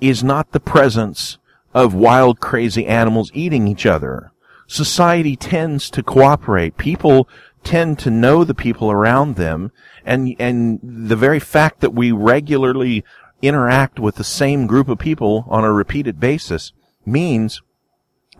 is 0.00 0.22
not 0.22 0.52
the 0.52 0.60
presence 0.60 1.38
of 1.74 1.94
wild 1.94 2.40
crazy 2.40 2.86
animals 2.86 3.30
eating 3.34 3.68
each 3.68 3.86
other. 3.86 4.32
Society 4.66 5.34
tends 5.34 5.88
to 5.90 6.02
cooperate. 6.02 6.76
People 6.76 7.28
tend 7.64 7.98
to 7.98 8.10
know 8.10 8.44
the 8.44 8.54
people 8.54 8.90
around 8.90 9.36
them 9.36 9.72
and 10.04 10.34
and 10.38 10.80
the 10.82 11.16
very 11.16 11.40
fact 11.40 11.80
that 11.80 11.94
we 11.94 12.12
regularly 12.12 13.04
interact 13.42 14.00
with 14.00 14.16
the 14.16 14.24
same 14.24 14.66
group 14.66 14.88
of 14.88 14.98
people 14.98 15.44
on 15.48 15.64
a 15.64 15.72
repeated 15.72 16.18
basis 16.18 16.72
means 17.06 17.62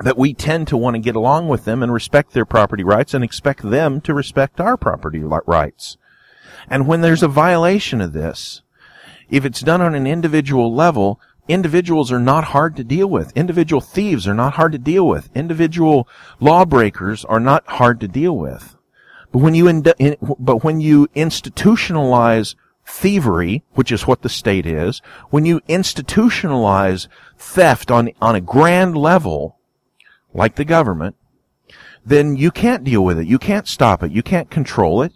that 0.01 0.19
we 0.19 0.33
tend 0.33 0.69
to 0.69 0.77
want 0.77 0.95
to 0.95 1.01
get 1.01 1.17
along 1.17 1.49
with 1.49 1.65
them 1.65 1.83
and 1.83 1.93
respect 1.93 2.33
their 2.33 2.45
property 2.45 2.85
rights 2.85 3.15
and 3.15 3.25
expect 3.25 3.69
them 3.69 4.01
to 4.01 4.15
respect 4.15 4.61
our 4.61 4.77
property 4.77 5.21
rights. 5.21 5.97
And 6.71 6.87
when 6.87 7.01
there's 7.01 7.23
a 7.23 7.29
violation 7.29 8.01
of 8.01 8.13
this, 8.13 8.63
if 9.29 9.45
it's 9.45 9.61
done 9.61 9.81
on 9.81 9.95
an 9.95 10.07
individual 10.07 10.73
level, 10.73 11.21
individuals 11.49 12.13
are 12.13 12.21
not 12.21 12.45
hard 12.45 12.77
to 12.77 12.85
deal 12.85 13.09
with. 13.09 13.37
Individual 13.37 13.81
thieves 13.81 14.29
are 14.29 14.35
not 14.35 14.55
hard 14.55 14.73
to 14.73 14.79
deal 14.79 15.07
with. 15.07 15.31
Individual 15.35 16.09
lawbreakers 16.41 17.25
are 17.25 17.41
not 17.41 17.67
hard 17.67 18.01
to 18.01 18.09
deal 18.09 18.37
with. 18.37 18.77
But 19.33 19.39
when 19.39 19.55
you 19.55 19.69
in, 19.69 20.17
but 20.21 20.65
when 20.65 20.81
you 20.81 21.09
institutionalize 21.09 22.55
thievery, 22.87 23.63
which 23.73 23.93
is 23.93 24.07
what 24.07 24.23
the 24.23 24.29
state 24.29 24.67
is, 24.67 25.03
when 25.31 25.45
you 25.45 25.61
institutionalize 25.69 27.09
theft 27.37 27.91
on 27.91 28.11
on 28.21 28.35
a 28.35 28.41
grand 28.41 28.97
level, 28.97 29.59
like 30.33 30.57
the 30.57 30.65
government, 30.65 31.17
then 32.05 32.37
you 32.37 32.51
can't 32.51 32.85
deal 32.85 33.05
with 33.05 33.19
it. 33.19 33.27
You 33.27 33.39
can't 33.39 33.69
stop 33.69 34.03
it. 34.03 34.13
You 34.13 34.23
can't 34.23 34.51
control 34.51 35.03
it. 35.03 35.13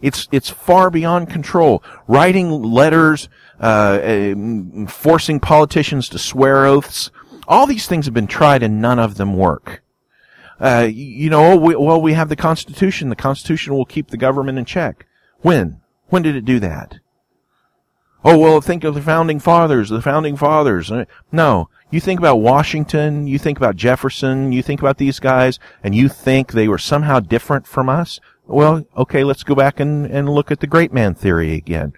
It's 0.00 0.28
it's 0.30 0.50
far 0.50 0.90
beyond 0.90 1.30
control. 1.30 1.82
Writing 2.06 2.50
letters, 2.62 3.28
uh, 3.60 3.64
uh, 3.64 4.86
forcing 4.86 5.40
politicians 5.40 6.08
to 6.10 6.18
swear 6.18 6.66
oaths, 6.66 7.10
all 7.48 7.66
these 7.66 7.88
things 7.88 8.04
have 8.04 8.14
been 8.14 8.26
tried 8.28 8.62
and 8.62 8.80
none 8.80 8.98
of 9.00 9.16
them 9.16 9.36
work 9.36 9.82
uh, 10.60 10.88
you 10.90 11.30
know, 11.30 11.56
we, 11.56 11.76
well, 11.76 12.00
we 12.00 12.14
have 12.14 12.28
the 12.28 12.36
Constitution. 12.36 13.08
The 13.08 13.16
Constitution 13.16 13.74
will 13.74 13.84
keep 13.84 14.08
the 14.08 14.16
government 14.16 14.58
in 14.58 14.64
check. 14.64 15.06
When? 15.40 15.80
When 16.08 16.22
did 16.22 16.36
it 16.36 16.44
do 16.44 16.60
that? 16.60 16.98
Oh, 18.24 18.38
well, 18.38 18.60
think 18.60 18.82
of 18.82 18.94
the 18.94 19.02
founding 19.02 19.38
fathers, 19.38 19.88
the 19.88 20.02
founding 20.02 20.36
fathers. 20.36 20.90
Uh, 20.90 21.04
no, 21.30 21.68
you 21.90 22.00
think 22.00 22.18
about 22.18 22.40
Washington, 22.40 23.28
you 23.28 23.38
think 23.38 23.56
about 23.56 23.76
Jefferson, 23.76 24.50
you 24.50 24.62
think 24.62 24.80
about 24.80 24.98
these 24.98 25.20
guys, 25.20 25.60
and 25.84 25.94
you 25.94 26.08
think 26.08 26.50
they 26.50 26.66
were 26.66 26.78
somehow 26.78 27.20
different 27.20 27.66
from 27.68 27.88
us? 27.88 28.18
Well, 28.46 28.84
okay, 28.96 29.22
let's 29.22 29.44
go 29.44 29.54
back 29.54 29.78
and, 29.78 30.06
and 30.06 30.28
look 30.28 30.50
at 30.50 30.60
the 30.60 30.66
great 30.66 30.92
man 30.92 31.14
theory 31.14 31.54
again. 31.54 31.92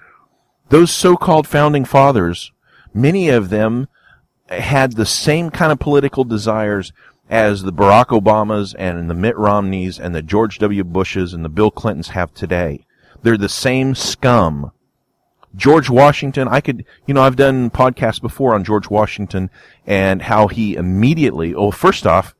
Those 0.68 0.90
so-called 0.90 1.46
founding 1.46 1.86
fathers, 1.86 2.52
many 2.92 3.30
of 3.30 3.48
them 3.48 3.88
had 4.48 4.92
the 4.92 5.06
same 5.06 5.50
kind 5.50 5.72
of 5.72 5.78
political 5.78 6.24
desires 6.24 6.92
as 7.28 7.62
the 7.62 7.72
Barack 7.72 8.06
Obamas 8.06 8.74
and 8.78 9.10
the 9.10 9.14
Mitt 9.14 9.36
Romneys 9.36 9.98
and 9.98 10.14
the 10.14 10.22
George 10.22 10.58
W. 10.58 10.84
Bushes 10.84 11.34
and 11.34 11.44
the 11.44 11.48
Bill 11.48 11.70
Clintons 11.70 12.08
have 12.08 12.32
today. 12.32 12.86
They're 13.22 13.36
the 13.36 13.48
same 13.48 13.94
scum. 13.94 14.72
George 15.54 15.90
Washington, 15.90 16.46
I 16.46 16.60
could, 16.60 16.84
you 17.06 17.14
know, 17.14 17.22
I've 17.22 17.36
done 17.36 17.70
podcasts 17.70 18.20
before 18.20 18.54
on 18.54 18.64
George 18.64 18.88
Washington 18.90 19.50
and 19.86 20.22
how 20.22 20.48
he 20.48 20.74
immediately, 20.74 21.54
oh, 21.54 21.70
first 21.70 22.06
off, 22.06 22.34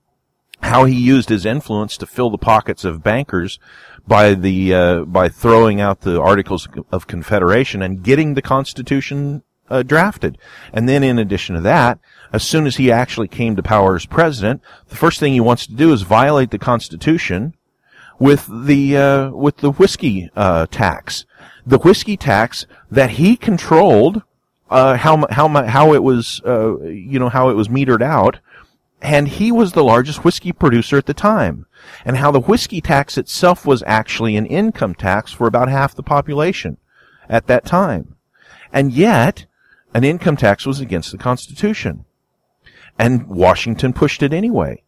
how 0.63 0.85
he 0.85 0.95
used 0.95 1.29
his 1.29 1.47
influence 1.47 1.97
to 1.97 2.07
fill 2.07 2.31
the 2.31 2.39
pockets 2.39 2.85
of 2.85 3.03
bankers 3.03 3.59
by 4.07 4.35
the, 4.35 4.75
uh, 4.75 5.01
by 5.05 5.29
throwing 5.29 5.81
out 5.81 6.01
the 6.01 6.21
Articles 6.21 6.69
of 6.91 7.07
Confederation 7.07 7.83
and 7.83 8.03
getting 8.03 8.35
the 8.35 8.43
Constitution 8.43 9.43
uh, 9.71 9.83
drafted. 9.83 10.39
And 10.73 10.89
then 10.89 11.03
in 11.03 11.19
addition 11.19 11.55
to 11.55 11.61
that, 11.63 11.99
as 12.33 12.43
soon 12.43 12.67
as 12.67 12.77
he 12.77 12.93
actually 12.93 13.29
came 13.29 13.57
to 13.57 13.63
power 13.63 13.97
as 13.97 14.07
president, 14.07 14.63
the 14.89 14.97
first 14.97 15.19
thing 15.21 15.33
he 15.33 15.41
wants 15.41 15.67
to 15.67 15.75
do 15.75 15.93
is 15.93 16.03
violate 16.03 16.51
the 16.51 16.59
Constitution 16.59 17.55
with 18.19 18.49
the 18.67 18.97
uh, 18.97 19.31
with 19.31 19.59
the 19.59 19.73
whiskey 19.73 20.31
uh, 20.37 20.67
tax, 20.71 21.25
the 21.67 21.79
whiskey 21.79 22.17
tax 22.17 22.67
that 22.91 23.11
he 23.11 23.37
controlled, 23.37 24.23
uh, 24.71 24.97
how 24.97 25.27
how 25.31 25.49
how 25.67 25.95
it 25.95 26.03
was 26.03 26.41
uh, 26.45 26.81
you 26.83 27.19
know 27.19 27.29
how 27.29 27.49
it 27.49 27.55
was 27.55 27.69
metered 27.69 28.03
out, 28.03 28.41
and 29.01 29.29
he 29.29 29.53
was 29.53 29.73
the 29.73 29.85
largest 29.85 30.25
whiskey 30.25 30.53
producer 30.53 30.99
at 30.99 31.07
the 31.07 31.15
time, 31.15 31.67
and 32.05 32.17
how 32.17 32.31
the 32.31 32.41
whiskey 32.41 32.81
tax 32.81 33.17
itself 33.17 33.65
was 33.65 33.83
actually 33.87 34.37
an 34.37 34.47
income 34.47 34.95
tax 34.95 35.33
for 35.33 35.47
about 35.47 35.69
half 35.69 35.95
the 35.95 36.03
population 36.03 36.77
at 37.29 37.47
that 37.47 37.65
time, 37.65 38.17
and 38.73 38.93
yet 38.93 39.47
an 39.95 40.05
income 40.05 40.37
tax 40.37 40.67
was 40.67 40.81
against 40.81 41.13
the 41.13 41.19
Constitution. 41.19 42.05
And 42.99 43.27
Washington 43.29 43.93
pushed 43.93 44.23
it 44.23 44.33
anyway. 44.33 44.83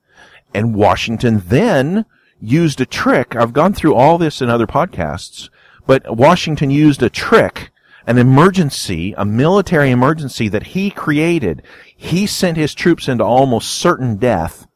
And 0.52 0.74
Washington 0.74 1.42
then 1.46 2.04
used 2.40 2.80
a 2.80 2.86
trick. 2.86 3.36
I've 3.36 3.52
gone 3.52 3.72
through 3.72 3.94
all 3.94 4.18
this 4.18 4.40
in 4.40 4.48
other 4.48 4.66
podcasts, 4.66 5.48
but 5.86 6.16
Washington 6.16 6.70
used 6.70 7.02
a 7.02 7.10
trick, 7.10 7.70
an 8.06 8.18
emergency, 8.18 9.14
a 9.16 9.24
military 9.24 9.90
emergency 9.90 10.48
that 10.48 10.68
he 10.68 10.90
created. 10.90 11.62
He 11.96 12.26
sent 12.26 12.56
his 12.56 12.74
troops 12.74 13.08
into 13.08 13.24
almost 13.24 13.70
certain 13.70 14.16
death 14.16 14.66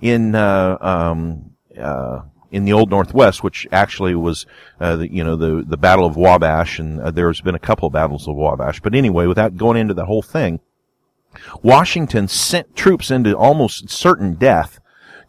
in, 0.00 0.34
uh, 0.34 0.76
um, 0.80 1.52
uh, 1.78 2.22
in 2.54 2.64
the 2.64 2.72
old 2.72 2.88
Northwest, 2.88 3.42
which 3.42 3.66
actually 3.72 4.14
was, 4.14 4.46
uh, 4.80 4.96
the, 4.96 5.12
you 5.12 5.24
know, 5.24 5.34
the, 5.34 5.64
the 5.66 5.76
Battle 5.76 6.06
of 6.06 6.16
Wabash, 6.16 6.78
and 6.78 7.00
uh, 7.00 7.10
there's 7.10 7.40
been 7.40 7.56
a 7.56 7.58
couple 7.58 7.88
of 7.88 7.92
battles 7.92 8.28
of 8.28 8.36
Wabash. 8.36 8.80
But 8.80 8.94
anyway, 8.94 9.26
without 9.26 9.56
going 9.56 9.76
into 9.76 9.94
the 9.94 10.06
whole 10.06 10.22
thing, 10.22 10.60
Washington 11.62 12.28
sent 12.28 12.76
troops 12.76 13.10
into 13.10 13.36
almost 13.36 13.90
certain 13.90 14.34
death, 14.34 14.78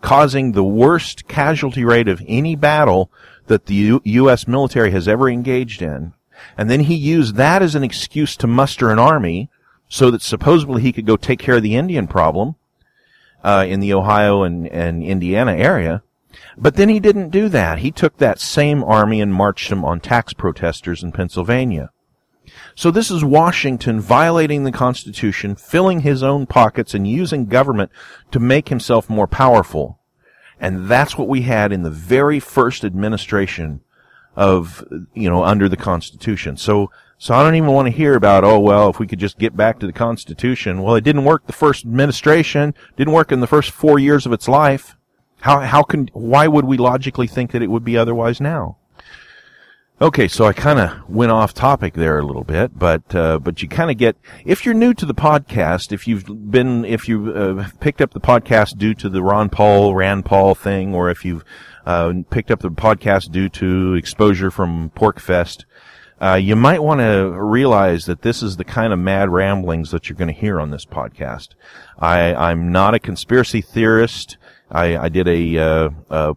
causing 0.01 0.51
the 0.51 0.63
worst 0.63 1.27
casualty 1.27 1.83
rate 1.83 2.07
of 2.07 2.21
any 2.27 2.55
battle 2.55 3.11
that 3.47 3.65
the 3.65 3.73
U- 3.73 4.01
U.S. 4.03 4.47
military 4.47 4.91
has 4.91 5.07
ever 5.07 5.27
engaged 5.27 5.81
in. 5.81 6.13
And 6.57 6.69
then 6.69 6.81
he 6.81 6.95
used 6.95 7.35
that 7.35 7.63
as 7.63 7.73
an 7.73 7.83
excuse 7.83 8.37
to 8.37 8.45
muster 8.45 8.91
an 8.91 8.99
army 8.99 9.49
so 9.89 10.11
that 10.11 10.21
supposedly 10.21 10.83
he 10.83 10.93
could 10.93 11.07
go 11.07 11.17
take 11.17 11.39
care 11.39 11.55
of 11.55 11.63
the 11.63 11.75
Indian 11.75 12.07
problem, 12.07 12.55
uh, 13.43 13.65
in 13.67 13.79
the 13.79 13.93
Ohio 13.93 14.43
and, 14.43 14.67
and 14.67 15.03
Indiana 15.03 15.53
area. 15.53 16.03
But 16.57 16.75
then 16.75 16.89
he 16.89 16.99
didn't 16.99 17.29
do 17.29 17.49
that. 17.49 17.79
He 17.79 17.91
took 17.91 18.17
that 18.17 18.39
same 18.39 18.83
army 18.83 19.21
and 19.21 19.33
marched 19.33 19.69
them 19.69 19.85
on 19.85 19.99
tax 19.99 20.33
protesters 20.33 21.03
in 21.03 21.11
Pennsylvania. 21.11 21.91
So 22.75 22.91
this 22.91 23.09
is 23.09 23.23
Washington 23.23 23.99
violating 23.99 24.63
the 24.63 24.71
Constitution, 24.71 25.55
filling 25.55 26.01
his 26.01 26.21
own 26.21 26.45
pockets, 26.45 26.93
and 26.93 27.07
using 27.07 27.45
government 27.45 27.91
to 28.31 28.39
make 28.39 28.69
himself 28.69 29.09
more 29.09 29.27
powerful. 29.27 29.99
And 30.59 30.87
that's 30.87 31.17
what 31.17 31.27
we 31.27 31.41
had 31.41 31.71
in 31.71 31.83
the 31.83 31.89
very 31.89 32.39
first 32.39 32.83
administration 32.83 33.81
of, 34.35 34.83
you 35.13 35.29
know, 35.29 35.43
under 35.43 35.67
the 35.69 35.77
Constitution. 35.77 36.57
So, 36.57 36.91
so 37.17 37.33
I 37.33 37.43
don't 37.43 37.55
even 37.55 37.71
want 37.71 37.87
to 37.87 37.91
hear 37.91 38.15
about, 38.15 38.43
oh, 38.43 38.59
well, 38.59 38.89
if 38.89 38.99
we 38.99 39.07
could 39.07 39.19
just 39.19 39.39
get 39.39 39.55
back 39.55 39.79
to 39.79 39.85
the 39.85 39.93
Constitution. 39.93 40.81
Well, 40.81 40.95
it 40.95 41.03
didn't 41.03 41.25
work 41.25 41.47
the 41.47 41.53
first 41.53 41.85
administration, 41.85 42.73
didn't 42.97 43.13
work 43.13 43.31
in 43.31 43.39
the 43.39 43.47
first 43.47 43.71
four 43.71 43.99
years 43.99 44.25
of 44.25 44.33
its 44.33 44.47
life. 44.47 44.97
How, 45.45 45.59
how 45.59 45.83
can, 45.83 46.09
why 46.13 46.47
would 46.47 46.65
we 46.65 46.75
logically 46.77 47.27
think 47.27 47.51
that 47.51 47.61
it 47.61 47.69
would 47.69 47.85
be 47.85 47.95
otherwise 47.95 48.41
now? 48.41 48.77
Okay, 50.01 50.27
so 50.27 50.45
I 50.45 50.53
kind 50.53 50.79
of 50.79 51.07
went 51.07 51.31
off 51.31 51.53
topic 51.53 51.93
there 51.93 52.17
a 52.17 52.25
little 52.25 52.43
bit, 52.43 52.79
but 52.79 53.13
uh, 53.13 53.37
but 53.37 53.61
you 53.61 53.69
kind 53.69 53.91
of 53.91 53.97
get 53.97 54.17
if 54.43 54.65
you're 54.65 54.73
new 54.73 54.95
to 54.95 55.05
the 55.05 55.13
podcast, 55.13 55.91
if 55.91 56.07
you've 56.07 56.49
been 56.49 56.83
if 56.83 57.07
you've 57.07 57.29
uh, 57.29 57.69
picked 57.79 58.01
up 58.01 58.13
the 58.15 58.19
podcast 58.19 58.79
due 58.79 58.95
to 58.95 59.07
the 59.07 59.21
Ron 59.21 59.49
Paul 59.49 59.93
Rand 59.93 60.25
Paul 60.25 60.55
thing, 60.55 60.95
or 60.95 61.11
if 61.11 61.23
you've 61.23 61.45
uh, 61.85 62.11
picked 62.31 62.49
up 62.49 62.61
the 62.61 62.71
podcast 62.71 63.31
due 63.31 63.47
to 63.49 63.93
exposure 63.93 64.49
from 64.49 64.89
PorcFest, 64.95 65.65
uh, 66.19 66.33
you 66.41 66.55
might 66.55 66.81
want 66.81 67.01
to 67.01 67.31
realize 67.39 68.05
that 68.07 68.23
this 68.23 68.41
is 68.41 68.57
the 68.57 68.65
kind 68.65 68.91
of 68.91 68.97
mad 68.97 69.29
ramblings 69.29 69.91
that 69.91 70.09
you're 70.09 70.17
going 70.17 70.33
to 70.33 70.41
hear 70.41 70.59
on 70.59 70.71
this 70.71 70.85
podcast. 70.85 71.49
I, 71.99 72.33
I'm 72.33 72.71
not 72.71 72.95
a 72.95 72.99
conspiracy 72.99 73.61
theorist. 73.61 74.37
I, 74.69 74.97
I 74.97 75.09
did 75.09 75.27
a, 75.27 75.57
uh, 75.57 75.89
a, 76.09 76.35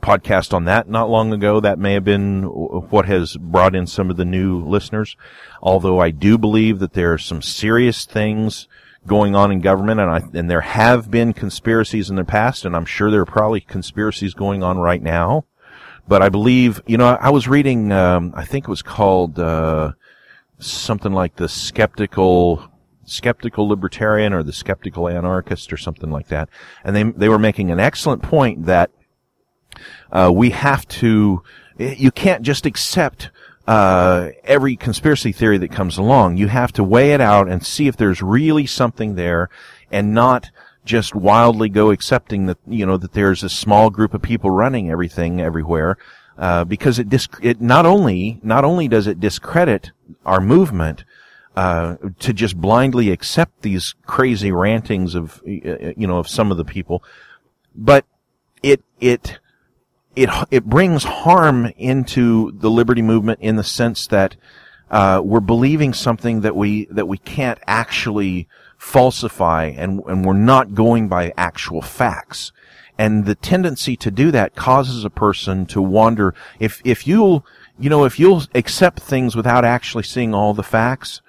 podcast 0.00 0.54
on 0.54 0.66
that 0.66 0.88
not 0.88 1.10
long 1.10 1.32
ago. 1.32 1.60
That 1.60 1.78
may 1.78 1.94
have 1.94 2.04
been 2.04 2.44
what 2.44 3.06
has 3.06 3.36
brought 3.36 3.74
in 3.74 3.86
some 3.86 4.10
of 4.10 4.16
the 4.16 4.24
new 4.24 4.64
listeners. 4.64 5.16
Although 5.60 5.98
I 5.98 6.10
do 6.10 6.38
believe 6.38 6.78
that 6.78 6.92
there 6.92 7.12
are 7.12 7.18
some 7.18 7.42
serious 7.42 8.04
things 8.04 8.68
going 9.06 9.34
on 9.34 9.50
in 9.50 9.60
government, 9.60 10.00
and 10.00 10.10
I 10.10 10.38
and 10.38 10.50
there 10.50 10.60
have 10.60 11.10
been 11.10 11.32
conspiracies 11.32 12.10
in 12.10 12.16
the 12.16 12.24
past, 12.24 12.64
and 12.64 12.76
I'm 12.76 12.84
sure 12.84 13.10
there 13.10 13.22
are 13.22 13.26
probably 13.26 13.60
conspiracies 13.60 14.34
going 14.34 14.62
on 14.62 14.78
right 14.78 15.02
now. 15.02 15.44
But 16.06 16.22
I 16.22 16.30
believe, 16.30 16.80
you 16.86 16.96
know, 16.96 17.06
I 17.06 17.28
was 17.28 17.48
reading, 17.48 17.92
um, 17.92 18.32
I 18.34 18.46
think 18.46 18.64
it 18.64 18.70
was 18.70 18.80
called 18.80 19.38
uh, 19.38 19.92
something 20.58 21.12
like 21.12 21.36
the 21.36 21.48
skeptical 21.48 22.70
skeptical 23.08 23.68
libertarian 23.68 24.32
or 24.32 24.42
the 24.42 24.52
skeptical 24.52 25.08
anarchist 25.08 25.72
or 25.72 25.76
something 25.76 26.10
like 26.10 26.28
that. 26.28 26.48
And 26.84 26.94
they, 26.94 27.02
they 27.02 27.28
were 27.28 27.38
making 27.38 27.70
an 27.70 27.80
excellent 27.80 28.22
point 28.22 28.66
that, 28.66 28.90
uh, 30.10 30.30
we 30.34 30.50
have 30.50 30.86
to, 30.88 31.42
you 31.78 32.10
can't 32.10 32.42
just 32.42 32.66
accept, 32.66 33.30
uh, 33.66 34.30
every 34.44 34.76
conspiracy 34.76 35.32
theory 35.32 35.58
that 35.58 35.70
comes 35.70 35.98
along. 35.98 36.36
You 36.36 36.48
have 36.48 36.72
to 36.72 36.84
weigh 36.84 37.12
it 37.12 37.20
out 37.20 37.48
and 37.48 37.64
see 37.64 37.86
if 37.86 37.96
there's 37.96 38.22
really 38.22 38.66
something 38.66 39.14
there 39.14 39.50
and 39.90 40.14
not 40.14 40.50
just 40.84 41.14
wildly 41.14 41.68
go 41.68 41.90
accepting 41.90 42.46
that, 42.46 42.58
you 42.66 42.86
know, 42.86 42.96
that 42.96 43.12
there's 43.12 43.42
a 43.42 43.48
small 43.48 43.90
group 43.90 44.14
of 44.14 44.22
people 44.22 44.50
running 44.50 44.90
everything 44.90 45.40
everywhere. 45.40 45.98
Uh, 46.38 46.64
because 46.64 47.00
it, 47.00 47.08
disc- 47.08 47.40
it 47.42 47.60
not 47.60 47.84
only, 47.84 48.38
not 48.44 48.64
only 48.64 48.86
does 48.86 49.08
it 49.08 49.18
discredit 49.18 49.90
our 50.24 50.40
movement, 50.40 51.04
uh, 51.58 51.96
to 52.20 52.32
just 52.32 52.56
blindly 52.56 53.10
accept 53.10 53.62
these 53.62 53.96
crazy 54.06 54.52
rantings 54.52 55.16
of 55.16 55.42
you 55.44 56.06
know 56.06 56.18
of 56.18 56.28
some 56.28 56.52
of 56.52 56.56
the 56.56 56.64
people, 56.64 57.02
but 57.74 58.04
it 58.62 58.80
it 59.00 59.40
it 60.14 60.30
it 60.52 60.66
brings 60.66 61.02
harm 61.02 61.72
into 61.76 62.52
the 62.52 62.70
liberty 62.70 63.02
movement 63.02 63.40
in 63.40 63.56
the 63.56 63.64
sense 63.64 64.06
that 64.06 64.36
uh, 64.92 65.20
we're 65.24 65.40
believing 65.40 65.92
something 65.92 66.42
that 66.42 66.54
we 66.54 66.84
that 66.92 67.08
we 67.08 67.18
can't 67.18 67.58
actually 67.66 68.46
falsify, 68.76 69.64
and 69.64 70.00
and 70.06 70.24
we're 70.24 70.34
not 70.34 70.76
going 70.76 71.08
by 71.08 71.32
actual 71.36 71.82
facts. 71.82 72.52
And 72.96 73.24
the 73.24 73.34
tendency 73.34 73.96
to 73.96 74.12
do 74.12 74.30
that 74.30 74.54
causes 74.54 75.04
a 75.04 75.10
person 75.10 75.66
to 75.66 75.82
wander. 75.82 76.36
If 76.60 76.80
if 76.84 77.04
you'll 77.04 77.44
you 77.80 77.90
know 77.90 78.04
if 78.04 78.20
you'll 78.20 78.44
accept 78.54 79.00
things 79.00 79.34
without 79.34 79.64
actually 79.64 80.04
seeing 80.04 80.32
all 80.32 80.54
the 80.54 80.62
facts, 80.62 81.20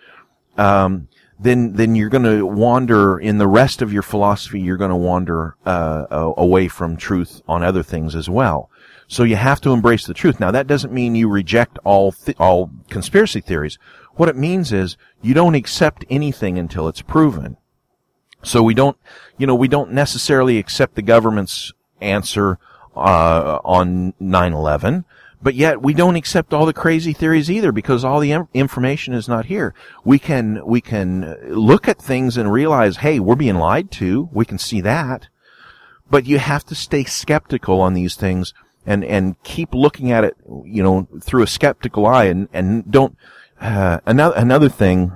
um, 0.60 1.08
then 1.40 1.74
then 1.74 1.96
you're 1.96 2.10
going 2.10 2.24
to 2.24 2.46
wander 2.46 3.18
in 3.18 3.38
the 3.38 3.48
rest 3.48 3.82
of 3.82 3.94
your 3.94 4.02
philosophy. 4.02 4.60
You're 4.60 4.78
going 4.78 4.90
to 4.90 4.96
wander 4.96 5.56
uh, 5.66 6.34
away 6.38 6.68
from 6.68 6.98
truth 6.98 7.42
on 7.48 7.64
other 7.64 7.82
things 7.82 8.14
as 8.14 8.30
well. 8.30 8.70
So 9.08 9.24
you 9.24 9.38
have 9.38 9.62
to 9.62 9.72
embrace 9.72 10.06
the 10.06 10.14
truth. 10.14 10.40
Now 10.40 10.52
that 10.52 10.68
doesn't 10.68 10.94
mean 10.94 11.16
you 11.16 11.30
reject 11.30 11.80
all 11.86 12.12
th- 12.12 12.38
all 12.40 12.70
conspiracy 12.90 13.40
theories. 13.40 13.80
What 14.16 14.30
it 14.30 14.36
means 14.36 14.74
is 14.74 14.98
you 15.22 15.34
don't 15.34 15.56
accept 15.56 16.04
anything 16.10 16.60
until 16.60 16.90
it's 16.90 17.02
proven. 17.02 17.56
So 18.44 18.62
we 18.62 18.74
don't, 18.74 18.98
you 19.38 19.48
know, 19.48 19.56
we 19.56 19.68
don't 19.68 19.92
necessarily 19.92 20.58
accept 20.58 20.96
the 20.96 21.02
government's 21.02 21.72
answer 22.02 22.60
uh, 22.96 23.60
on 23.64 24.14
9/11 24.22 25.06
but 25.42 25.56
yet 25.56 25.82
we 25.82 25.94
don't 25.94 26.16
accept 26.16 26.54
all 26.54 26.66
the 26.66 26.74
crazy 26.74 27.14
theories 27.14 27.50
either 27.50 27.72
because 27.72 28.04
all 28.04 28.20
the 28.20 28.46
information 28.54 29.14
is 29.14 29.28
not 29.28 29.46
here. 29.46 29.74
We 30.04 30.20
can, 30.20 30.66
we 30.66 30.82
can 30.82 31.38
look 31.48 31.88
at 31.88 32.02
things 32.02 32.38
and 32.38 32.52
realize, 32.52 32.98
hey, 32.98 33.20
we're 33.20 33.36
being 33.36 33.56
lied 33.56 33.92
to. 33.92 34.30
We 34.34 34.46
can 34.46 34.58
see 34.58 34.82
that. 34.82 35.28
But 36.10 36.26
you 36.26 36.40
have 36.40 36.66
to 36.66 36.76
stay 36.76 37.04
skeptical 37.04 37.80
on 37.80 37.94
these 37.94 38.16
things 38.16 38.54
and, 38.86 39.06
and 39.06 39.42
keep 39.44 39.74
looking 39.74 40.12
at 40.12 40.24
it, 40.24 40.36
you 40.66 40.84
know, 40.84 41.08
through 41.22 41.44
a 41.44 41.48
skeptical 41.48 42.06
eye 42.06 42.26
and, 42.26 42.50
and 42.52 42.90
don't, 42.92 43.16
uh, 43.62 44.00
another, 44.06 44.36
another 44.36 44.70
thing, 44.70 45.12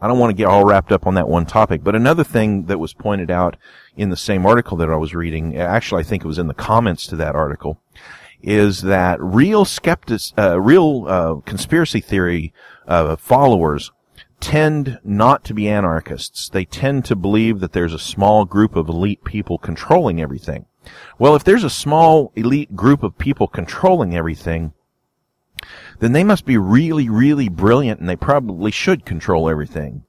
I 0.00 0.06
don't 0.06 0.18
want 0.18 0.30
to 0.30 0.36
get 0.36 0.46
all 0.46 0.64
wrapped 0.64 0.92
up 0.92 1.06
on 1.06 1.14
that 1.14 1.28
one 1.28 1.46
topic, 1.46 1.82
but 1.82 1.96
another 1.96 2.24
thing 2.24 2.66
that 2.66 2.78
was 2.78 2.92
pointed 2.92 3.30
out 3.30 3.56
in 3.96 4.10
the 4.10 4.16
same 4.16 4.44
article 4.44 4.76
that 4.76 4.90
I 4.90 4.96
was 4.96 5.14
reading, 5.14 5.56
actually 5.56 6.02
I 6.02 6.04
think 6.04 6.24
it 6.24 6.28
was 6.28 6.38
in 6.38 6.48
the 6.48 6.54
comments 6.54 7.06
to 7.06 7.16
that 7.16 7.34
article, 7.34 7.80
is 8.42 8.82
that 8.82 9.20
real 9.20 9.64
skeptic, 9.64 10.20
uh, 10.38 10.60
real 10.60 11.04
uh, 11.08 11.34
conspiracy 11.44 12.00
theory 12.00 12.52
uh, 12.86 13.16
followers 13.16 13.90
tend 14.40 14.98
not 15.02 15.44
to 15.44 15.54
be 15.54 15.68
anarchists. 15.68 16.48
They 16.48 16.64
tend 16.64 17.04
to 17.06 17.16
believe 17.16 17.60
that 17.60 17.72
there's 17.72 17.94
a 17.94 17.98
small 17.98 18.44
group 18.44 18.76
of 18.76 18.88
elite 18.88 19.24
people 19.24 19.58
controlling 19.58 20.20
everything. 20.20 20.66
Well, 21.18 21.34
if 21.34 21.44
there's 21.44 21.64
a 21.64 21.70
small 21.70 22.32
elite 22.36 22.76
group 22.76 23.02
of 23.02 23.18
people 23.18 23.48
controlling 23.48 24.16
everything, 24.16 24.72
then 25.98 26.12
they 26.12 26.24
must 26.24 26.44
be 26.44 26.58
really, 26.58 27.08
really 27.08 27.48
brilliant 27.48 28.00
and 28.00 28.08
they 28.08 28.16
probably 28.16 28.70
should 28.70 29.04
control 29.04 29.48
everything. 29.48 30.04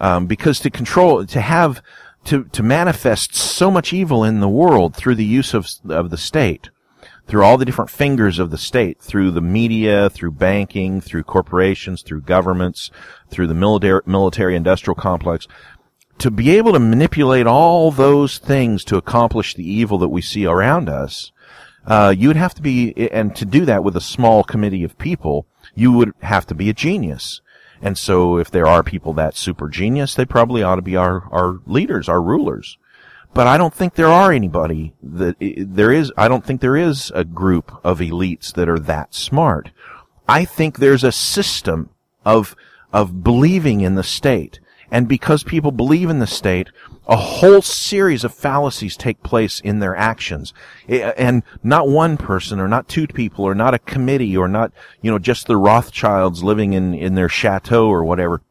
Um, 0.00 0.26
because 0.26 0.60
to 0.60 0.70
control, 0.70 1.26
to 1.26 1.40
have, 1.40 1.82
to, 2.24 2.44
to 2.44 2.62
manifest 2.62 3.34
so 3.34 3.70
much 3.70 3.92
evil 3.92 4.24
in 4.24 4.40
the 4.40 4.48
world 4.48 4.96
through 4.96 5.16
the 5.16 5.24
use 5.24 5.54
of, 5.54 5.68
of 5.88 6.10
the 6.10 6.16
state, 6.16 6.70
through 7.28 7.44
all 7.44 7.58
the 7.58 7.64
different 7.66 7.90
fingers 7.90 8.38
of 8.38 8.50
the 8.50 8.58
state, 8.58 9.00
through 9.00 9.30
the 9.30 9.40
media, 9.40 10.08
through 10.08 10.32
banking, 10.32 11.00
through 11.00 11.22
corporations, 11.22 12.02
through 12.02 12.22
governments, 12.22 12.90
through 13.28 13.46
the 13.46 13.54
military, 13.54 14.00
military 14.06 14.56
industrial 14.56 14.94
complex, 14.94 15.46
to 16.18 16.30
be 16.30 16.56
able 16.56 16.72
to 16.72 16.78
manipulate 16.78 17.46
all 17.46 17.90
those 17.90 18.38
things 18.38 18.82
to 18.84 18.96
accomplish 18.96 19.54
the 19.54 19.70
evil 19.70 19.98
that 19.98 20.08
we 20.08 20.22
see 20.22 20.46
around 20.46 20.88
us, 20.88 21.30
uh, 21.86 22.12
you 22.16 22.28
would 22.28 22.36
have 22.36 22.54
to 22.54 22.62
be, 22.62 22.94
and 23.12 23.36
to 23.36 23.44
do 23.44 23.64
that 23.66 23.84
with 23.84 23.96
a 23.96 24.00
small 24.00 24.42
committee 24.42 24.82
of 24.82 24.98
people, 24.98 25.46
you 25.74 25.92
would 25.92 26.12
have 26.22 26.46
to 26.46 26.54
be 26.54 26.70
a 26.70 26.74
genius. 26.74 27.40
And 27.80 27.96
so 27.96 28.38
if 28.38 28.50
there 28.50 28.66
are 28.66 28.82
people 28.82 29.12
that 29.12 29.36
super 29.36 29.68
genius, 29.68 30.14
they 30.14 30.24
probably 30.24 30.62
ought 30.62 30.76
to 30.76 30.82
be 30.82 30.96
our, 30.96 31.28
our 31.30 31.60
leaders, 31.66 32.08
our 32.08 32.20
rulers 32.20 32.78
but 33.34 33.46
I 33.46 33.56
don't 33.56 33.74
think 33.74 33.94
there 33.94 34.08
are 34.08 34.32
anybody 34.32 34.94
that 35.02 35.36
there 35.40 35.92
is. 35.92 36.12
I 36.16 36.28
don't 36.28 36.44
think 36.44 36.60
there 36.60 36.76
is 36.76 37.12
a 37.14 37.24
group 37.24 37.72
of 37.84 38.00
elites 38.00 38.52
that 38.54 38.68
are 38.68 38.78
that 38.80 39.14
smart. 39.14 39.70
I 40.28 40.44
think 40.44 40.78
there's 40.78 41.04
a 41.04 41.12
system 41.12 41.90
of 42.24 42.56
of 42.92 43.22
believing 43.22 43.80
in 43.80 43.94
the 43.94 44.02
state, 44.02 44.60
and 44.90 45.06
because 45.06 45.42
people 45.42 45.72
believe 45.72 46.10
in 46.10 46.18
the 46.18 46.26
state, 46.26 46.70
a 47.06 47.16
whole 47.16 47.62
series 47.62 48.24
of 48.24 48.34
fallacies 48.34 48.96
take 48.96 49.22
place 49.22 49.60
in 49.60 49.78
their 49.78 49.94
actions, 49.94 50.52
and 50.88 51.42
not 51.62 51.88
one 51.88 52.16
person, 52.16 52.58
or 52.58 52.68
not 52.68 52.88
two 52.88 53.06
people, 53.06 53.44
or 53.44 53.54
not 53.54 53.74
a 53.74 53.78
committee, 53.78 54.36
or 54.36 54.48
not 54.48 54.72
you 55.00 55.10
know 55.10 55.18
just 55.18 55.46
the 55.46 55.56
Rothschilds 55.56 56.42
living 56.42 56.72
in 56.72 56.94
in 56.94 57.14
their 57.14 57.28
chateau 57.28 57.88
or 57.88 58.04
whatever, 58.04 58.42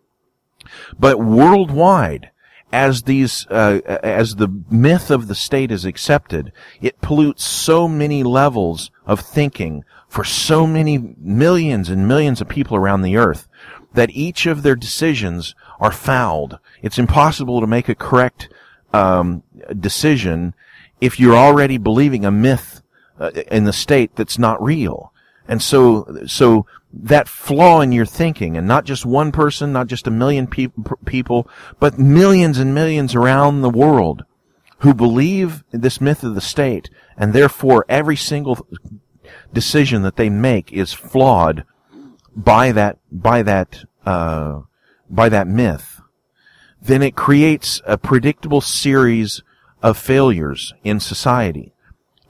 but 0.99 1.19
worldwide 1.19 2.31
as 2.71 3.03
these, 3.03 3.47
uh, 3.47 3.79
as 4.03 4.35
the 4.35 4.49
myth 4.69 5.09
of 5.09 5.27
the 5.27 5.35
state 5.35 5.71
is 5.71 5.85
accepted, 5.85 6.51
it 6.81 7.01
pollutes 7.01 7.43
so 7.43 7.87
many 7.87 8.23
levels 8.23 8.91
of 9.05 9.21
thinking 9.21 9.83
for 10.07 10.23
so 10.23 10.67
many 10.67 11.15
millions 11.17 11.89
and 11.89 12.07
millions 12.07 12.41
of 12.41 12.49
people 12.49 12.75
around 12.75 13.01
the 13.01 13.17
earth 13.17 13.47
that 13.93 14.09
each 14.11 14.45
of 14.45 14.63
their 14.63 14.75
decisions 14.75 15.55
are 15.79 15.91
fouled. 15.91 16.59
It's 16.81 16.99
impossible 16.99 17.61
to 17.61 17.67
make 17.67 17.89
a 17.89 17.95
correct 17.95 18.49
um, 18.93 19.43
decision 19.79 20.53
if 20.99 21.19
you're 21.19 21.35
already 21.35 21.77
believing 21.77 22.25
a 22.25 22.31
myth 22.31 22.81
uh, 23.19 23.31
in 23.51 23.63
the 23.63 23.73
state 23.73 24.15
that's 24.15 24.37
not 24.37 24.61
real. 24.61 25.13
And 25.47 25.61
so, 25.61 26.23
so 26.25 26.65
that 27.03 27.27
flaw 27.27 27.81
in 27.81 27.91
your 27.91 28.05
thinking, 28.05 28.57
and 28.57 28.67
not 28.67 28.85
just 28.85 29.05
one 29.05 29.31
person, 29.31 29.71
not 29.71 29.87
just 29.87 30.07
a 30.07 30.11
million 30.11 30.47
pe- 30.47 30.67
people, 31.05 31.47
but 31.79 31.99
millions 31.99 32.57
and 32.57 32.73
millions 32.73 33.13
around 33.13 33.61
the 33.61 33.69
world 33.69 34.23
who 34.79 34.93
believe 34.93 35.63
this 35.71 36.01
myth 36.01 36.23
of 36.23 36.35
the 36.35 36.41
state, 36.41 36.89
and 37.17 37.33
therefore 37.33 37.85
every 37.89 38.15
single 38.15 38.67
decision 39.53 40.01
that 40.03 40.15
they 40.15 40.29
make 40.29 40.71
is 40.71 40.93
flawed 40.93 41.63
by 42.35 42.71
that 42.71 42.97
by 43.11 43.41
that 43.41 43.83
uh, 44.05 44.61
by 45.09 45.29
that 45.29 45.47
myth, 45.47 46.01
then 46.81 47.01
it 47.01 47.15
creates 47.15 47.81
a 47.85 47.97
predictable 47.97 48.61
series 48.61 49.41
of 49.81 49.97
failures 49.97 50.73
in 50.83 50.99
society, 50.99 51.73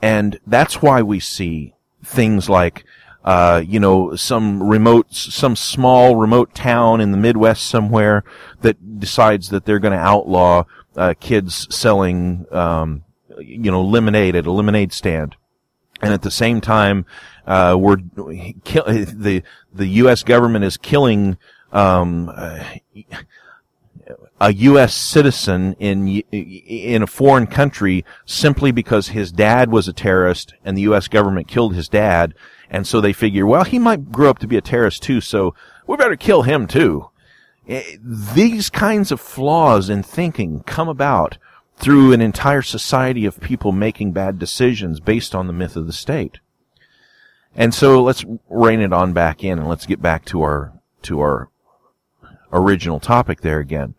and 0.01 0.39
that's 0.45 0.81
why 0.81 1.01
we 1.01 1.19
see 1.19 1.73
things 2.03 2.49
like 2.49 2.85
uh, 3.27 3.61
you 3.67 3.77
know, 3.77 4.15
some 4.15 4.63
remote, 4.63 5.13
some 5.13 5.53
small 5.53 6.15
remote 6.15 6.55
town 6.55 7.01
in 7.01 7.11
the 7.11 7.17
Midwest 7.17 7.67
somewhere 7.67 8.23
that 8.61 8.99
decides 9.01 9.49
that 9.49 9.65
they're 9.65 9.79
going 9.79 9.91
to 9.91 9.99
outlaw 9.99 10.63
uh, 10.95 11.13
kids 11.19 11.67
selling, 11.69 12.45
um, 12.51 13.03
you 13.37 13.69
know, 13.69 13.83
lemonade 13.83 14.33
at 14.33 14.45
a 14.45 14.51
lemonade 14.51 14.93
stand 14.93 15.35
and 16.01 16.13
at 16.13 16.21
the 16.21 16.31
same 16.31 16.61
time, 16.61 17.05
uh, 17.45 17.75
we're 17.77 17.97
kill, 18.63 18.83
the 18.87 19.43
the 19.73 19.87
U.S. 19.87 20.23
government 20.23 20.63
is 20.63 20.77
killing 20.77 21.37
um, 21.73 22.29
a 24.39 24.53
U.S. 24.53 24.95
citizen 24.95 25.75
in 25.79 26.07
in 26.31 27.01
a 27.01 27.07
foreign 27.07 27.47
country 27.47 28.05
simply 28.25 28.71
because 28.71 29.09
his 29.09 29.31
dad 29.31 29.71
was 29.71 29.87
a 29.87 29.93
terrorist 29.93 30.53
and 30.63 30.77
the 30.77 30.83
U.S. 30.83 31.07
government 31.07 31.47
killed 31.47 31.75
his 31.75 31.89
dad, 31.89 32.33
and 32.69 32.85
so 32.85 33.01
they 33.01 33.13
figure, 33.13 33.45
well, 33.45 33.63
he 33.63 33.79
might 33.79 34.11
grow 34.11 34.29
up 34.29 34.39
to 34.39 34.47
be 34.47 34.57
a 34.57 34.61
terrorist 34.61 35.03
too, 35.03 35.21
so 35.21 35.55
we 35.87 35.97
better 35.97 36.15
kill 36.15 36.43
him 36.43 36.67
too. 36.67 37.09
Eh, 37.67 37.97
these 38.01 38.69
kinds 38.69 39.11
of 39.11 39.19
flaws 39.19 39.89
in 39.89 40.03
thinking 40.03 40.61
come 40.63 40.87
about 40.87 41.37
through 41.77 42.11
an 42.11 42.21
entire 42.21 42.61
society 42.61 43.25
of 43.25 43.39
people 43.39 43.71
making 43.71 44.11
bad 44.11 44.39
decisions 44.39 44.99
based 44.99 45.35
on 45.35 45.47
the 45.47 45.53
myth 45.53 45.75
of 45.75 45.85
the 45.85 45.93
state. 45.93 46.39
And 47.55 47.73
so 47.73 48.01
let's 48.03 48.25
rein 48.49 48.81
it 48.81 48.93
on 48.93 49.13
back 49.13 49.43
in 49.43 49.59
and 49.59 49.67
let's 49.67 49.85
get 49.85 50.01
back 50.01 50.25
to 50.25 50.41
our, 50.41 50.73
to 51.03 51.19
our 51.19 51.49
original 52.51 52.99
topic 52.99 53.41
there 53.41 53.59
again. 53.59 53.95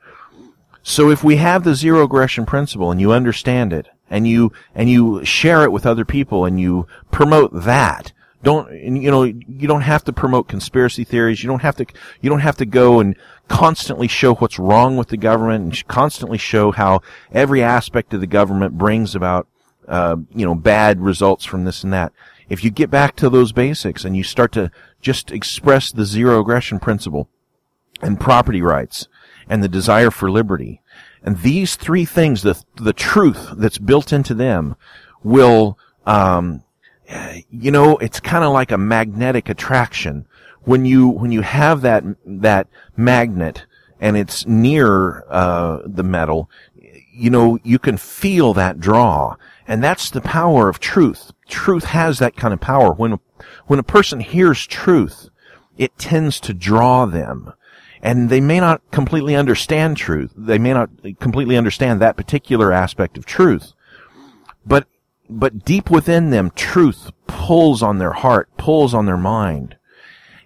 So 0.82 1.10
if 1.10 1.22
we 1.22 1.36
have 1.36 1.64
the 1.64 1.74
zero 1.74 2.04
aggression 2.04 2.46
principle 2.46 2.90
and 2.90 3.00
you 3.00 3.12
understand 3.12 3.72
it 3.72 3.88
and 4.08 4.26
you, 4.26 4.52
and 4.74 4.88
you 4.88 5.24
share 5.24 5.64
it 5.64 5.72
with 5.72 5.86
other 5.86 6.04
people 6.04 6.44
and 6.44 6.60
you 6.60 6.86
promote 7.10 7.50
that, 7.52 8.12
don't, 8.42 8.72
you 8.72 9.10
know, 9.10 9.24
you 9.24 9.66
don't 9.66 9.82
have 9.82 10.04
to 10.04 10.12
promote 10.12 10.48
conspiracy 10.48 11.04
theories. 11.04 11.42
You 11.42 11.48
don't 11.48 11.62
have 11.62 11.76
to, 11.76 11.86
you 12.20 12.30
don't 12.30 12.40
have 12.40 12.56
to 12.58 12.64
go 12.64 13.00
and 13.00 13.16
constantly 13.48 14.06
show 14.06 14.34
what's 14.34 14.58
wrong 14.58 14.96
with 14.96 15.08
the 15.08 15.16
government 15.16 15.64
and 15.64 15.88
constantly 15.88 16.38
show 16.38 16.70
how 16.70 17.02
every 17.32 17.62
aspect 17.62 18.14
of 18.14 18.20
the 18.20 18.26
government 18.26 18.78
brings 18.78 19.14
about, 19.14 19.48
uh, 19.88 20.16
you 20.34 20.46
know, 20.46 20.54
bad 20.54 21.00
results 21.00 21.44
from 21.44 21.64
this 21.64 21.82
and 21.82 21.92
that. 21.92 22.12
If 22.48 22.62
you 22.62 22.70
get 22.70 22.90
back 22.90 23.16
to 23.16 23.28
those 23.28 23.52
basics 23.52 24.04
and 24.04 24.16
you 24.16 24.22
start 24.22 24.52
to 24.52 24.70
just 25.00 25.32
express 25.32 25.90
the 25.90 26.04
zero 26.04 26.40
aggression 26.40 26.78
principle 26.78 27.28
and 28.00 28.20
property 28.20 28.62
rights 28.62 29.08
and 29.48 29.62
the 29.62 29.68
desire 29.68 30.10
for 30.10 30.30
liberty, 30.30 30.82
and 31.22 31.38
these 31.38 31.76
three 31.76 32.04
things, 32.04 32.42
the, 32.42 32.62
the 32.76 32.92
truth 32.92 33.50
that's 33.56 33.78
built 33.78 34.12
into 34.12 34.34
them 34.34 34.76
will, 35.22 35.78
um, 36.06 36.62
you 37.50 37.70
know, 37.70 37.96
it's 37.98 38.20
kind 38.20 38.44
of 38.44 38.52
like 38.52 38.70
a 38.70 38.78
magnetic 38.78 39.48
attraction. 39.48 40.26
When 40.62 40.84
you, 40.84 41.08
when 41.08 41.32
you 41.32 41.40
have 41.40 41.80
that, 41.82 42.04
that 42.24 42.68
magnet 42.96 43.66
and 44.00 44.16
it's 44.16 44.46
near, 44.46 45.24
uh, 45.28 45.80
the 45.84 46.02
metal, 46.02 46.50
you 47.12 47.30
know, 47.30 47.58
you 47.64 47.78
can 47.78 47.96
feel 47.96 48.54
that 48.54 48.78
draw. 48.78 49.36
And 49.66 49.82
that's 49.82 50.10
the 50.10 50.20
power 50.20 50.68
of 50.68 50.78
truth. 50.78 51.32
Truth 51.48 51.84
has 51.84 52.18
that 52.18 52.36
kind 52.36 52.54
of 52.54 52.60
power. 52.60 52.92
When, 52.92 53.18
when 53.66 53.78
a 53.78 53.84
person 53.84 54.20
hears 54.20 54.66
truth, 54.66 55.30
it 55.76 55.98
tends 55.98 56.38
to 56.40 56.54
draw 56.54 57.06
them. 57.06 57.52
And 58.02 58.30
they 58.30 58.40
may 58.40 58.60
not 58.60 58.82
completely 58.90 59.34
understand 59.34 59.96
truth. 59.96 60.32
They 60.36 60.58
may 60.58 60.72
not 60.72 60.90
completely 61.20 61.56
understand 61.56 62.00
that 62.00 62.16
particular 62.16 62.72
aspect 62.72 63.18
of 63.18 63.26
truth. 63.26 63.72
But 64.64 64.86
but 65.28 65.64
deep 65.64 65.90
within 65.90 66.30
them, 66.30 66.50
truth 66.54 67.10
pulls 67.26 67.82
on 67.82 67.98
their 67.98 68.12
heart, 68.12 68.48
pulls 68.56 68.94
on 68.94 69.06
their 69.06 69.18
mind. 69.18 69.76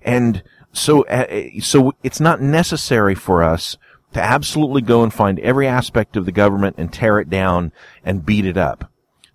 And 0.03 0.43
so, 0.73 1.03
uh, 1.05 1.61
so 1.61 1.95
it's 2.03 2.21
not 2.21 2.41
necessary 2.41 3.15
for 3.15 3.43
us 3.43 3.77
to 4.15 4.21
absolutely 4.21 4.83
go 4.83 5.03
and 5.03 5.13
find 5.13 5.39
every 5.41 5.67
aspect 5.67 6.17
of 6.17 6.27
the 6.27 6.33
government 6.33 6.77
and 6.79 6.93
tear 6.93 7.21
it 7.21 7.31
down 7.31 7.73
and 8.05 8.27
beat 8.27 8.45
it 8.45 8.57
up. 8.57 8.92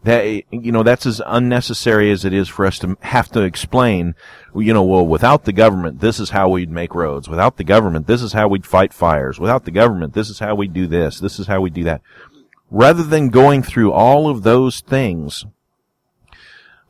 That, 0.08 0.44
you 0.52 0.72
know, 0.72 0.84
that's 0.84 1.06
as 1.06 1.22
unnecessary 1.26 2.12
as 2.12 2.24
it 2.24 2.34
is 2.34 2.48
for 2.48 2.66
us 2.66 2.80
to 2.80 2.98
have 3.02 3.30
to 3.32 3.42
explain, 3.42 4.16
you 4.56 4.74
know, 4.74 4.84
well, 4.84 5.06
without 5.06 5.44
the 5.44 5.54
government, 5.54 6.00
this 6.00 6.20
is 6.20 6.30
how 6.30 6.50
we'd 6.50 6.72
make 6.72 6.96
roads. 6.96 7.28
Without 7.28 7.58
the 7.58 7.64
government, 7.64 8.08
this 8.08 8.22
is 8.22 8.34
how 8.34 8.48
we'd 8.48 8.66
fight 8.66 8.94
fires. 8.94 9.40
Without 9.40 9.66
the 9.66 9.72
government, 9.72 10.14
this 10.14 10.30
is 10.30 10.40
how 10.40 10.56
we 10.56 10.68
do 10.68 10.88
this. 10.88 11.20
This 11.20 11.40
is 11.40 11.48
how 11.48 11.62
we 11.62 11.70
do 11.70 11.84
that 11.84 12.02
rather 12.70 13.04
than 13.04 13.30
going 13.30 13.64
through 13.64 13.92
all 13.92 14.30
of 14.30 14.44
those 14.44 14.82
things 14.82 15.46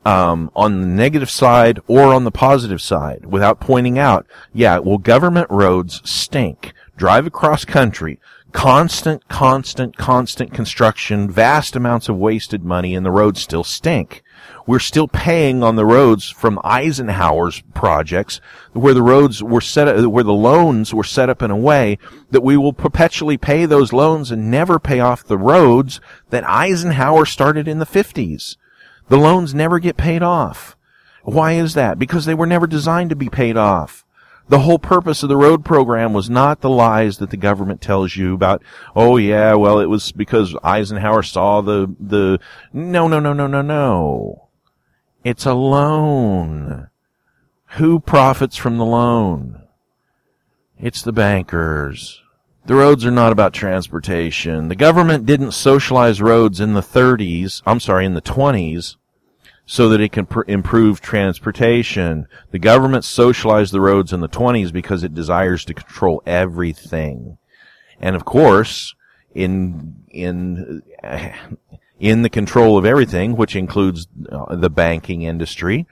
um, 0.04 0.50
on 0.54 0.80
the 0.80 0.86
negative 0.86 1.30
side 1.30 1.78
or 1.86 2.12
on 2.14 2.24
the 2.24 2.30
positive 2.30 2.80
side 2.80 3.26
without 3.26 3.60
pointing 3.60 3.98
out, 3.98 4.26
yeah, 4.52 4.78
well, 4.78 4.98
government 4.98 5.48
roads 5.50 6.00
stink. 6.08 6.72
Drive 6.96 7.26
across 7.26 7.64
country, 7.64 8.18
constant, 8.52 9.28
constant, 9.28 9.96
constant 9.96 10.52
construction, 10.52 11.30
vast 11.30 11.76
amounts 11.76 12.08
of 12.08 12.16
wasted 12.16 12.64
money, 12.64 12.94
and 12.94 13.04
the 13.04 13.10
roads 13.10 13.40
still 13.40 13.64
stink 13.64 14.22
we're 14.68 14.78
still 14.78 15.08
paying 15.08 15.62
on 15.62 15.76
the 15.76 15.86
roads 15.86 16.28
from 16.28 16.60
Eisenhower's 16.62 17.62
projects, 17.72 18.38
where 18.74 18.92
the 18.92 19.02
roads 19.02 19.42
were 19.42 19.62
set 19.62 20.06
where 20.06 20.24
the 20.24 20.32
loans 20.32 20.92
were 20.92 21.04
set 21.04 21.30
up 21.30 21.42
in 21.42 21.50
a 21.50 21.56
way 21.56 21.98
that 22.30 22.42
we 22.42 22.56
will 22.56 22.74
perpetually 22.74 23.38
pay 23.38 23.64
those 23.64 23.94
loans 23.94 24.30
and 24.30 24.50
never 24.50 24.78
pay 24.78 25.00
off 25.00 25.24
the 25.24 25.38
roads 25.38 26.00
that 26.28 26.46
Eisenhower 26.46 27.24
started 27.24 27.66
in 27.66 27.78
the 27.78 27.86
50s. 27.86 28.56
The 29.08 29.16
loans 29.16 29.54
never 29.54 29.78
get 29.78 29.96
paid 29.96 30.22
off. 30.22 30.76
Why 31.22 31.52
is 31.52 31.72
that? 31.72 31.98
Because 31.98 32.26
they 32.26 32.34
were 32.34 32.46
never 32.46 32.66
designed 32.66 33.08
to 33.10 33.16
be 33.16 33.30
paid 33.30 33.56
off. 33.56 34.04
The 34.48 34.60
whole 34.60 34.78
purpose 34.78 35.22
of 35.22 35.28
the 35.28 35.36
road 35.36 35.64
program 35.64 36.14
was 36.14 36.30
not 36.30 36.60
the 36.60 36.70
lies 36.70 37.18
that 37.18 37.30
the 37.30 37.36
government 37.36 37.82
tells 37.82 38.16
you 38.16 38.32
about, 38.32 38.62
oh 38.96 39.18
yeah, 39.18 39.54
well 39.54 39.78
it 39.78 39.86
was 39.86 40.10
because 40.10 40.56
Eisenhower 40.64 41.22
saw 41.22 41.60
the, 41.60 41.94
the, 42.00 42.40
no, 42.72 43.08
no, 43.08 43.20
no, 43.20 43.34
no, 43.34 43.46
no, 43.46 43.60
no. 43.60 44.48
It's 45.22 45.44
a 45.44 45.52
loan. 45.52 46.88
Who 47.72 48.00
profits 48.00 48.56
from 48.56 48.78
the 48.78 48.86
loan? 48.86 49.64
It's 50.78 51.02
the 51.02 51.12
bankers. 51.12 52.22
The 52.64 52.74
roads 52.74 53.04
are 53.04 53.10
not 53.10 53.32
about 53.32 53.52
transportation. 53.52 54.68
The 54.68 54.76
government 54.76 55.26
didn't 55.26 55.52
socialize 55.52 56.22
roads 56.22 56.60
in 56.60 56.74
the 56.74 56.80
30s, 56.80 57.62
I'm 57.66 57.80
sorry, 57.80 58.06
in 58.06 58.14
the 58.14 58.22
20s, 58.22 58.96
so 59.70 59.90
that 59.90 60.00
it 60.00 60.12
can 60.12 60.24
pr- 60.24 60.40
improve 60.48 60.98
transportation. 60.98 62.26
The 62.52 62.58
government 62.58 63.04
socialized 63.04 63.70
the 63.70 63.82
roads 63.82 64.14
in 64.14 64.20
the 64.20 64.28
20s 64.28 64.72
because 64.72 65.04
it 65.04 65.14
desires 65.14 65.62
to 65.66 65.74
control 65.74 66.22
everything. 66.24 67.36
And 68.00 68.16
of 68.16 68.24
course, 68.24 68.94
in, 69.34 70.04
in, 70.08 70.82
in 72.00 72.22
the 72.22 72.30
control 72.30 72.78
of 72.78 72.86
everything, 72.86 73.36
which 73.36 73.54
includes 73.54 74.08
uh, 74.32 74.56
the 74.56 74.70
banking 74.70 75.20
industry. 75.20 75.86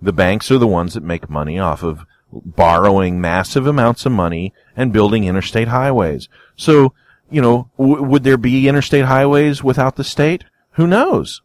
The 0.00 0.14
banks 0.14 0.50
are 0.50 0.56
the 0.56 0.66
ones 0.66 0.94
that 0.94 1.02
make 1.02 1.28
money 1.28 1.58
off 1.58 1.82
of 1.82 2.06
borrowing 2.32 3.20
massive 3.20 3.66
amounts 3.66 4.06
of 4.06 4.12
money 4.12 4.54
and 4.74 4.94
building 4.94 5.24
interstate 5.24 5.68
highways. 5.68 6.30
So, 6.56 6.94
you 7.30 7.42
know, 7.42 7.70
w- 7.76 8.02
would 8.02 8.24
there 8.24 8.38
be 8.38 8.66
interstate 8.66 9.04
highways 9.04 9.62
without 9.62 9.96
the 9.96 10.04
state? 10.04 10.44
Who 10.72 10.86
knows? 10.86 11.42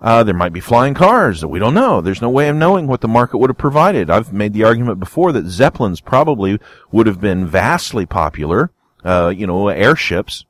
Uh, 0.00 0.24
there 0.24 0.34
might 0.34 0.52
be 0.52 0.60
flying 0.60 0.94
cars 0.94 1.44
we 1.44 1.58
don't 1.58 1.74
know. 1.74 2.00
There's 2.00 2.22
no 2.22 2.30
way 2.30 2.48
of 2.48 2.56
knowing 2.56 2.86
what 2.86 3.02
the 3.02 3.08
market 3.08 3.38
would 3.38 3.50
have 3.50 3.58
provided. 3.58 4.08
I've 4.08 4.32
made 4.32 4.54
the 4.54 4.64
argument 4.64 4.98
before 4.98 5.32
that 5.32 5.46
Zeppelins 5.46 6.00
probably 6.00 6.58
would 6.90 7.06
have 7.06 7.20
been 7.20 7.46
vastly 7.46 8.06
popular, 8.06 8.70
uh, 9.04 9.32
you 9.36 9.46
know, 9.46 9.68
airships 9.68 10.46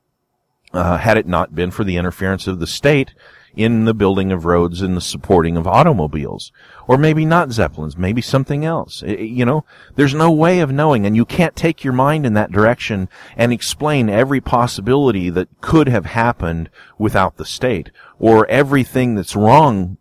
uh, 0.73 0.99
had 0.99 1.17
it 1.17 1.27
not 1.27 1.55
been 1.55 1.71
for 1.71 1.85
the 1.85 1.97
interference 1.97 2.47
of 2.47 2.61
the 2.61 2.67
state 2.67 3.13
in 3.55 3.85
the 3.85 3.95
building 3.95 4.33
of 4.33 4.45
roads 4.45 4.81
and 4.81 4.97
the 4.97 5.01
supporting 5.01 5.57
of 5.57 5.67
automobiles. 5.67 6.53
Or 6.87 6.99
maybe 6.99 7.25
not 7.25 7.53
zeppelins, 7.53 7.97
maybe 7.97 8.21
something 8.21 8.65
else. 8.65 9.03
It, 9.03 9.21
you 9.21 9.45
know, 9.45 9.65
there's 9.95 10.15
no 10.15 10.31
way 10.31 10.61
of 10.61 10.73
knowing 10.73 11.07
and 11.07 11.15
you 11.15 11.25
can't 11.25 11.55
take 11.55 11.85
your 11.85 11.93
mind 11.93 12.27
in 12.27 12.35
that 12.35 12.51
direction 12.51 13.09
and 13.37 13.53
explain 13.53 14.09
every 14.09 14.41
possibility 14.41 15.31
that 15.31 15.49
could 15.61 15.89
have 15.89 16.07
happened 16.07 16.71
without 16.99 17.37
the 17.37 17.45
state 17.45 17.91
or 18.19 18.47
everything 18.49 19.15
that's 19.15 19.37
wrong 19.37 19.97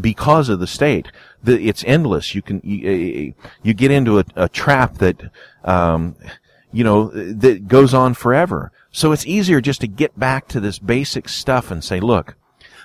because 0.00 0.48
of 0.48 0.60
the 0.60 0.66
state. 0.66 1.10
The, 1.42 1.68
it's 1.68 1.84
endless. 1.84 2.34
You 2.34 2.42
can, 2.42 2.60
you, 2.64 3.34
you 3.62 3.74
get 3.74 3.90
into 3.90 4.18
a, 4.18 4.24
a 4.36 4.48
trap 4.48 4.98
that, 4.98 5.30
um, 5.64 6.16
you 6.72 6.84
know, 6.84 7.08
that 7.08 7.68
goes 7.68 7.94
on 7.94 8.14
forever. 8.14 8.72
So 8.92 9.12
it's 9.12 9.26
easier 9.26 9.60
just 9.60 9.80
to 9.82 9.86
get 9.86 10.18
back 10.18 10.48
to 10.48 10.60
this 10.60 10.78
basic 10.78 11.28
stuff 11.28 11.70
and 11.70 11.82
say, 11.82 12.00
look, 12.00 12.36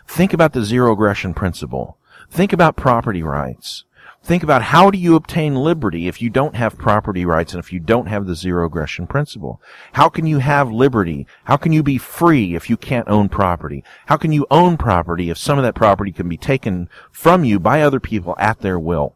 think 0.08 0.34
about 0.34 0.54
the 0.54 0.64
zero 0.64 0.94
aggression 0.94 1.34
principle. 1.34 1.98
Think 2.30 2.54
about 2.54 2.76
property 2.76 3.24
rights. 3.24 3.86
Think 4.24 4.42
about 4.42 4.64
how 4.64 4.90
do 4.90 4.98
you 4.98 5.16
obtain 5.16 5.56
liberty 5.56 6.08
if 6.08 6.20
you 6.20 6.32
don't 6.32 6.56
have 6.56 6.80
property 6.80 7.26
rights 7.26 7.54
and 7.54 7.64
if 7.64 7.72
you 7.72 7.80
don't 7.80 8.08
have 8.08 8.26
the 8.26 8.34
zero 8.36 8.66
aggression 8.66 9.06
principle? 9.06 9.62
How 9.94 10.10
can 10.10 10.26
you 10.26 10.40
have 10.40 10.72
liberty? 10.72 11.28
How 11.44 11.58
can 11.58 11.72
you 11.72 11.84
be 11.84 12.00
free 12.00 12.56
if 12.56 12.68
you 12.68 12.76
can't 12.76 13.08
own 13.08 13.30
property? 13.30 13.84
How 14.08 14.18
can 14.18 14.32
you 14.32 14.48
own 14.50 14.78
property 14.78 15.30
if 15.30 15.38
some 15.38 15.60
of 15.60 15.64
that 15.64 15.76
property 15.76 16.12
can 16.12 16.28
be 16.28 16.38
taken 16.38 16.90
from 17.12 17.44
you 17.44 17.60
by 17.60 17.82
other 17.82 18.00
people 18.00 18.36
at 18.40 18.62
their 18.62 18.80
will? 18.80 19.16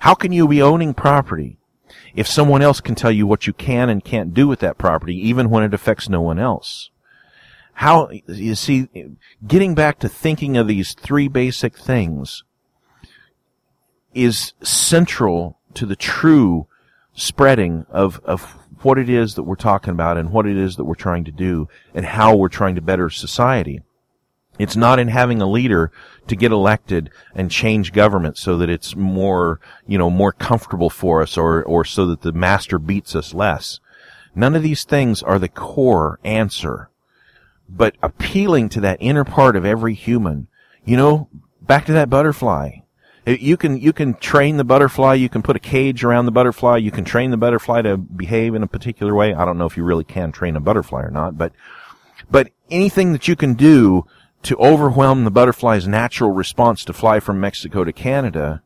How 0.00 0.14
can 0.14 0.30
you 0.30 0.46
be 0.46 0.60
owning 0.60 0.92
property 0.92 1.56
if 2.14 2.26
someone 2.26 2.62
else 2.62 2.80
can 2.80 2.94
tell 2.94 3.10
you 3.10 3.26
what 3.26 3.46
you 3.46 3.52
can 3.52 3.88
and 3.88 4.04
can't 4.04 4.34
do 4.34 4.48
with 4.48 4.60
that 4.60 4.78
property, 4.78 5.16
even 5.28 5.50
when 5.50 5.62
it 5.62 5.74
affects 5.74 6.08
no 6.08 6.20
one 6.20 6.38
else. 6.38 6.90
How, 7.74 8.10
you 8.26 8.54
see, 8.54 8.88
getting 9.46 9.74
back 9.74 9.98
to 10.00 10.08
thinking 10.08 10.56
of 10.56 10.68
these 10.68 10.94
three 10.94 11.28
basic 11.28 11.76
things 11.76 12.44
is 14.12 14.52
central 14.62 15.58
to 15.74 15.86
the 15.86 15.96
true 15.96 16.66
spreading 17.14 17.86
of, 17.90 18.20
of 18.24 18.56
what 18.82 18.98
it 18.98 19.08
is 19.08 19.34
that 19.34 19.42
we're 19.42 19.54
talking 19.56 19.92
about 19.92 20.16
and 20.16 20.30
what 20.30 20.46
it 20.46 20.56
is 20.56 20.76
that 20.76 20.84
we're 20.84 20.94
trying 20.94 21.24
to 21.24 21.30
do 21.30 21.68
and 21.94 22.06
how 22.06 22.34
we're 22.34 22.48
trying 22.48 22.74
to 22.74 22.80
better 22.80 23.10
society. 23.10 23.82
It's 24.58 24.76
not 24.76 24.98
in 24.98 25.08
having 25.08 25.40
a 25.40 25.50
leader 25.50 25.90
to 26.26 26.36
get 26.36 26.52
elected 26.52 27.10
and 27.34 27.50
change 27.50 27.92
government 27.92 28.36
so 28.36 28.58
that 28.58 28.68
it's 28.68 28.94
more, 28.94 29.58
you 29.86 29.96
know, 29.96 30.10
more 30.10 30.32
comfortable 30.32 30.90
for 30.90 31.22
us 31.22 31.38
or, 31.38 31.62
or 31.62 31.84
so 31.84 32.06
that 32.06 32.22
the 32.22 32.32
master 32.32 32.78
beats 32.78 33.14
us 33.16 33.32
less. 33.32 33.80
None 34.34 34.54
of 34.54 34.62
these 34.62 34.84
things 34.84 35.22
are 35.22 35.38
the 35.38 35.48
core 35.48 36.18
answer. 36.24 36.90
But 37.72 37.96
appealing 38.02 38.68
to 38.70 38.80
that 38.80 38.98
inner 39.00 39.24
part 39.24 39.56
of 39.56 39.64
every 39.64 39.94
human, 39.94 40.48
you 40.84 40.96
know, 40.96 41.28
back 41.62 41.86
to 41.86 41.92
that 41.92 42.10
butterfly. 42.10 42.78
You 43.26 43.56
can, 43.56 43.78
you 43.78 43.92
can 43.92 44.14
train 44.14 44.56
the 44.56 44.64
butterfly, 44.64 45.14
you 45.14 45.28
can 45.28 45.42
put 45.42 45.54
a 45.54 45.60
cage 45.60 46.02
around 46.02 46.24
the 46.24 46.32
butterfly, 46.32 46.78
you 46.78 46.90
can 46.90 47.04
train 47.04 47.30
the 47.30 47.36
butterfly 47.36 47.82
to 47.82 47.96
behave 47.96 48.54
in 48.54 48.62
a 48.62 48.66
particular 48.66 49.14
way. 49.14 49.34
I 49.34 49.44
don't 49.44 49.58
know 49.58 49.66
if 49.66 49.76
you 49.76 49.84
really 49.84 50.04
can 50.04 50.32
train 50.32 50.56
a 50.56 50.60
butterfly 50.60 51.02
or 51.02 51.10
not, 51.10 51.38
but, 51.38 51.52
but 52.30 52.50
anything 52.70 53.12
that 53.12 53.28
you 53.28 53.36
can 53.36 53.54
do 53.54 54.04
to 54.42 54.56
overwhelm 54.56 55.24
the 55.24 55.30
butterfly's 55.30 55.86
natural 55.86 56.30
response 56.30 56.84
to 56.86 56.92
fly 56.92 57.20
from 57.20 57.40
Mexico 57.40 57.84
to 57.84 57.92
Canada, 57.92 58.62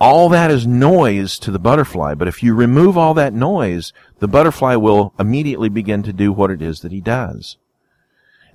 all 0.00 0.28
that 0.28 0.50
is 0.50 0.66
noise 0.66 1.38
to 1.38 1.50
the 1.50 1.58
butterfly. 1.58 2.14
But 2.14 2.28
if 2.28 2.42
you 2.42 2.54
remove 2.54 2.98
all 2.98 3.14
that 3.14 3.32
noise, 3.32 3.92
the 4.18 4.28
butterfly 4.28 4.74
will 4.74 5.14
immediately 5.18 5.68
begin 5.68 6.02
to 6.02 6.12
do 6.12 6.32
what 6.32 6.50
it 6.50 6.60
is 6.60 6.80
that 6.80 6.92
he 6.92 7.00
does. 7.00 7.56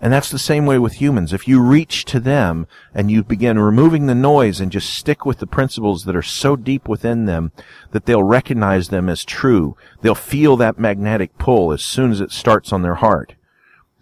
And 0.01 0.13
that's 0.13 0.31
the 0.31 0.39
same 0.39 0.65
way 0.65 0.79
with 0.79 0.93
humans. 0.93 1.33
If 1.33 1.47
you 1.47 1.61
reach 1.61 2.05
to 2.05 2.21
them 2.21 2.67
and 2.93 3.11
you 3.11 3.21
begin 3.21 3.59
removing 3.59 4.05
the 4.05 4.15
noise 4.15 4.61
and 4.61 4.71
just 4.71 4.93
stick 4.93 5.25
with 5.25 5.39
the 5.39 5.47
principles 5.47 6.05
that 6.05 6.15
are 6.15 6.21
so 6.21 6.55
deep 6.55 6.87
within 6.87 7.25
them 7.25 7.51
that 7.91 8.05
they'll 8.05 8.23
recognize 8.23 8.87
them 8.87 9.09
as 9.09 9.25
true, 9.25 9.75
they'll 10.01 10.15
feel 10.15 10.55
that 10.57 10.79
magnetic 10.79 11.37
pull 11.37 11.73
as 11.73 11.83
soon 11.83 12.11
as 12.11 12.21
it 12.21 12.31
starts 12.31 12.71
on 12.71 12.81
their 12.81 12.95
heart. 12.95 13.35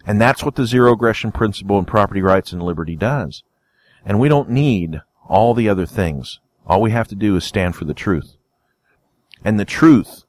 And 0.06 0.20
that's 0.20 0.44
what 0.44 0.54
the 0.54 0.66
zero 0.66 0.92
aggression 0.92 1.32
principle 1.32 1.78
and 1.78 1.86
property 1.86 2.22
rights 2.22 2.52
and 2.52 2.62
liberty 2.62 2.94
does. 2.94 3.42
And 4.04 4.20
we 4.20 4.28
don't 4.28 4.50
need 4.50 5.02
all 5.28 5.52
the 5.52 5.68
other 5.68 5.84
things. 5.84 6.38
All 6.66 6.80
we 6.80 6.92
have 6.92 7.08
to 7.08 7.16
do 7.16 7.34
is 7.36 7.44
stand 7.44 7.74
for 7.74 7.84
the 7.84 7.94
truth. 7.94 8.36
And 9.44 9.58
the 9.58 9.64
truth 9.64 10.24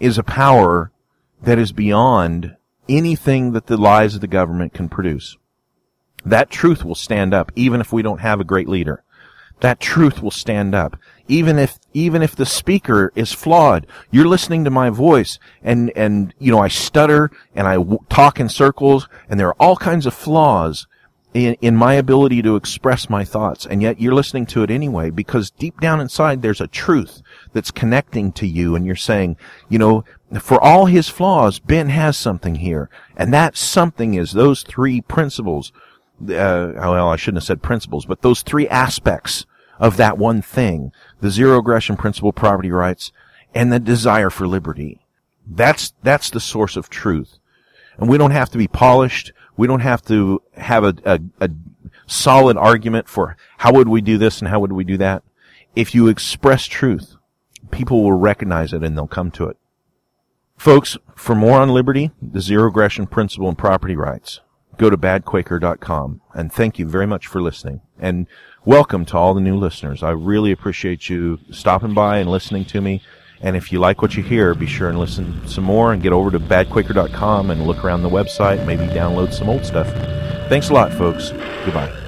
is 0.00 0.18
a 0.18 0.24
power 0.24 0.90
that 1.42 1.58
is 1.58 1.72
beyond 1.72 2.56
anything 2.88 3.52
that 3.52 3.66
the 3.66 3.76
lies 3.76 4.14
of 4.14 4.20
the 4.20 4.26
government 4.26 4.74
can 4.74 4.88
produce. 4.88 5.36
That 6.24 6.50
truth 6.50 6.84
will 6.84 6.94
stand 6.94 7.34
up 7.34 7.52
even 7.54 7.80
if 7.80 7.92
we 7.92 8.02
don't 8.02 8.20
have 8.20 8.40
a 8.40 8.44
great 8.44 8.68
leader 8.68 9.04
that 9.60 9.80
truth 9.80 10.22
will 10.22 10.30
stand 10.30 10.74
up. 10.74 10.98
Even 11.26 11.58
if, 11.58 11.78
even 11.94 12.20
if 12.20 12.36
the 12.36 12.44
speaker 12.44 13.10
is 13.14 13.32
flawed, 13.32 13.86
you're 14.10 14.28
listening 14.28 14.64
to 14.64 14.70
my 14.70 14.90
voice 14.90 15.38
and, 15.62 15.90
and, 15.96 16.34
you 16.38 16.52
know, 16.52 16.58
I 16.58 16.68
stutter 16.68 17.30
and 17.54 17.66
I 17.66 17.76
w- 17.76 17.98
talk 18.10 18.38
in 18.38 18.50
circles 18.50 19.08
and 19.28 19.40
there 19.40 19.48
are 19.48 19.56
all 19.58 19.76
kinds 19.76 20.04
of 20.04 20.12
flaws 20.12 20.86
in, 21.32 21.54
in 21.62 21.76
my 21.76 21.94
ability 21.94 22.42
to 22.42 22.56
express 22.56 23.08
my 23.08 23.24
thoughts. 23.24 23.64
And 23.64 23.80
yet 23.80 23.98
you're 23.98 24.14
listening 24.14 24.44
to 24.46 24.62
it 24.64 24.70
anyway 24.70 25.08
because 25.08 25.50
deep 25.50 25.80
down 25.80 25.98
inside 25.98 26.42
there's 26.42 26.60
a 26.60 26.66
truth 26.66 27.22
that's 27.54 27.70
connecting 27.70 28.32
to 28.32 28.46
you 28.46 28.76
and 28.76 28.84
you're 28.84 28.96
saying, 28.96 29.38
you 29.70 29.78
know, 29.78 30.04
for 30.42 30.62
all 30.62 30.86
his 30.86 31.08
flaws, 31.08 31.58
Ben 31.58 31.88
has 31.88 32.16
something 32.16 32.56
here. 32.56 32.88
And 33.16 33.32
that 33.32 33.56
something 33.56 34.14
is 34.14 34.32
those 34.32 34.62
three 34.62 35.00
principles 35.00 35.72
uh, 36.22 36.72
well, 36.76 37.08
I 37.08 37.16
shouldn't 37.16 37.42
have 37.42 37.46
said 37.46 37.62
principles, 37.62 38.06
but 38.06 38.22
those 38.22 38.42
three 38.42 38.68
aspects 38.68 39.46
of 39.78 39.96
that 39.96 40.18
one 40.18 40.42
thing, 40.42 40.92
the 41.20 41.30
zero 41.30 41.58
aggression 41.58 41.96
principle, 41.96 42.32
property 42.32 42.70
rights, 42.70 43.12
and 43.54 43.72
the 43.72 43.80
desire 43.80 44.30
for 44.30 44.46
liberty. 44.46 45.00
That's, 45.46 45.92
that's 46.02 46.30
the 46.30 46.40
source 46.40 46.76
of 46.76 46.88
truth. 46.88 47.38
And 47.98 48.08
we 48.08 48.18
don't 48.18 48.30
have 48.30 48.50
to 48.50 48.58
be 48.58 48.68
polished. 48.68 49.32
We 49.56 49.66
don't 49.66 49.80
have 49.80 50.02
to 50.06 50.42
have 50.56 50.84
a, 50.84 50.94
a, 51.04 51.20
a 51.40 51.50
solid 52.06 52.56
argument 52.56 53.08
for 53.08 53.36
how 53.58 53.72
would 53.72 53.88
we 53.88 54.00
do 54.00 54.18
this 54.18 54.40
and 54.40 54.48
how 54.48 54.60
would 54.60 54.72
we 54.72 54.84
do 54.84 54.96
that. 54.98 55.22
If 55.76 55.94
you 55.94 56.08
express 56.08 56.66
truth, 56.66 57.16
people 57.70 58.02
will 58.02 58.12
recognize 58.12 58.72
it 58.72 58.82
and 58.82 58.96
they'll 58.96 59.06
come 59.06 59.30
to 59.32 59.46
it. 59.48 59.56
Folks, 60.56 60.96
for 61.14 61.34
more 61.34 61.60
on 61.60 61.68
liberty, 61.68 62.10
the 62.22 62.40
zero 62.40 62.68
aggression 62.68 63.06
principle 63.06 63.48
and 63.48 63.58
property 63.58 63.96
rights, 63.96 64.40
go 64.78 64.90
to 64.90 64.96
badquaker.com. 64.96 66.20
And 66.32 66.52
thank 66.52 66.78
you 66.78 66.86
very 66.86 67.06
much 67.06 67.26
for 67.26 67.42
listening. 67.42 67.80
And 67.98 68.26
welcome 68.64 69.04
to 69.06 69.16
all 69.16 69.34
the 69.34 69.40
new 69.40 69.56
listeners. 69.56 70.02
I 70.02 70.10
really 70.10 70.52
appreciate 70.52 71.08
you 71.08 71.38
stopping 71.50 71.94
by 71.94 72.18
and 72.18 72.30
listening 72.30 72.64
to 72.66 72.80
me. 72.80 73.02
And 73.40 73.56
if 73.56 73.72
you 73.72 73.78
like 73.78 74.00
what 74.00 74.16
you 74.16 74.22
hear, 74.22 74.54
be 74.54 74.66
sure 74.66 74.88
and 74.88 74.98
listen 74.98 75.46
some 75.46 75.64
more 75.64 75.92
and 75.92 76.02
get 76.02 76.12
over 76.12 76.30
to 76.30 76.40
badquaker.com 76.40 77.50
and 77.50 77.66
look 77.66 77.84
around 77.84 78.02
the 78.02 78.08
website, 78.08 78.64
maybe 78.64 78.84
download 78.86 79.34
some 79.34 79.50
old 79.50 79.66
stuff. 79.66 79.88
Thanks 80.48 80.70
a 80.70 80.72
lot, 80.72 80.92
folks. 80.94 81.30
Goodbye. 81.64 82.03